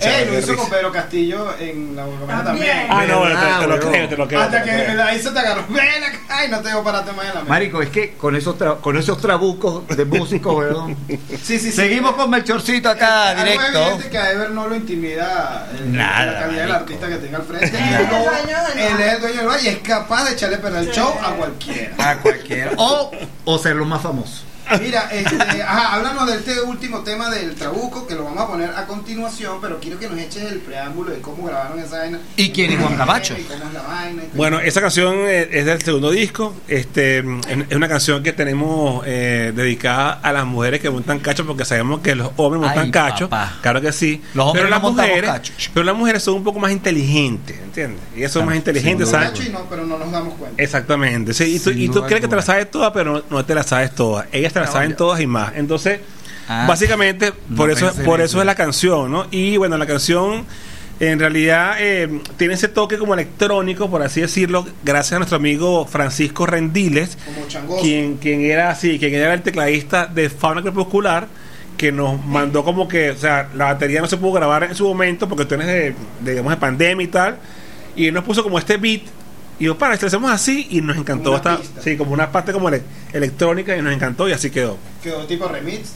[0.00, 0.68] chaval, lo hizo con.
[0.68, 2.44] Pedro Castillo en la También.
[2.44, 2.86] también.
[2.90, 4.40] Ah, no, bueno, te, te lo creo, te lo creo.
[4.40, 5.64] Hasta que ahí se te agarró.
[5.68, 7.48] Ven acá y no te digo pararte más en la mesa.
[7.48, 10.96] Marico, es que con esos, tra- con esos trabucos de músicos, weón.
[11.08, 11.72] Sí, sí, sí.
[11.72, 13.78] Seguimos con Melchorcito acá, Algo directo.
[13.78, 17.38] evidente que a Ever no lo intimida el- Nada, la calidad del artista que tenga
[17.38, 17.66] al frente.
[17.66, 19.00] Él Y es el dueño del bar.
[19.00, 21.94] es el dueño del bar y es capaz de echarle perder el show a cualquiera.
[22.10, 22.72] A cualquiera.
[22.76, 23.10] O,
[23.44, 24.42] o ser lo más famoso.
[24.80, 28.70] Mira, este, ajá, háblanos de este último tema del trabuco, que lo vamos a poner
[28.70, 32.18] a continuación, pero quiero que nos eches el preámbulo de cómo grabaron esa vaina.
[32.36, 33.34] ¿Y quién es Juan Camacho?
[33.38, 34.22] Y cómo es la vaina.
[34.22, 34.36] y todo.
[34.36, 36.54] Bueno, esa canción eh, es del segundo disco.
[36.68, 41.64] Este es una canción que tenemos eh, dedicada a las mujeres que montan cacho, porque
[41.64, 43.28] sabemos que los hombres montan Ay, cacho.
[43.28, 43.58] papá.
[43.62, 44.22] Claro que sí.
[44.34, 45.52] Los hombres pero no las mujeres, cacho.
[45.72, 48.00] pero las mujeres son un poco más inteligentes, ¿entiendes?
[48.16, 49.30] Ellas son más inteligentes, ¿sabes?
[49.30, 50.62] Cacho y no, pero no nos damos cuenta.
[50.62, 51.32] Exactamente.
[51.34, 53.54] Sí, y tú, y tú crees que te la sabes todas, pero no, no te
[53.54, 54.26] la sabes todas.
[54.32, 55.52] Ellas la saben todas y más.
[55.56, 56.00] Entonces,
[56.50, 56.64] Ah.
[56.66, 58.24] básicamente, No por eso, por eso.
[58.24, 59.26] eso es la canción, ¿no?
[59.30, 60.46] Y bueno, la canción
[60.98, 65.84] en realidad eh, tiene ese toque como electrónico, por así decirlo, gracias a nuestro amigo
[65.86, 67.18] Francisco Rendiles,
[67.66, 71.28] Como quien, quien era así, quien era el tecladista de Fauna Crepuscular,
[71.76, 74.88] que nos mandó como que, o sea, la batería no se pudo grabar en su
[74.88, 77.36] momento porque cuestiones de, de, digamos, de pandemia y tal,
[77.94, 79.02] y él nos puso como este beat.
[79.58, 81.58] Y yo, para, lo hacemos así y nos encantó pista.
[81.82, 82.82] sí, como una parte como ele-
[83.12, 84.76] electrónica y nos encantó y así quedó.
[85.02, 85.90] Quedó tipo remix.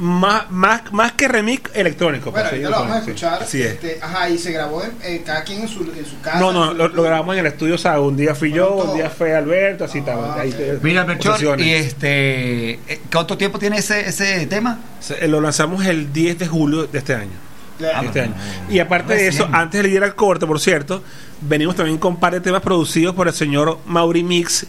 [0.00, 2.30] Más, más, más que remix electrónico.
[2.30, 3.38] Bueno, pues, sí, ahorita lo vamos a escuchar.
[3.40, 3.44] sí.
[3.44, 3.72] Así es.
[3.72, 6.38] Este, ajá, y se grabó en, eh, cada quien en su, en su casa.
[6.38, 8.94] No, no, lo, lo grabamos en el estudio, o sea, un día fui yo, un
[8.96, 10.40] día fue Alberto, así Ah, estaba.
[10.40, 10.56] ahí ok.
[10.56, 14.78] te- Mira, Melchor, y este, eh, ¿cuánto tiempo tiene ese, ese tema?
[15.00, 17.32] Se- Lo lanzamos el 10 de julio de este año.
[17.80, 18.34] La- Este año.
[18.68, 21.02] Y aparte de eso, antes de ir al corte, por cierto,
[21.40, 24.66] venimos también con un par de temas producidos por el señor Mauri Mix,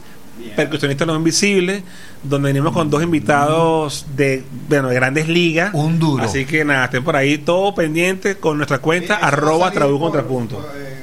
[0.56, 1.84] percusionista de Los Invisibles,
[2.24, 5.74] donde venimos con dos invitados de, bueno, de grandes ligas.
[5.74, 6.24] Un duro.
[6.24, 10.00] Así que nada, estén por ahí todo pendiente con nuestra cuenta, va a arroba trabu
[10.00, 10.66] contrapunto.
[10.76, 10.98] eh,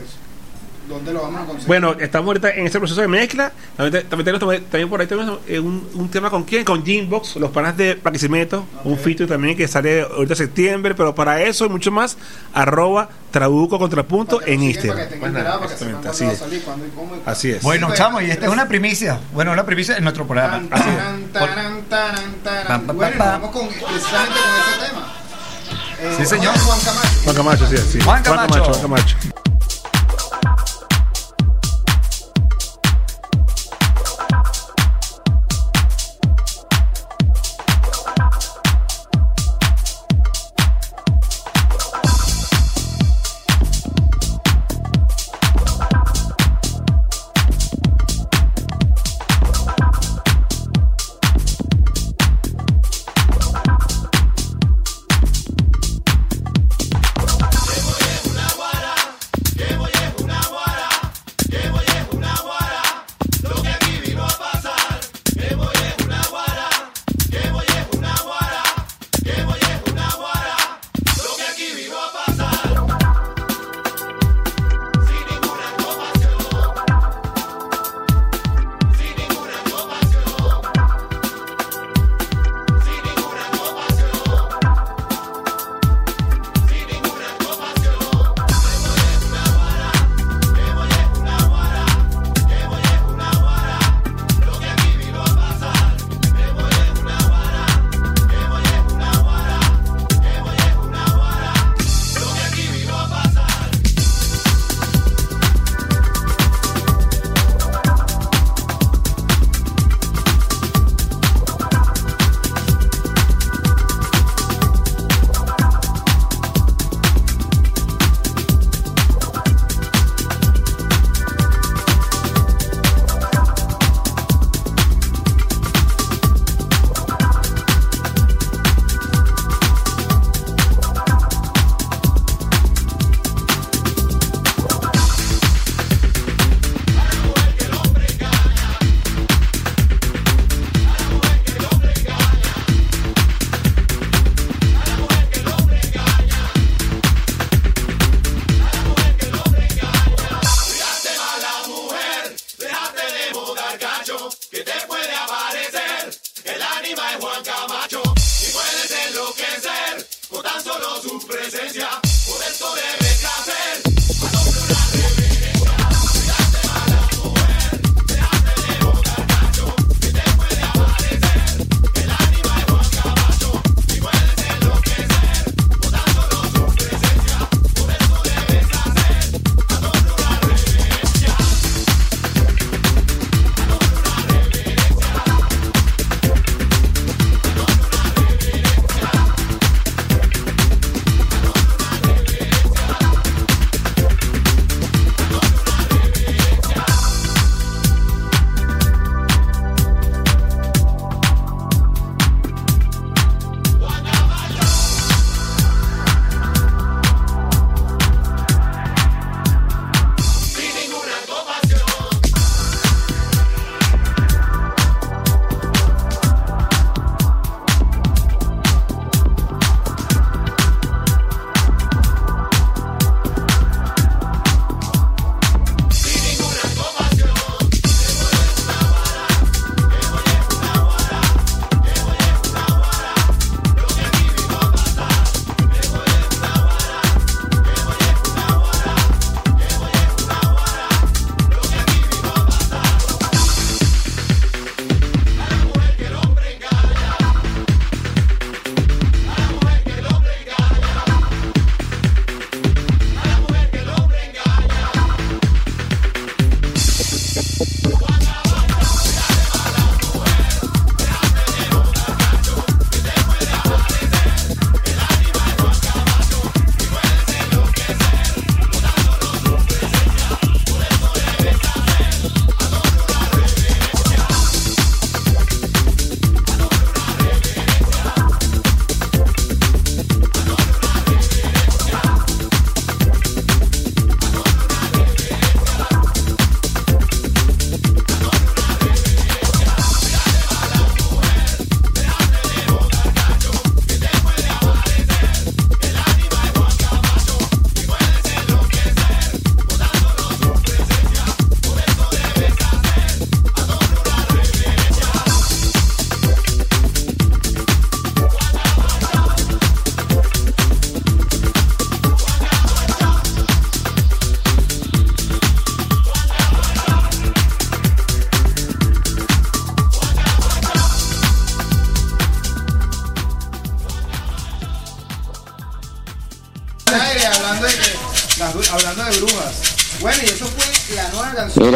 [0.88, 1.66] ¿Dónde lo vamos a conseguir?
[1.66, 3.52] Bueno, estamos ahorita en ese proceso de mezcla.
[3.76, 7.36] También, también tenemos también, por ahí tenemos eh, un, un tema con quién, con Gymbox,
[7.36, 11.66] los panas de Barquisimeto, un feature también que sale ahorita en septiembre, pero para eso
[11.66, 12.16] y mucho más,
[12.54, 15.08] arroba trabuco contrapunto en Instagram.
[16.08, 16.38] Así es.
[16.38, 16.62] salir,
[16.94, 17.16] cómo.
[17.26, 17.54] Así.
[17.62, 19.18] Bueno, chamo, y esta es una primicia.
[19.32, 20.62] Bueno, una primicia en nuestro programa.
[20.68, 20.96] Tan, Así es.
[20.96, 22.66] taran, taran, taran, taran.
[22.66, 25.12] Pam, pam, Bueno, vamos con, precisamente con ese tema.
[26.00, 26.56] Eh, Sí, señor.
[26.58, 27.08] Juan Camacho.
[27.24, 28.00] Juan Camacho, sí, sí.
[28.00, 28.64] Juan Camacho.
[28.64, 29.16] Juan Camacho.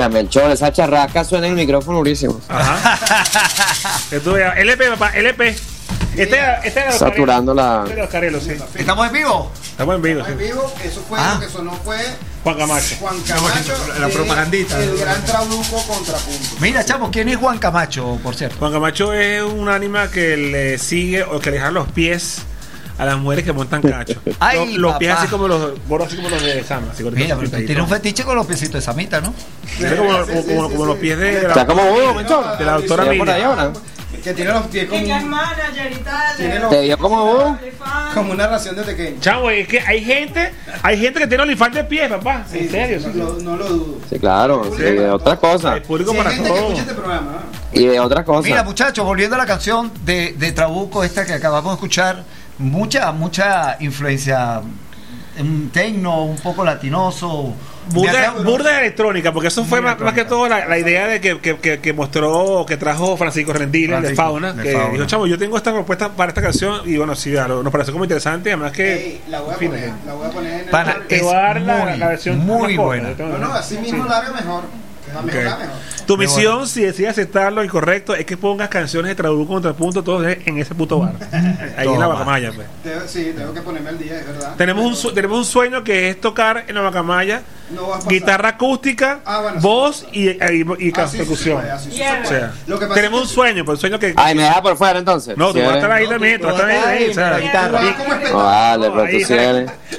[0.01, 2.40] Mira, Melchor, esa charraca suena en el micrófono durísimo.
[2.48, 4.10] Veas.
[4.56, 5.48] LP, papá, LP.
[6.16, 8.52] Este este era Saturando la- Este era sí.
[8.77, 9.52] ¿Estamos en vivo?
[9.72, 10.32] Estamos en vivo, sí.
[10.32, 11.35] En vivo, eso fue Ah.
[11.35, 11.98] lo que sonó fue
[12.43, 12.97] Juan Camacho.
[13.01, 13.74] Juan Camacho.
[14.01, 14.82] La de propagandita.
[14.82, 16.56] El gran trabuco contrapunto.
[16.60, 18.56] Mira, chamo, ¿quién es Juan Camacho, por cierto?
[18.59, 22.39] Juan Camacho es un ánima que le sigue o que le deja los pies
[23.01, 24.20] a las mujeres que montan cacho.
[24.39, 26.89] Ay, los, los pies así como los gordos así como los de Sama.
[26.93, 29.32] Así, Mira, pero tienes un fetiche con los piecitos de Samita, ¿no?
[29.78, 30.89] Tiene como, como- Sí, sí, como- sí, como sí.
[30.90, 32.59] los pies de Está la, como vos, Melchor.
[32.59, 33.72] de la doctora Mira Miriam.
[34.22, 35.01] Que tiene los pies como.
[36.36, 37.56] Tiene Te como vos.
[38.14, 39.16] Como una ración de pequeño.
[39.20, 40.52] Chavo, es que hay gente,
[40.82, 42.44] hay gente que tiene olifante de pies, papá.
[42.51, 42.98] Sí, en serio.
[42.98, 43.18] sí, sí, sí.
[43.18, 43.98] lo- no lo dudo.
[44.10, 44.62] Sí, claro.
[44.77, 45.74] De otras cosas.
[45.74, 46.59] Hay público para gente que todo.
[46.66, 47.32] escucha este programa.
[47.72, 47.81] ¿no?
[47.81, 48.64] Y de otras Mira, cosas.
[48.64, 52.24] muchachos, volviendo a la canción de, de Trabuco, esta que acabamos de escuchar,
[52.61, 54.61] mucha, mucha influencia
[55.37, 57.55] en tecno, un poco latinoso.
[57.93, 61.57] Burda, electrónica, porque eso fue más, más que todo la, la idea de que, que,
[61.57, 64.93] que, que mostró, que trajo Francisco Rendil, el de Fauna, de que Fauna.
[64.93, 67.93] dijo, chavo, yo tengo esta propuesta para esta canción, y bueno, sí, claro, nos pareció
[67.93, 68.95] como interesante, además que...
[68.95, 69.93] Ey, la voy a poner, sí.
[70.07, 71.16] la voy a poner en el Pana, corte.
[71.16, 73.09] Te voy a dar Es la, muy, la versión muy buena.
[73.19, 74.65] No, no, así mismo la haga mejor.
[75.24, 75.59] Mejor, mejor.
[76.07, 80.27] Tu misión, si decides aceptarlo y correcto, es que pongas canciones de Traduco Contrapunto todos
[80.27, 81.12] en ese puto bar.
[81.77, 82.07] Ahí en la.
[82.09, 82.66] Bacamaya, pues.
[83.09, 84.55] Sí, tengo que ponerme al día, es verdad.
[84.57, 89.20] Tenemos un, su- tenemos un sueño que es tocar en la Bacamaya No guitarra acústica,
[89.24, 89.66] Ah, bueno, sí.
[89.66, 91.62] voz y, y, y sí percusión.
[91.81, 92.23] sí se Yeah.
[92.24, 94.12] O sea, Lo que pasa tenemos un sueño, pero el sueño que...
[94.16, 95.37] Ay, me deja por fuera entonces.
[95.37, 99.03] No, tú vas a estar ahí también, tú- vas a estar ahí, como vale, pero
[99.03, 99.35] ahí tú sí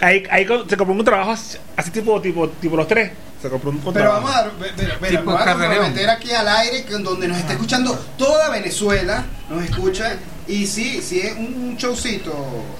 [0.02, 0.46] ahí,
[0.78, 3.12] compró un trabajo así así tipo, tipo, tipo los tres.
[3.42, 7.28] Se compró un Pero vamos a Tipo voy a comprometer aquí al aire que donde
[7.28, 12.32] nos está escuchando toda Venezuela, nos escucha y sí, sí es un, showcito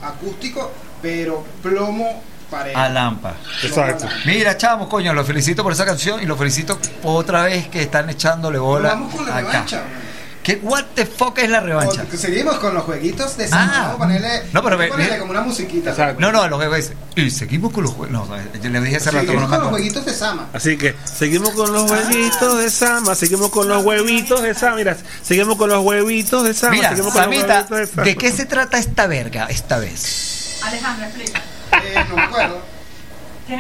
[0.04, 0.72] acústico,
[1.02, 2.76] pero plomo pared.
[2.76, 3.36] A Lampa.
[3.64, 4.08] Exacto.
[4.26, 8.10] Mira, chamo, coño, los felicito por esa canción y los felicito otra vez que están
[8.10, 9.52] echándole bola Vamos con la acá.
[9.52, 9.84] revancha.
[10.44, 12.04] ¿Qué what the fuck es la revancha?
[12.12, 13.80] O- Seguimos con los jueguitos de Sama, Ah.
[13.82, 15.92] vamos a ponerle, No, pero ve- ponerle ve- como una musiquita.
[15.92, 16.20] Exacto.
[16.20, 16.92] No, no, los juegos.
[17.16, 18.12] Y seguimos con los juegos.
[18.12, 18.28] No,
[18.62, 19.28] yo le dije hace rato.
[19.28, 20.48] Seguimos no me con los jueguitos de Sama.
[20.54, 24.98] Así que seguimos con los huevitos de Sama, seguimos con los huevitos de Sama, mira,
[25.22, 28.04] seguimos con los huevitos de Sama, Mira, seguimos con Samita, los huevitos de Sama.
[28.04, 30.60] ¿de qué se trata esta verga esta vez?
[30.64, 31.40] Alejandra, explica.
[31.84, 32.62] Eh, no me acuerdo.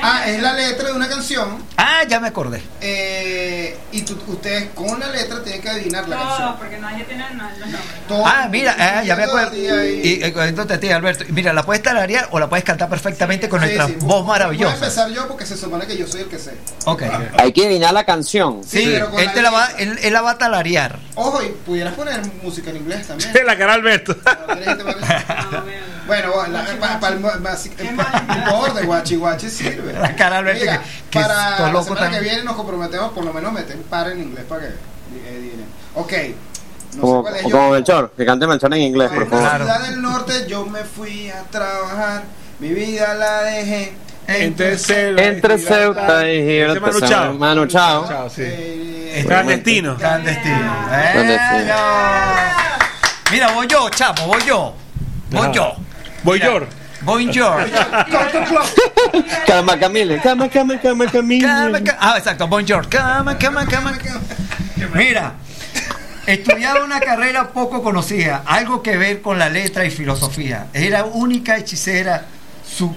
[0.01, 2.61] Ah, es la letra de una canción Ah, ya me acordé.
[2.79, 6.57] eh, y tú- ustedes con la letra tienen que adivinar la canción.
[6.57, 7.81] porque nadie tiene los nombres.
[8.07, 9.55] Todo- Ah, mira, ah, ya me acuerdo.
[9.55, 10.19] Y ahí.
[10.23, 13.65] eh, entonces, tía Alberto, mira, la puedes tararear o la puedes cantar perfectamente con Sí,
[13.65, 14.73] nuestra sí, voz Voy a maravillosa.
[14.75, 16.55] empezar yo porque se supone que yo soy el que sé.
[16.85, 17.03] Ok.
[17.37, 18.61] Hay que adivinar la canción.
[18.65, 20.99] Sí, pero con él, la te la va, él, él la va a talarear.
[21.15, 23.31] Ojo, y pudieras poner música en inglés también.
[23.45, 24.15] la cara Alberto.
[25.03, 25.91] Ah, bueno.
[26.07, 27.19] Bueno, la- pa- pa- el
[28.73, 29.80] de guachi guachi sirve.
[30.01, 33.23] La cara Alberto Mira, que- que para la loco semana que viene nos comprometemos por
[33.25, 35.51] lo menos meter un par en inglés para que eh.
[35.95, 36.11] Ok.
[36.13, 37.41] No sé Como, cuál es.
[37.43, 39.45] como Yo- Melchor, que cante Melchor en inglés, en por la favor.
[39.49, 39.65] Claro.
[39.65, 42.23] ciudad del norte yo me fui a trabajar,
[42.59, 43.93] mi vida la dejé
[44.27, 46.79] Entre Ceuta, Entre Ceuta y Girona.
[46.79, 47.33] Manu Chao.
[47.33, 48.07] Manu Chao.
[48.07, 48.43] Chao, sí.
[48.45, 49.97] Eh, Clandestino.
[49.97, 50.57] Clandestino.
[50.87, 51.59] Clandestino.
[51.59, 53.31] Eh, no.
[53.31, 54.73] Mira, voy yo, chamo, voy yo.
[55.31, 55.73] Voy yo.
[56.23, 56.59] Voy Mira, yo.
[59.45, 60.19] Calma, Camille.
[60.21, 61.45] Calma, calma, calma, Camille.
[61.45, 62.87] Cama, ca- Ah, exacto, bonjour.
[62.89, 63.93] Cama, cama, cama.
[64.93, 65.33] Mira,
[66.27, 70.67] estudiaba una carrera poco conocida, algo que ver con la letra y filosofía.
[70.73, 72.25] Era única hechicera,
[72.65, 72.95] su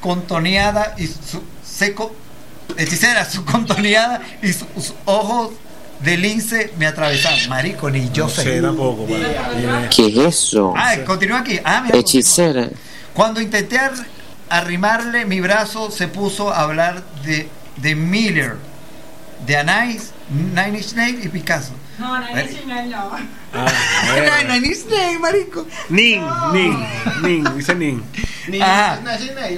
[0.00, 2.14] contoneada y su seco.
[2.76, 5.52] Hechicera, su contoneada y su- sus ojos
[6.00, 7.48] de lince me atravesaban.
[7.48, 8.42] Marico, ni yo No sé.
[8.42, 9.06] sé tampoco.
[9.94, 10.74] ¿Qué es eso?
[10.76, 11.58] Ah, continúa aquí.
[11.64, 12.68] Ah, mira, Hechicera.
[13.16, 13.92] Cuando intenté ar-
[14.50, 17.48] arrimarle mi brazo, se puso a hablar de,
[17.78, 18.56] de Miller,
[19.46, 21.72] de Anais, Nine Inch Nails y Picasso.
[21.98, 22.62] No, no, Eh.
[22.66, 23.10] no, no.
[23.54, 24.44] Ah.
[24.48, 25.66] Nine Inch Nails, marico.
[25.88, 26.22] Nin,
[26.52, 26.86] Nin,
[27.22, 28.04] Nin, dice Nin.
[28.48, 29.00] Ni- Ajá.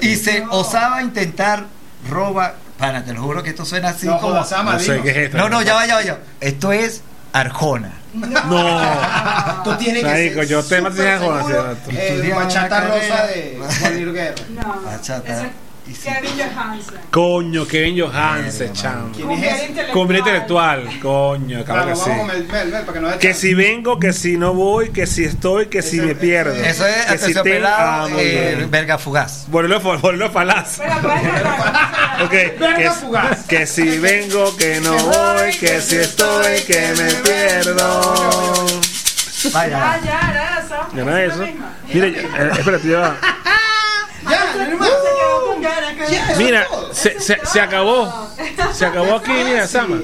[0.02, 0.52] Y se no.
[0.52, 1.66] osaba intentar
[2.08, 2.54] roba.
[2.78, 4.44] Pana, te lo juro que esto suena así No, como.
[4.44, 5.36] Sama, No sé qué es esto.
[5.36, 6.18] No, no, ya va, ya va, ya.
[6.40, 7.02] Esto es
[7.32, 7.92] Arjona.
[8.14, 9.62] No.
[9.64, 11.64] Tú tienes que Marico, ser yo te maté súper a Jonas, seguro.
[11.76, 11.90] cierto.
[11.90, 14.34] Eh, Estudiaba Bachata rosa de Juan Guerra.
[14.50, 15.32] No, Bachata.
[15.34, 15.50] ese
[15.88, 16.08] Y es sí.
[16.10, 16.94] Kevin Johansen.
[17.10, 19.10] Coño, Kevin Johansen, chamo.
[19.14, 19.72] ¿Quién Cumbia es ese?
[20.18, 21.00] intelectual.
[21.00, 22.10] Coño, claro que sí.
[22.10, 25.24] el Mel, Mel, para que no Que si vengo, que si no voy, que si
[25.24, 26.54] estoy, que si Ese- me pierdo.
[26.54, 29.46] Eso es que si te aterciopelado, amo, eh, verga fugaz.
[29.48, 30.76] Volverlo, a- volverlo a falaz.
[30.78, 32.22] Bueno, puedes cantar.
[32.24, 33.46] Ok, Verga que, fugaz.
[33.46, 38.66] que si vengo, que no voy, que si estoy, que me pierdo.
[39.52, 39.68] Vaya.
[39.70, 40.76] Ya, ya, era eso.
[40.96, 41.46] Ya no es lo eso.
[41.52, 41.66] mismo.
[41.94, 43.16] Mira, ya, eh, espérate, ya va.
[44.28, 44.76] Ya, no
[46.36, 48.28] Mira, se, se, se acabó.
[48.72, 49.98] Se acabó aquí, mira, Sama.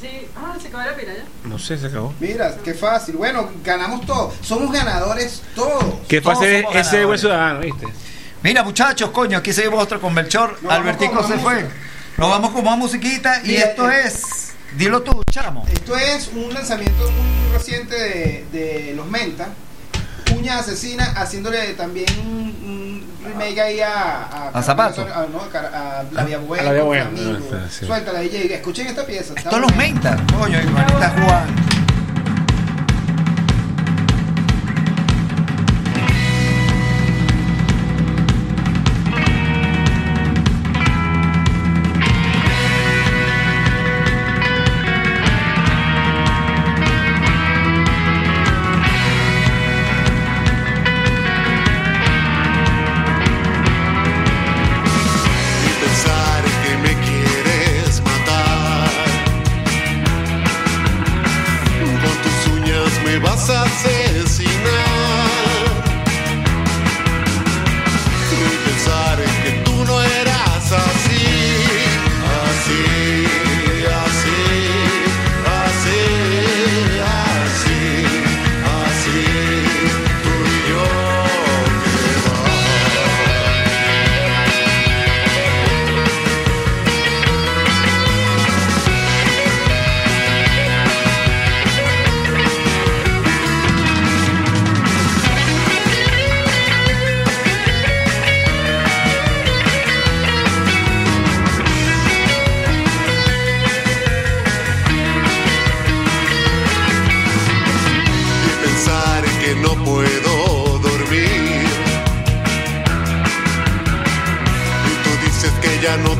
[0.00, 0.26] Sí.
[0.36, 1.24] Ah, se acabó la pila ya.
[1.48, 2.12] No sé, se acabó.
[2.20, 3.16] Mira, qué fácil.
[3.16, 4.32] Bueno, ganamos todo.
[4.42, 5.84] Somos ganadores todos.
[6.08, 7.06] Qué Todos fácil es somos ese ganadores.
[7.06, 7.86] buen ciudadano, ¿viste?
[8.42, 10.58] Mira, muchachos, coño, aquí seguimos otro con Melchor.
[10.62, 11.62] Nos Albertico vamos con se más fue.
[11.64, 11.80] música.
[12.18, 14.22] Nos vamos con más musiquita y Mira, esto eh, es.
[14.76, 15.64] Dilo tú, chamo.
[15.72, 19.48] Esto es un lanzamiento muy reciente de, de los Menta.
[20.46, 24.50] Uña Asesina haciéndole también un remake ahí a...
[24.54, 25.02] ¿A Zapato?
[25.02, 26.70] A, no, a, Car- a La Vía Buena.
[26.70, 27.68] A.
[27.68, 28.54] Suéltala, DJ.
[28.54, 29.34] Escuchen esta pieza.
[29.36, 30.16] Esto los menta.
[30.38, 31.75] Coño, igualita Juan.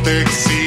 [0.06, 0.65] Que ya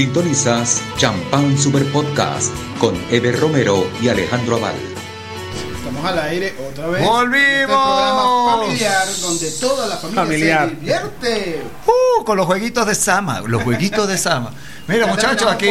[0.00, 4.74] Sintonizas Champán Super Podcast con Eber Romero y Alejandro Aval.
[5.76, 7.04] Estamos al aire otra vez.
[7.04, 7.44] ¡Volvimos!
[7.44, 10.68] Este programa familiar donde toda la familia Familiar.
[10.70, 11.62] se divierte.
[11.84, 14.54] Uh, con los jueguitos de Sama, los jueguitos de Sama.
[14.88, 15.70] Mira, muchachos, aquí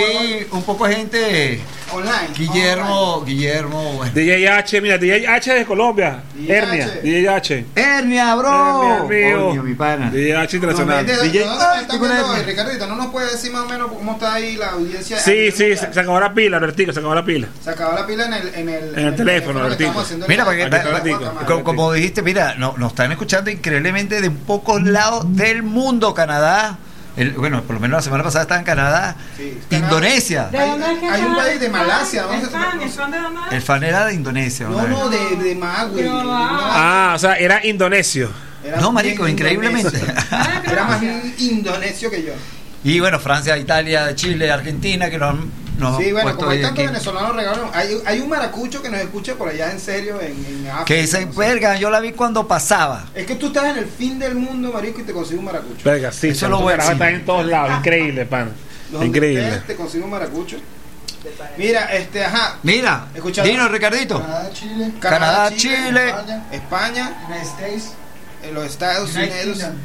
[0.52, 1.62] un poco de gente.
[1.92, 2.30] Online.
[2.38, 3.94] Guillermo, Guillermo.
[3.94, 4.14] bueno.
[4.14, 6.24] DJ H, mira, DJ H de Colombia.
[6.36, 7.02] DJ Hernia, H.
[7.02, 7.66] DJ H.
[7.76, 8.84] Hernia, bro.
[8.84, 9.48] Hernia, mío.
[9.50, 10.12] Coño, mi pana.
[10.12, 11.06] DJ H internacional.
[11.06, 11.64] ¿De DJ nos
[11.94, 12.88] están viendo Ricardito?
[12.88, 15.18] ¿No nos puede decir más o menos cómo está ahí la audiencia?
[15.20, 17.48] Sí, sí, se, se acabó la pila, Albertico, se acabó la pila.
[17.64, 20.64] Se acabó la pila en el, en el, En el teléfono, haciendo Mira, el- porque
[20.64, 21.46] está-.
[21.46, 26.14] Como, como dijiste, mira, no- nos están escuchando increíblemente de pocos lados del mundo.
[26.14, 26.78] Canadá,
[27.18, 29.58] el- bueno, por lo menos la semana pasada estaba en Canadá, Sí.
[29.72, 30.48] Indonesia.
[30.52, 32.82] ¿De dónde es que Hay un país de Malasia, ¿El ¿dónde se- fan?
[32.82, 33.54] ¿El fan de dónde es?
[33.54, 34.68] El fan era de Indonesia.
[34.68, 36.04] No, no, de, de Magui.
[36.12, 38.30] Ah, o sea, era indonesio.
[38.64, 39.98] era No, marico, increíblemente.
[40.72, 41.02] Era más
[41.40, 42.34] indonesio que yo.
[42.84, 45.36] y bueno, Francia, Italia, Chile, Argentina, que nos,
[45.78, 49.00] nos Sí, han bueno, como hay tantos venezolanos regalos, hay, hay un maracucho que nos
[49.02, 50.86] escucha por allá en serio en, en África.
[50.86, 51.40] Que dice, no sé.
[51.40, 53.06] verga, yo la vi cuando pasaba.
[53.16, 55.82] Es que tú estás en el fin del mundo, marico, y te consigues un maracucho.
[55.84, 56.92] Verga, sí, Eso es lo sí.
[56.92, 58.52] está en todos lados, increíble, pan.
[58.92, 59.62] Donde Increíble.
[59.68, 60.58] te consigues un maracucho.
[61.58, 62.58] Mira, este, ajá.
[62.64, 63.08] Mira,
[63.44, 64.20] Dino, Ricardito.
[64.20, 66.08] Canadá, Chile, Canadá, Chile.
[66.10, 67.94] España, España, United States,
[68.44, 69.58] en los Estados United Unidos.
[69.58, 69.76] Kingdom.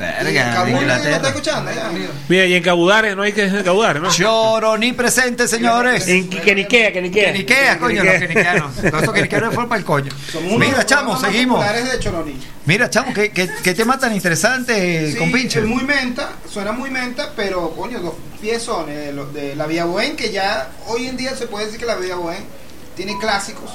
[0.00, 1.28] Verga, Kabul, ¿no está Inglaterra.
[1.28, 1.70] escuchando?
[1.72, 1.90] Ya.
[2.28, 4.10] Mira, y en Cabudares, no hay que en Cabudares, ¿no?
[4.10, 6.06] Choroní presente, señores.
[6.08, 7.32] En que Ikea, que Ikea.
[7.32, 8.72] Que Ikea, coño, los queniqueanos.
[9.12, 10.12] Queniqueanos el coño.
[10.58, 11.64] Mira, chamo, seguimos.
[11.64, 12.34] de.
[12.66, 15.60] Mira, chamo, qué, qué, qué tema tan interesante, Sí, con pinche.
[15.60, 20.16] es muy menta, suena muy menta, pero coño, dos piezones de, de la Vía Bohem,
[20.16, 22.42] que ya hoy en día se puede decir que la Vía Bohem
[22.96, 23.70] tiene clásicos.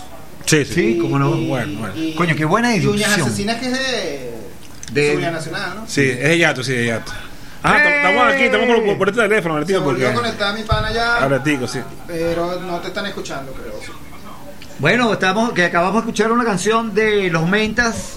[0.45, 0.73] Sí, sí.
[0.73, 1.35] Sí, cómo no.
[1.35, 1.95] Y- Bueno, bueno.
[1.95, 3.17] y- Coño, qué buena y Uñas.
[3.17, 4.31] Asesinas que es de,
[4.95, 5.87] De- Seguridad Nacional, ¿no?
[5.87, 7.11] Sí, es de Yato, sí, de Yato.
[7.63, 10.25] Ah, tam- estamos aquí, estamos por, por este teléfono, Se Albertico, volvió a porque...
[10.27, 11.79] conectar mi pana ya, Albertico, sí.
[12.07, 13.73] pero no te están escuchando, creo.
[14.79, 18.13] Bueno, estamos, que acabamos de escuchar una canción de Los Mentas,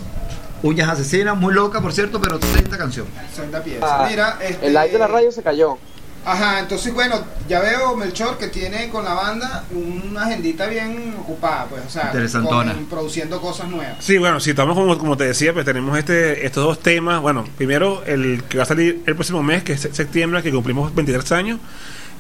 [0.63, 3.07] Uñas Asesinas, muy loca, por cierto, pero esta canción.
[3.35, 3.87] Senda pieza.
[4.05, 5.79] Ah, Mira, este, El live de la radio se cayó.
[6.24, 7.16] Ajá, entonces bueno,
[7.49, 12.07] ya veo Melchor que tiene con la banda una agendita bien ocupada, pues, o sea,
[12.07, 12.74] Interesantona.
[12.74, 13.97] con- produciendo cosas nuevas.
[14.01, 17.20] Sí, bueno, si estamos como, como te decía, pues tenemos este estos dos temas.
[17.23, 20.95] Bueno, primero el que va a salir el próximo mes, que es septiembre, que cumplimos
[20.95, 21.61] 23 años.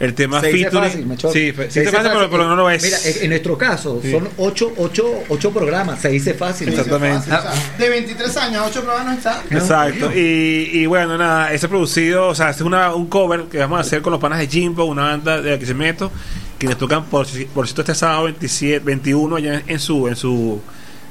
[0.00, 1.08] El tema Se dice featuring.
[1.18, 1.30] fácil.
[1.32, 2.28] Sí, fe- Se sí, dice se fácil, pero, fácil.
[2.30, 2.82] pero no lo es.
[2.82, 4.12] Mira, en en nuestro caso, Sí.
[4.12, 6.68] son ocho, ocho, ocho programas, se dice fácil.
[6.68, 7.18] Exactamente.
[7.18, 9.42] O sea, de 23 años a 8 programas no está.
[9.50, 10.12] Exacto.
[10.14, 13.78] Y, y bueno, nada, ese producido, o sea, este es una, un cover que vamos
[13.78, 16.12] a hacer con los panas de Jimbo, una banda de la que se meto,
[16.58, 20.60] quienes tocan por, por cierto este sábado 27, 21 allá en su, en su,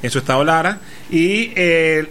[0.02, 0.80] en su estado Lara.
[1.10, 2.08] Y eh,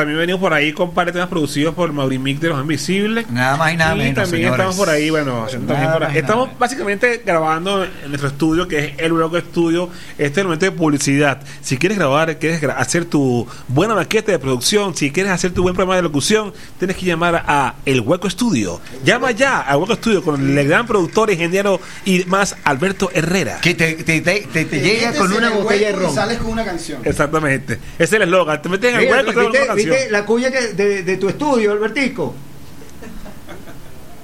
[0.00, 3.30] también venimos por ahí con varios temas producidos por Maurimic de Los Invisibles.
[3.30, 4.52] Nada más y nada y menos, también señores.
[4.52, 6.14] estamos por ahí, bueno, Nada también por ahí.
[6.14, 9.88] y Estamos básicamente grabando en nuestro estudio, que es el Hueco Estudio.
[10.18, 11.40] Este es el momento de publicidad.
[11.62, 15.62] Si quieres grabar, quieres gra- hacer tu buena maqueta de producción, si quieres hacer tu
[15.62, 18.80] buen programa de locución, tienes que llamar a El Hueco Estudio.
[19.04, 23.58] Llama ya al Hueco Estudio con el gran productor, ingeniero y más Alberto Herrera.
[23.60, 26.06] Que te, te, te, te- te llega metes con una el botella de hueco y
[26.06, 26.14] ron.
[26.14, 27.00] sales con una canción.
[27.04, 27.74] Exactamente.
[27.74, 28.62] Ese es el eslogan.
[28.62, 29.89] Te metes en el Mira, hueco y te das ¿viste, una canción.
[30.10, 32.34] La cuña que de, de tu estudio, Albertico?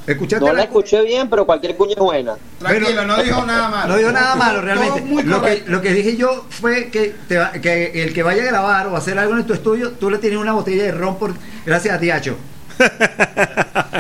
[0.07, 2.37] ¿Escuchaste No la la escuché bien, pero cualquier cuña es buena.
[2.61, 3.89] Tranquilo, Pero- no dijo nada malo.
[3.93, 5.03] No digo nada malo realmente.
[5.25, 8.47] Lo que, lo que dije yo fue que, te va- que el que vaya a
[8.47, 11.35] grabar o hacer algo en tu estudio, tú le tienes una botella de ron por
[11.65, 12.37] gracias a Tiacho.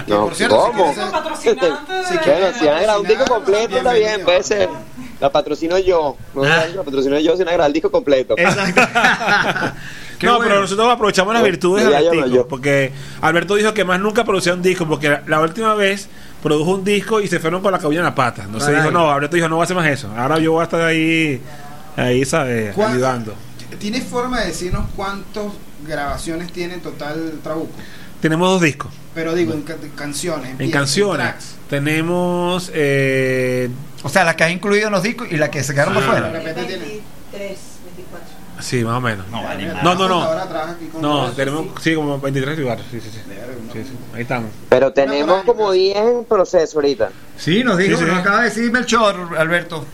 [0.06, 0.88] No, por cierto, ¿Cómo?
[0.90, 1.98] si quieres- patrocinante de-
[2.38, 4.68] Bueno, si van a grabar un disco completo, está bien, puede ser.
[5.20, 6.16] La patrocino yo.
[6.34, 6.66] No Ah.
[6.72, 8.34] la patrocino yo si van a grabar el disco completo.
[8.36, 8.80] Exacto.
[10.18, 10.48] Qué no, bueno.
[10.48, 14.54] pero nosotros aprovechamos las No, virtudes de Albertico, porque Alberto dijo que más nunca producía
[14.54, 16.08] un disco, porque la, la última vez
[16.42, 18.44] produjo un disco y se fueron con la cabulla en la pata.
[18.44, 18.82] Entonces Caray.
[18.82, 20.10] dijo, no, Alberto dijo, no voy a hacer más eso.
[20.16, 21.40] Ahora yo voy a estar ahí,
[21.96, 22.74] ahí, ¿sabes?
[22.74, 23.34] ¿Cuál- Ayudando.
[23.78, 25.44] ¿Tienes forma de decirnos cuántas
[25.86, 27.72] grabaciones tiene en total Trabuco?
[28.20, 28.90] Tenemos dos discos.
[29.14, 30.58] Pero digo, en ca- canciones.
[30.58, 33.68] En canciones tenemos eh,
[34.02, 36.02] O sea, las que has incluido en los discos y las que se quedaron por
[36.04, 36.06] Ah.
[36.06, 36.30] De fuera.
[36.30, 36.84] repente tiene.
[37.32, 37.75] 23, 24.
[38.60, 39.26] Sí, más o menos.
[39.28, 40.28] No, vale, No, no, no.
[41.00, 42.84] No, tenemos sí como 23 lugares.
[42.90, 43.20] Sí, sí, sí.
[44.14, 44.50] Ahí estamos.
[44.68, 47.10] Pero tenemos como 10 en proceso ahorita.
[47.36, 48.10] Sí, nos dijo, Sí, sí.
[48.10, 49.84] nos acaba de decir Melchor, Alberto.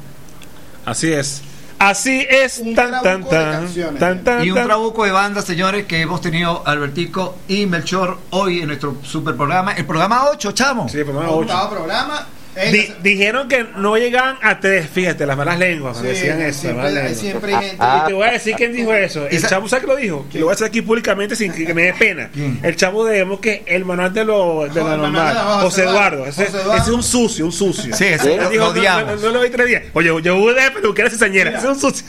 [0.84, 1.42] Así es.
[1.78, 2.58] Así es.
[2.58, 3.52] Un Tan, tan, tan.
[3.52, 3.98] canciones.
[3.98, 8.60] Tan, tan, Y un trabuco de bandas, señores, que hemos tenido Albertico y Melchor hoy
[8.60, 9.72] en nuestro super programa.
[9.72, 10.88] El programa 8, chamo.
[10.88, 11.52] Sí, programa Un 8.
[11.52, 12.26] octavo programa.
[12.70, 16.46] Di- dijeron que no llegaban a tres, fíjate, las malas lenguas Sí, decían eso.
[16.48, 17.18] las siempre, malas hay- lenguas.
[17.20, 17.76] siempre hay gente.
[17.80, 19.26] Ah, Y te voy a decir quién dijo eso.
[19.26, 20.26] El chavo, ¿sabes qué lo dijo?
[20.32, 22.28] Y lo voy a hacer aquí públicamente sin que, que me dé pena.
[22.32, 22.60] ¿Quién?
[22.62, 25.34] El chavo de que el manual de lo, de manual normal.
[25.34, 26.16] de José José Eduardo.
[26.18, 26.26] Eduardo.
[26.26, 26.74] Ese, José Eduardo.
[26.82, 27.96] ese es un sucio, un sucio.
[27.96, 28.30] Sí, ese ¿Sí?
[28.32, 29.20] Él lo, dijo, lo no, odiamos.
[29.22, 29.82] no, no lo vi tres días.
[29.94, 31.50] Oye, yo voy de peluquera cizañera.
[31.50, 32.06] Ese es un sucio.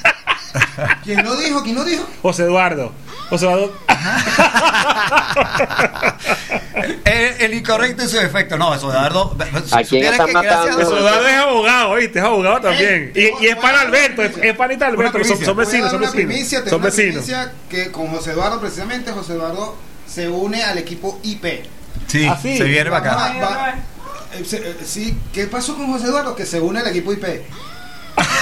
[1.04, 1.64] ¿Quién lo dijo?
[1.64, 2.08] ¿Quién lo dijo?
[2.22, 2.92] José Eduardo.
[3.30, 3.74] José Eduardo.
[7.06, 8.58] el, el incorrecto en su efecto.
[8.58, 9.36] No, eso, Eduardo.
[9.72, 10.74] ¿A quién están matando?
[10.86, 12.20] José Eduardo es abogado, ¿viste?
[12.20, 13.12] Es abogado también.
[13.16, 15.24] Ey, Y, y es para Alberto, es, es panita Alberto.
[15.24, 16.12] Son, vecinos, son vecinos.
[16.12, 17.26] primicia, Son vecinos.
[17.70, 19.76] que con José Eduardo, precisamente, José Eduardo
[20.08, 21.46] se une al equipo IP.
[22.08, 22.58] Sí, Ah, sí.
[22.58, 23.50] se viene Vamos para a- acá.
[23.50, 23.76] va-
[24.38, 26.36] eh, se- eh, sí, ¿qué pasó con José Eduardo?
[26.36, 27.24] Que se une al equipo IP.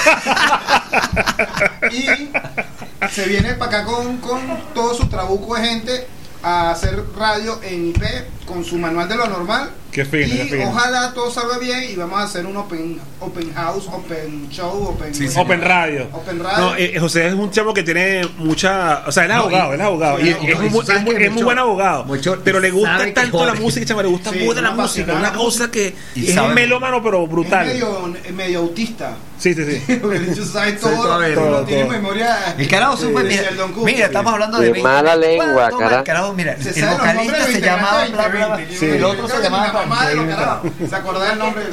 [1.92, 4.40] y se viene para acá con, con
[4.74, 6.06] todo su trabuco de gente
[6.44, 8.02] a hacer radio en IP
[8.46, 9.70] con su manual de lo normal.
[9.92, 10.70] Qué fino, y qué fino.
[10.70, 15.14] ojalá todo salga bien y vamos a hacer un open, open house, open show, open,
[15.14, 15.38] Sí, sí.
[15.38, 16.08] Open Radio.
[16.12, 16.64] Open Radio.
[16.64, 19.04] No, eh, José es un chavo que tiene mucha.
[19.06, 20.18] O sea, él es No, abogado, él es abogado.
[20.20, 20.72] Y, es y es, es
[21.04, 22.04] muy- que es muy buen abogado.
[22.06, 25.12] Melchor pero le gusta tanto la música, chavo, le gusta Sí, mucho la música.
[25.14, 25.94] Una cosa que.
[26.16, 27.66] Y es un melómano, pero Es brutal.
[27.66, 29.14] medio, es medio autista.
[29.42, 29.96] Sí, sí, sí.
[30.00, 31.92] Porque el bicho sabe todo, todo, todo, no tiene todo.
[31.92, 32.54] memoria.
[32.56, 33.50] El carajo supe, de mira,
[33.84, 34.82] mira, estamos hablando de 20.
[34.88, 35.88] mala lengua, ¿Cuánto más?
[35.88, 35.98] cara.
[35.98, 38.56] El carajo, mira, Se el vocalista de se llamaba bla, bla, bla.
[38.56, 38.86] de 20, Sí.
[38.86, 41.64] El otro se llamaba de Se acordaba el nombre.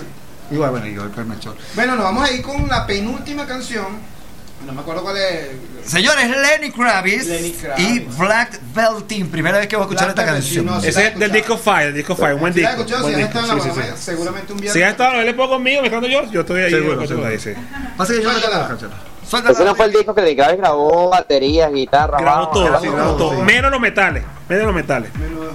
[0.49, 1.55] Igual, bueno, yo el Melchor.
[1.75, 3.85] Bueno, nos vamos a ir con la penúltima canción.
[4.65, 5.49] No me acuerdo cuál es.
[5.89, 7.89] Señores, Lenny Kravitz, Lenny Kravitz.
[7.89, 9.29] y Black Veltin.
[9.29, 10.65] Primera vez que voy a escuchar Black esta canción.
[10.65, 10.77] no.
[10.79, 12.69] Ese es del disco Fire, el disco Fire, un buen disco.
[12.69, 14.73] has escuchado, si has estado en la seguramente un viernes.
[14.73, 16.71] Si has estado, él es poco conmigo, mezclando yo, yo estoy ahí.
[16.71, 17.27] Seguro, yo estoy seguro.
[17.29, 17.53] ahí, sí.
[17.97, 18.39] Pasa que yo no
[19.27, 19.53] Suéltala.
[19.53, 22.89] Ese no fue el disco que Lenny Kravitz grabó baterías, guitarra, Grabó todo, grabó sí,
[22.89, 23.43] grabó todo.
[23.43, 25.13] Menos los metales, menos los metales.
[25.15, 25.51] Menudo.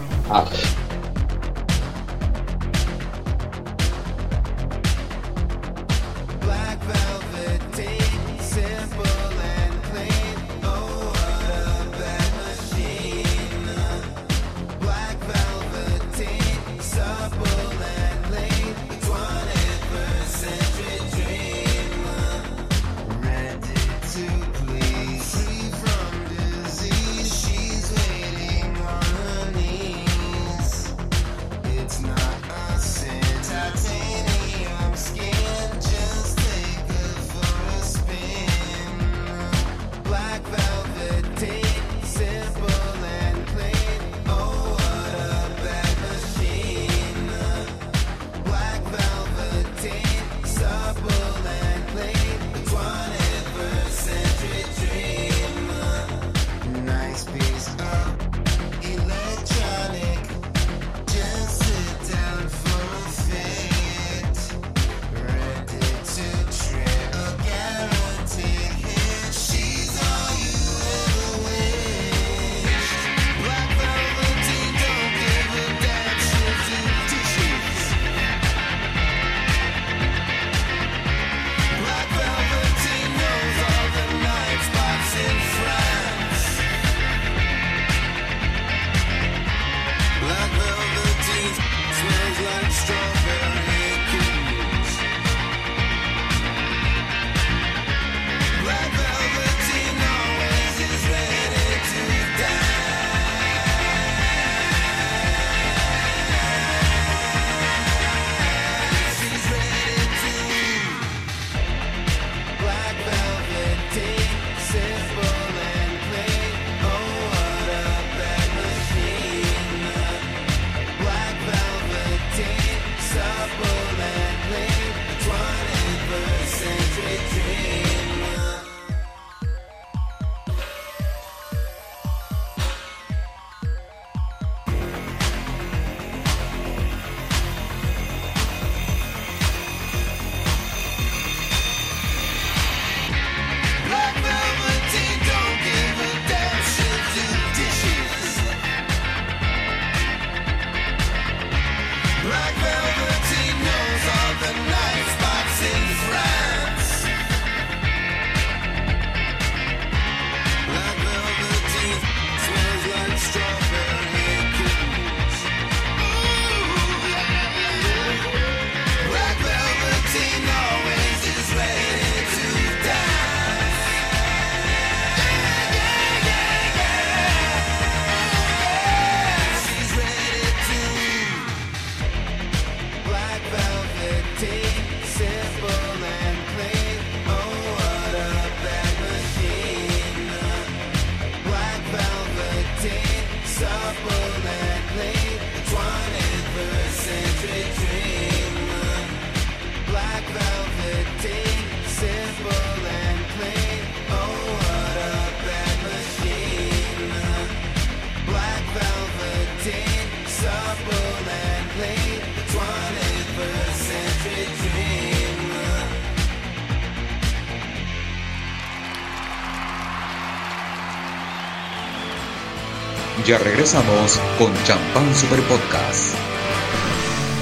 [223.26, 226.14] Ya regresamos con Champán Super Podcast.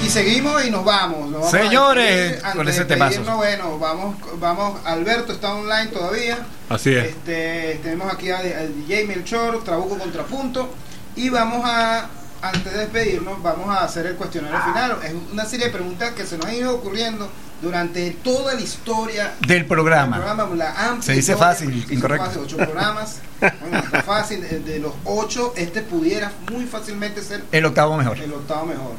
[0.05, 1.29] Y seguimos y nos vamos.
[1.29, 4.79] nos vamos Señores, con ese despedirnos, Bueno, vamos, vamos.
[4.85, 6.39] Alberto está online todavía.
[6.69, 7.05] Así es.
[7.05, 10.73] Este, tenemos aquí al al DJ Melchor, Trabuco Contrapunto.
[11.15, 12.07] Y vamos a,
[12.41, 14.97] antes de despedirnos, vamos a hacer el cuestionario final.
[15.03, 17.29] Es una serie de preguntas que se nos han ido ocurriendo
[17.61, 20.17] durante toda la historia Del programa.
[20.17, 22.25] del programa, la amplia Se dice historia, fácil, se dice incorrecto.
[22.25, 23.17] fácil, ocho programas.
[24.05, 24.41] Fácil.
[24.41, 28.17] De, de los ocho, este pudiera muy fácilmente ser El octavo mejor.
[28.19, 28.91] el octavo mejor.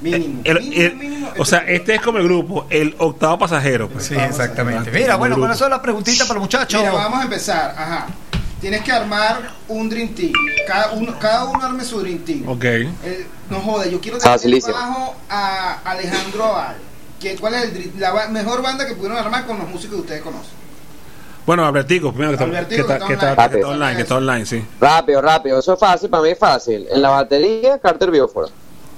[0.00, 0.40] Mínimo.
[0.44, 3.88] El- mínimo, el- mínimo, o sea, este es como el grupo, el octavo pasajero.
[3.88, 4.06] pues.
[4.06, 4.90] Sí, exactamente.
[4.90, 6.80] Mira, bueno, ¿cuáles son las preguntitas para los muchachos?
[6.80, 7.74] Mira, vamos a empezar.
[7.78, 8.06] Ajá.
[8.60, 10.32] Tienes que armar un Dream Team.
[10.68, 12.48] Cada uno, cada uno arme su Dream Team.
[12.48, 12.64] Ok.
[12.64, 14.74] Eh, no joda, yo quiero dejar Facilísimo.
[14.74, 16.76] bajo a Alejandro Aval.
[17.20, 20.22] ¿Qué- ¿Cuál es el la mejor banda que pudieron armar con los músicos que ustedes
[20.22, 20.61] conocen?
[21.46, 23.50] Bueno, Albertico, primero que está, Albertico, que está, que que está está- online.
[23.50, 24.64] que está online, que está online, sí.
[24.80, 25.58] Rápido, rápido.
[25.58, 26.86] Eso es fácil, para mí es fácil.
[26.90, 28.48] En la batería, Carter Bioforo.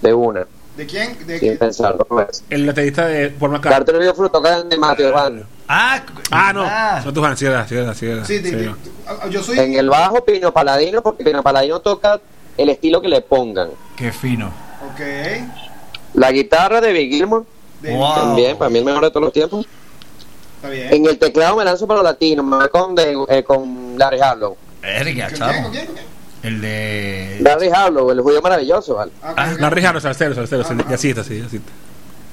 [0.03, 0.47] De una,
[0.77, 1.16] ¿De quién?
[1.27, 1.59] ¿De sin quién?
[1.59, 2.05] pensarlo.
[2.05, 2.45] Pues.
[2.51, 3.79] El baterista de Paul McCartney.
[3.79, 5.45] Carter Bioforo toca en el Mateo Band.
[5.69, 6.62] Ah, Ah, no.
[6.66, 7.01] ah.
[7.03, 8.57] Son tus ganas, sí, era, sí, era, sí, era, Sí, de- sí.
[8.57, 8.75] de-
[9.31, 9.59] yo soy.
[9.59, 12.21] En el bajo, Pino Paladino, porque Pino Paladino toca
[12.59, 13.71] el estilo que le pongan.
[13.97, 14.49] Qué fino.
[14.93, 15.01] Ok.
[16.15, 17.45] La guitarra de Big Gilmore,
[17.81, 18.15] De- Wow.
[18.15, 19.66] también, para mí el mejor de todos los tiempos.
[20.65, 20.95] Está bien.
[20.95, 24.20] En el teclado me lanzo para los latinos, me voy con, de, eh, con Larry
[24.20, 24.57] Harlow.
[24.81, 25.39] Verga, ¿Con quién?
[25.39, 25.70] ¿Con chavo.
[25.70, 25.86] quién?
[25.86, 26.07] ¿Con quién?
[26.43, 27.39] El de.
[27.41, 29.12] Larry Harlow, el judío maravilloso, ¿vale?
[29.23, 29.61] Ah, Ah, ok, ok.
[29.61, 30.91] La Rijano, Salcero, Salcero, Ah, ah.
[30.91, 31.70] yacita, sí, yacita.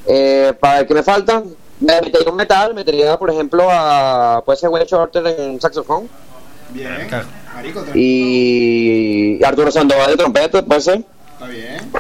[0.08, 1.44] Eh, para el que me falta,
[1.80, 4.42] me metería un metal, metería, por ejemplo, a.
[4.46, 6.10] Puede ser Wayne Shorter en saxofón.
[6.70, 7.06] Bien.
[7.10, 7.26] Claro.
[7.54, 11.04] Marico, Y Arturo Sandoval de trompeta, puede ser.
[11.34, 11.92] está bien.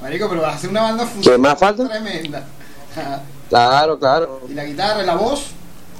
[0.00, 1.88] Marico, pero vas a hacer una banda ¿Qué más falta?
[1.88, 2.44] tremenda.
[3.48, 4.40] Claro, claro.
[4.48, 5.50] y la guitarra, la voz.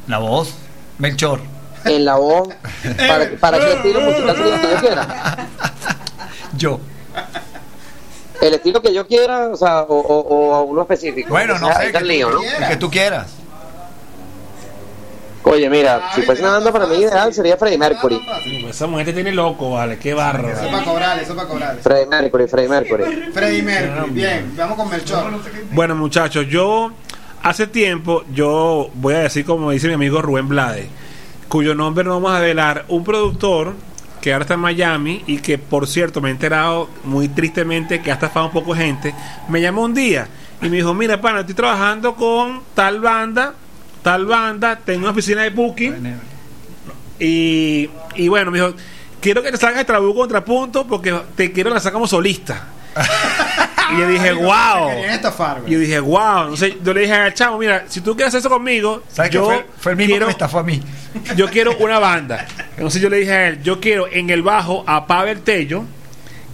[0.06, 0.54] La voz.
[0.98, 1.40] Melchor.
[1.84, 2.48] En la voz,
[3.08, 4.42] para, para qué estilo musical que
[4.72, 5.36] yo quiera.
[6.56, 6.80] Yo.
[8.40, 11.28] El estilo que yo quiera, o sea, o, o, o uno específico.
[11.30, 11.92] Bueno, no O sea, sé.
[11.92, 12.40] que tú lío, ¿no?
[12.40, 12.60] quieras.
[12.62, 13.26] El que tú quieras.
[15.44, 18.20] Oye, mira, Ay, si fuese una banda para mí ideal sería Freddie Mercury.
[18.68, 20.48] Esa mujer te tiene loco, vale, qué barro.
[20.50, 21.76] Eso es para cobrar, eso es para cobrar.
[21.80, 23.04] Freddie Mercury, Freddie Mercury.
[23.32, 25.30] Freddie Mercury, bien, vamos con Melchor.
[25.70, 26.90] Bueno, muchachos, yo
[27.42, 30.88] hace tiempo, yo voy a decir como dice mi amigo Rubén Blade,
[31.48, 33.74] cuyo nombre no vamos a velar, un productor
[34.20, 38.10] que ahora está en Miami y que por cierto me he enterado muy tristemente que
[38.10, 39.14] ha estafado un poco gente,
[39.48, 40.28] me llamó un día
[40.60, 43.54] y me dijo, mira, pana, estoy trabajando con tal banda,
[44.02, 45.94] tal banda, tengo una oficina de booking
[47.18, 48.74] y, y bueno, me dijo,
[49.20, 52.68] quiero que te salgas de Trabuco Contrapunto porque te quiero lanzar como solista.
[53.94, 54.90] y yo dije, wow.
[55.08, 56.42] Estafar, Y yo dije, wow.
[56.42, 59.36] Entonces yo le dije al chavo, mira, si tú quieres hacer eso conmigo, ¿Sabes que
[59.36, 60.82] yo fue, fue el mismo quiero, que me estafó a mí?
[61.36, 62.46] yo quiero una banda.
[62.76, 65.84] Entonces yo le dije a él, yo quiero en el bajo a Pavel Tello,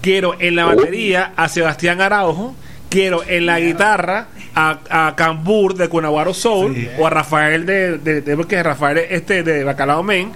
[0.01, 2.55] quiero en la batería a Sebastián Araujo,
[2.93, 4.79] quiero en la guitarra a,
[5.09, 6.89] a Cambur de Cunaguaro Soul Sí.
[6.99, 10.31] o a Rafael de, de, de- porque Rafael este de Bacalao Men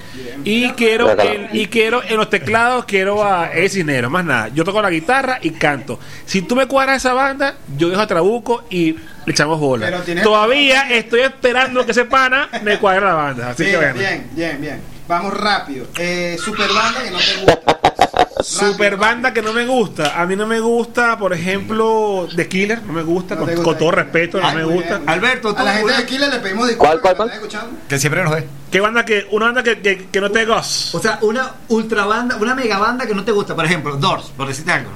[0.45, 4.49] y quiero en, y quiero en los teclados quiero a Ed Cisneros, más nada.
[4.49, 5.99] Yo toco la guitarra y canto.
[6.25, 10.03] Si tú me cuadras esa banda, yo dejo a Trabuco y le echamos bola.
[10.23, 13.51] Todavía estoy esperando que ese pana me cuadre la banda.
[13.51, 13.95] Así que bueno.
[13.95, 14.96] bien, bien, bien.
[15.09, 15.87] Vamos rápido.
[15.99, 17.81] Eh, super banda que no te gusta.
[18.43, 20.21] Super banda que no me gusta.
[20.21, 22.83] A mí no me gusta, por ejemplo, The Killer.
[22.83, 24.77] No me gusta, No con, gusta todo The respeto, no Ay, me gusta.
[24.79, 25.09] bien, muy bien.
[25.09, 26.99] Alberto, tú- A la gente de Killer le pedimos disculpas.
[27.01, 27.67] ¿Cuál, cuál, ¿me cuál?
[27.89, 28.47] Que siempre nos ve.
[28.71, 30.97] ¿Qué banda que, una banda que, que, que no te goza?
[30.97, 33.57] O sea, una ultra banda, una mega banda que no te gusta.
[33.57, 34.91] Por ejemplo, Doors, por decirte algo.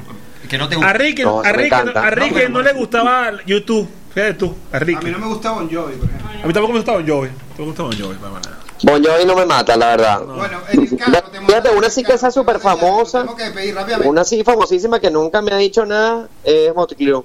[0.48, 0.90] Que no te gusta.
[0.90, 2.06] A Ricky, No, a encanta.
[2.06, 3.88] a Ricky No, le gustaba YouTube.
[4.14, 4.98] Fíjate tú, a Ricky.
[4.98, 6.30] A mí no me gusta Bon Jovi, por ejemplo.
[6.42, 7.28] A mí tampoco me gustaba Bon Jovi.
[7.28, 8.58] No me gustaba Bon Jovi, para nada.
[8.82, 10.22] Bon Jovi no me mata, la verdad.
[10.22, 13.26] Bueno, en el carro te Fíjate, una sí que esa carro, súper famosa.
[14.04, 17.22] Una así famosísima que nunca me ha dicho nada es Crue.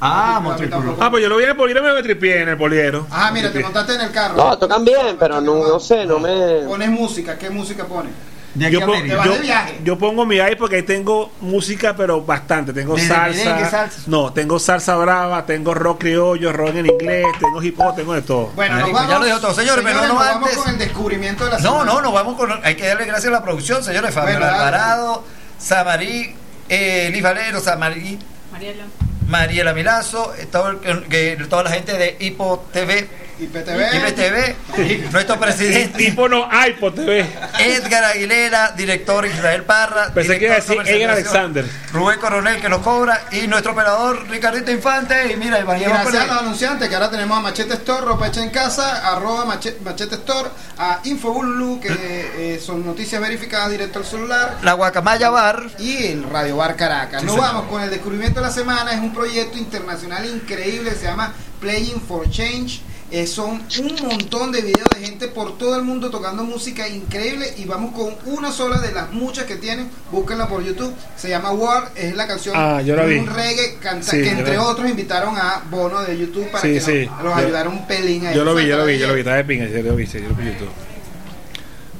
[0.00, 0.80] Ah, A mí Motley Crue.
[0.80, 1.02] tampoco.
[1.02, 3.06] Ah, pues yo lo vi en el poliero y me tripié en el poliero.
[3.10, 4.36] Ajá, mira, te montaste en el carro.
[4.36, 6.60] No, tocan bien, pero no, no sé, no me...
[6.66, 8.12] Pones música, ¿qué música pones?
[8.54, 9.16] De Yo, a pon- América.
[9.16, 9.34] vas yo-
[9.82, 12.72] yo pongo mi ahí porque ahí tengo música, pero bastante.
[12.72, 14.02] Tengo ¿Desde salsa, salsa?
[14.06, 18.22] No, tengo salsa brava, tengo rock criollo, rock en inglés, tengo hip hop, tengo de
[18.22, 18.52] todo.
[18.54, 19.10] Bueno, nos Marico, vamos.
[19.12, 19.54] ya lo dijo todo.
[19.54, 21.92] Señores, pero no nos vamos antes- con el descubrimiento de la No, semana.
[21.94, 22.64] no, nos vamos con.
[22.64, 24.14] Hay que darle gracias a la producción, señores.
[24.14, 24.46] Fabio Bueno.
[24.52, 25.24] Alvarado,
[25.58, 26.34] Samarí,
[26.68, 28.18] eh, Liz Valero, Samarí,
[28.52, 28.84] Mariela.
[29.26, 33.94] Mariela Milazo, eh, todo el- que- toda la gente de Hipo TV IPTV.
[33.96, 37.26] IPTV, nuestro presidente Tipo no hay por TV.
[37.58, 40.12] Edgar Aguilera, director Israel Parra.
[40.14, 41.66] Pensé que iba a decir comercialización, Alexander.
[41.92, 45.32] Rubén Coronel que nos cobra y nuestro operador Ricardito Infante.
[45.32, 48.28] Y mira, Y vayamos gracias a los anunciantes que ahora tenemos a Machete Store, ropa
[48.28, 50.48] hecha en casa, arroba Mache- Machete Store,
[50.78, 55.62] a Infobulu, que eh, son noticias verificadas directo al celular, la Guacamaya Bar.
[55.78, 57.20] y el Radio Bar Caracas.
[57.20, 57.48] Sí, Nos señor.
[57.52, 62.00] vamos con el descubrimiento de la semana, es un proyecto internacional increíble, se llama Playing
[62.06, 62.80] for Change.
[63.16, 67.54] Eh, son un montón de videos de gente por todo el mundo tocando música increíble
[67.56, 71.52] y vamos con una sola de las muchas que tienen, búsquenla por YouTube, se llama
[71.52, 73.18] War, es la canción Ah, yo la vi.
[73.18, 76.80] un reggae canta, Sí, que entre otros invitaron a Bono de YouTube para Sí, que
[76.80, 77.06] sí.
[77.06, 78.34] nos, los Yo- ayudara un pelín ahí.
[78.34, 79.20] Yo lo vi, yo lo vi, yo lo vi.
[79.20, 80.70] Estaba de pinga, yo lo vi, yo lo vi YouTube.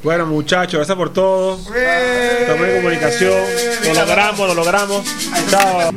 [0.03, 1.61] Bueno, muchachos, gracias por todo.
[2.41, 3.35] Estamos en comunicación.
[3.87, 5.07] Lo logramos, lo logramos.
[5.49, 5.93] Chao.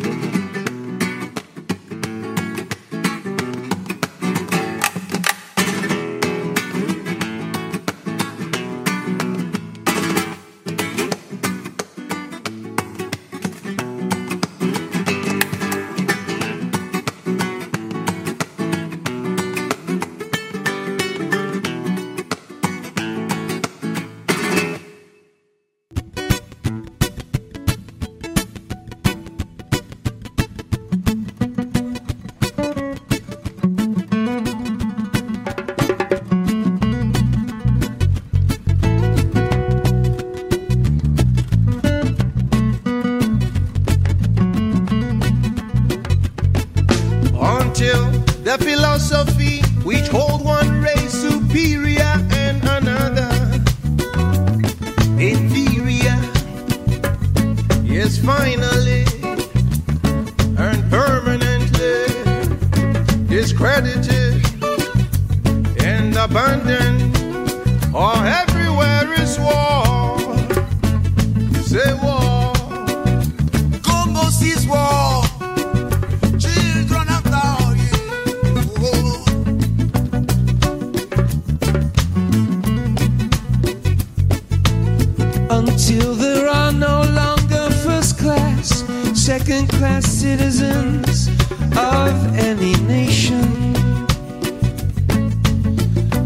[89.47, 91.29] Second class citizens
[91.77, 93.45] of any nation.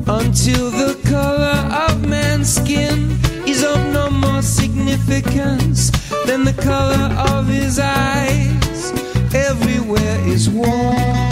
[0.08, 3.12] Until the color of man's skin
[3.48, 5.92] is of no more significance
[6.26, 8.92] than the color of his eyes.
[9.36, 11.31] Everywhere is war.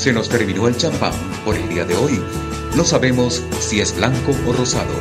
[0.00, 1.12] Se nos terminó el champán
[1.44, 2.18] por el día de hoy.
[2.74, 4.94] No sabemos si es blanco o rosado,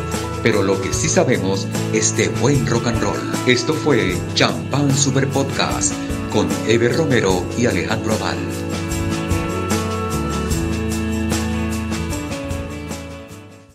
[0.44, 3.18] pero lo que sí sabemos es de buen rock and roll.
[3.48, 5.94] Esto fue Champán Super Podcast
[6.34, 8.49] con Ever Romero y Alejandro Aval.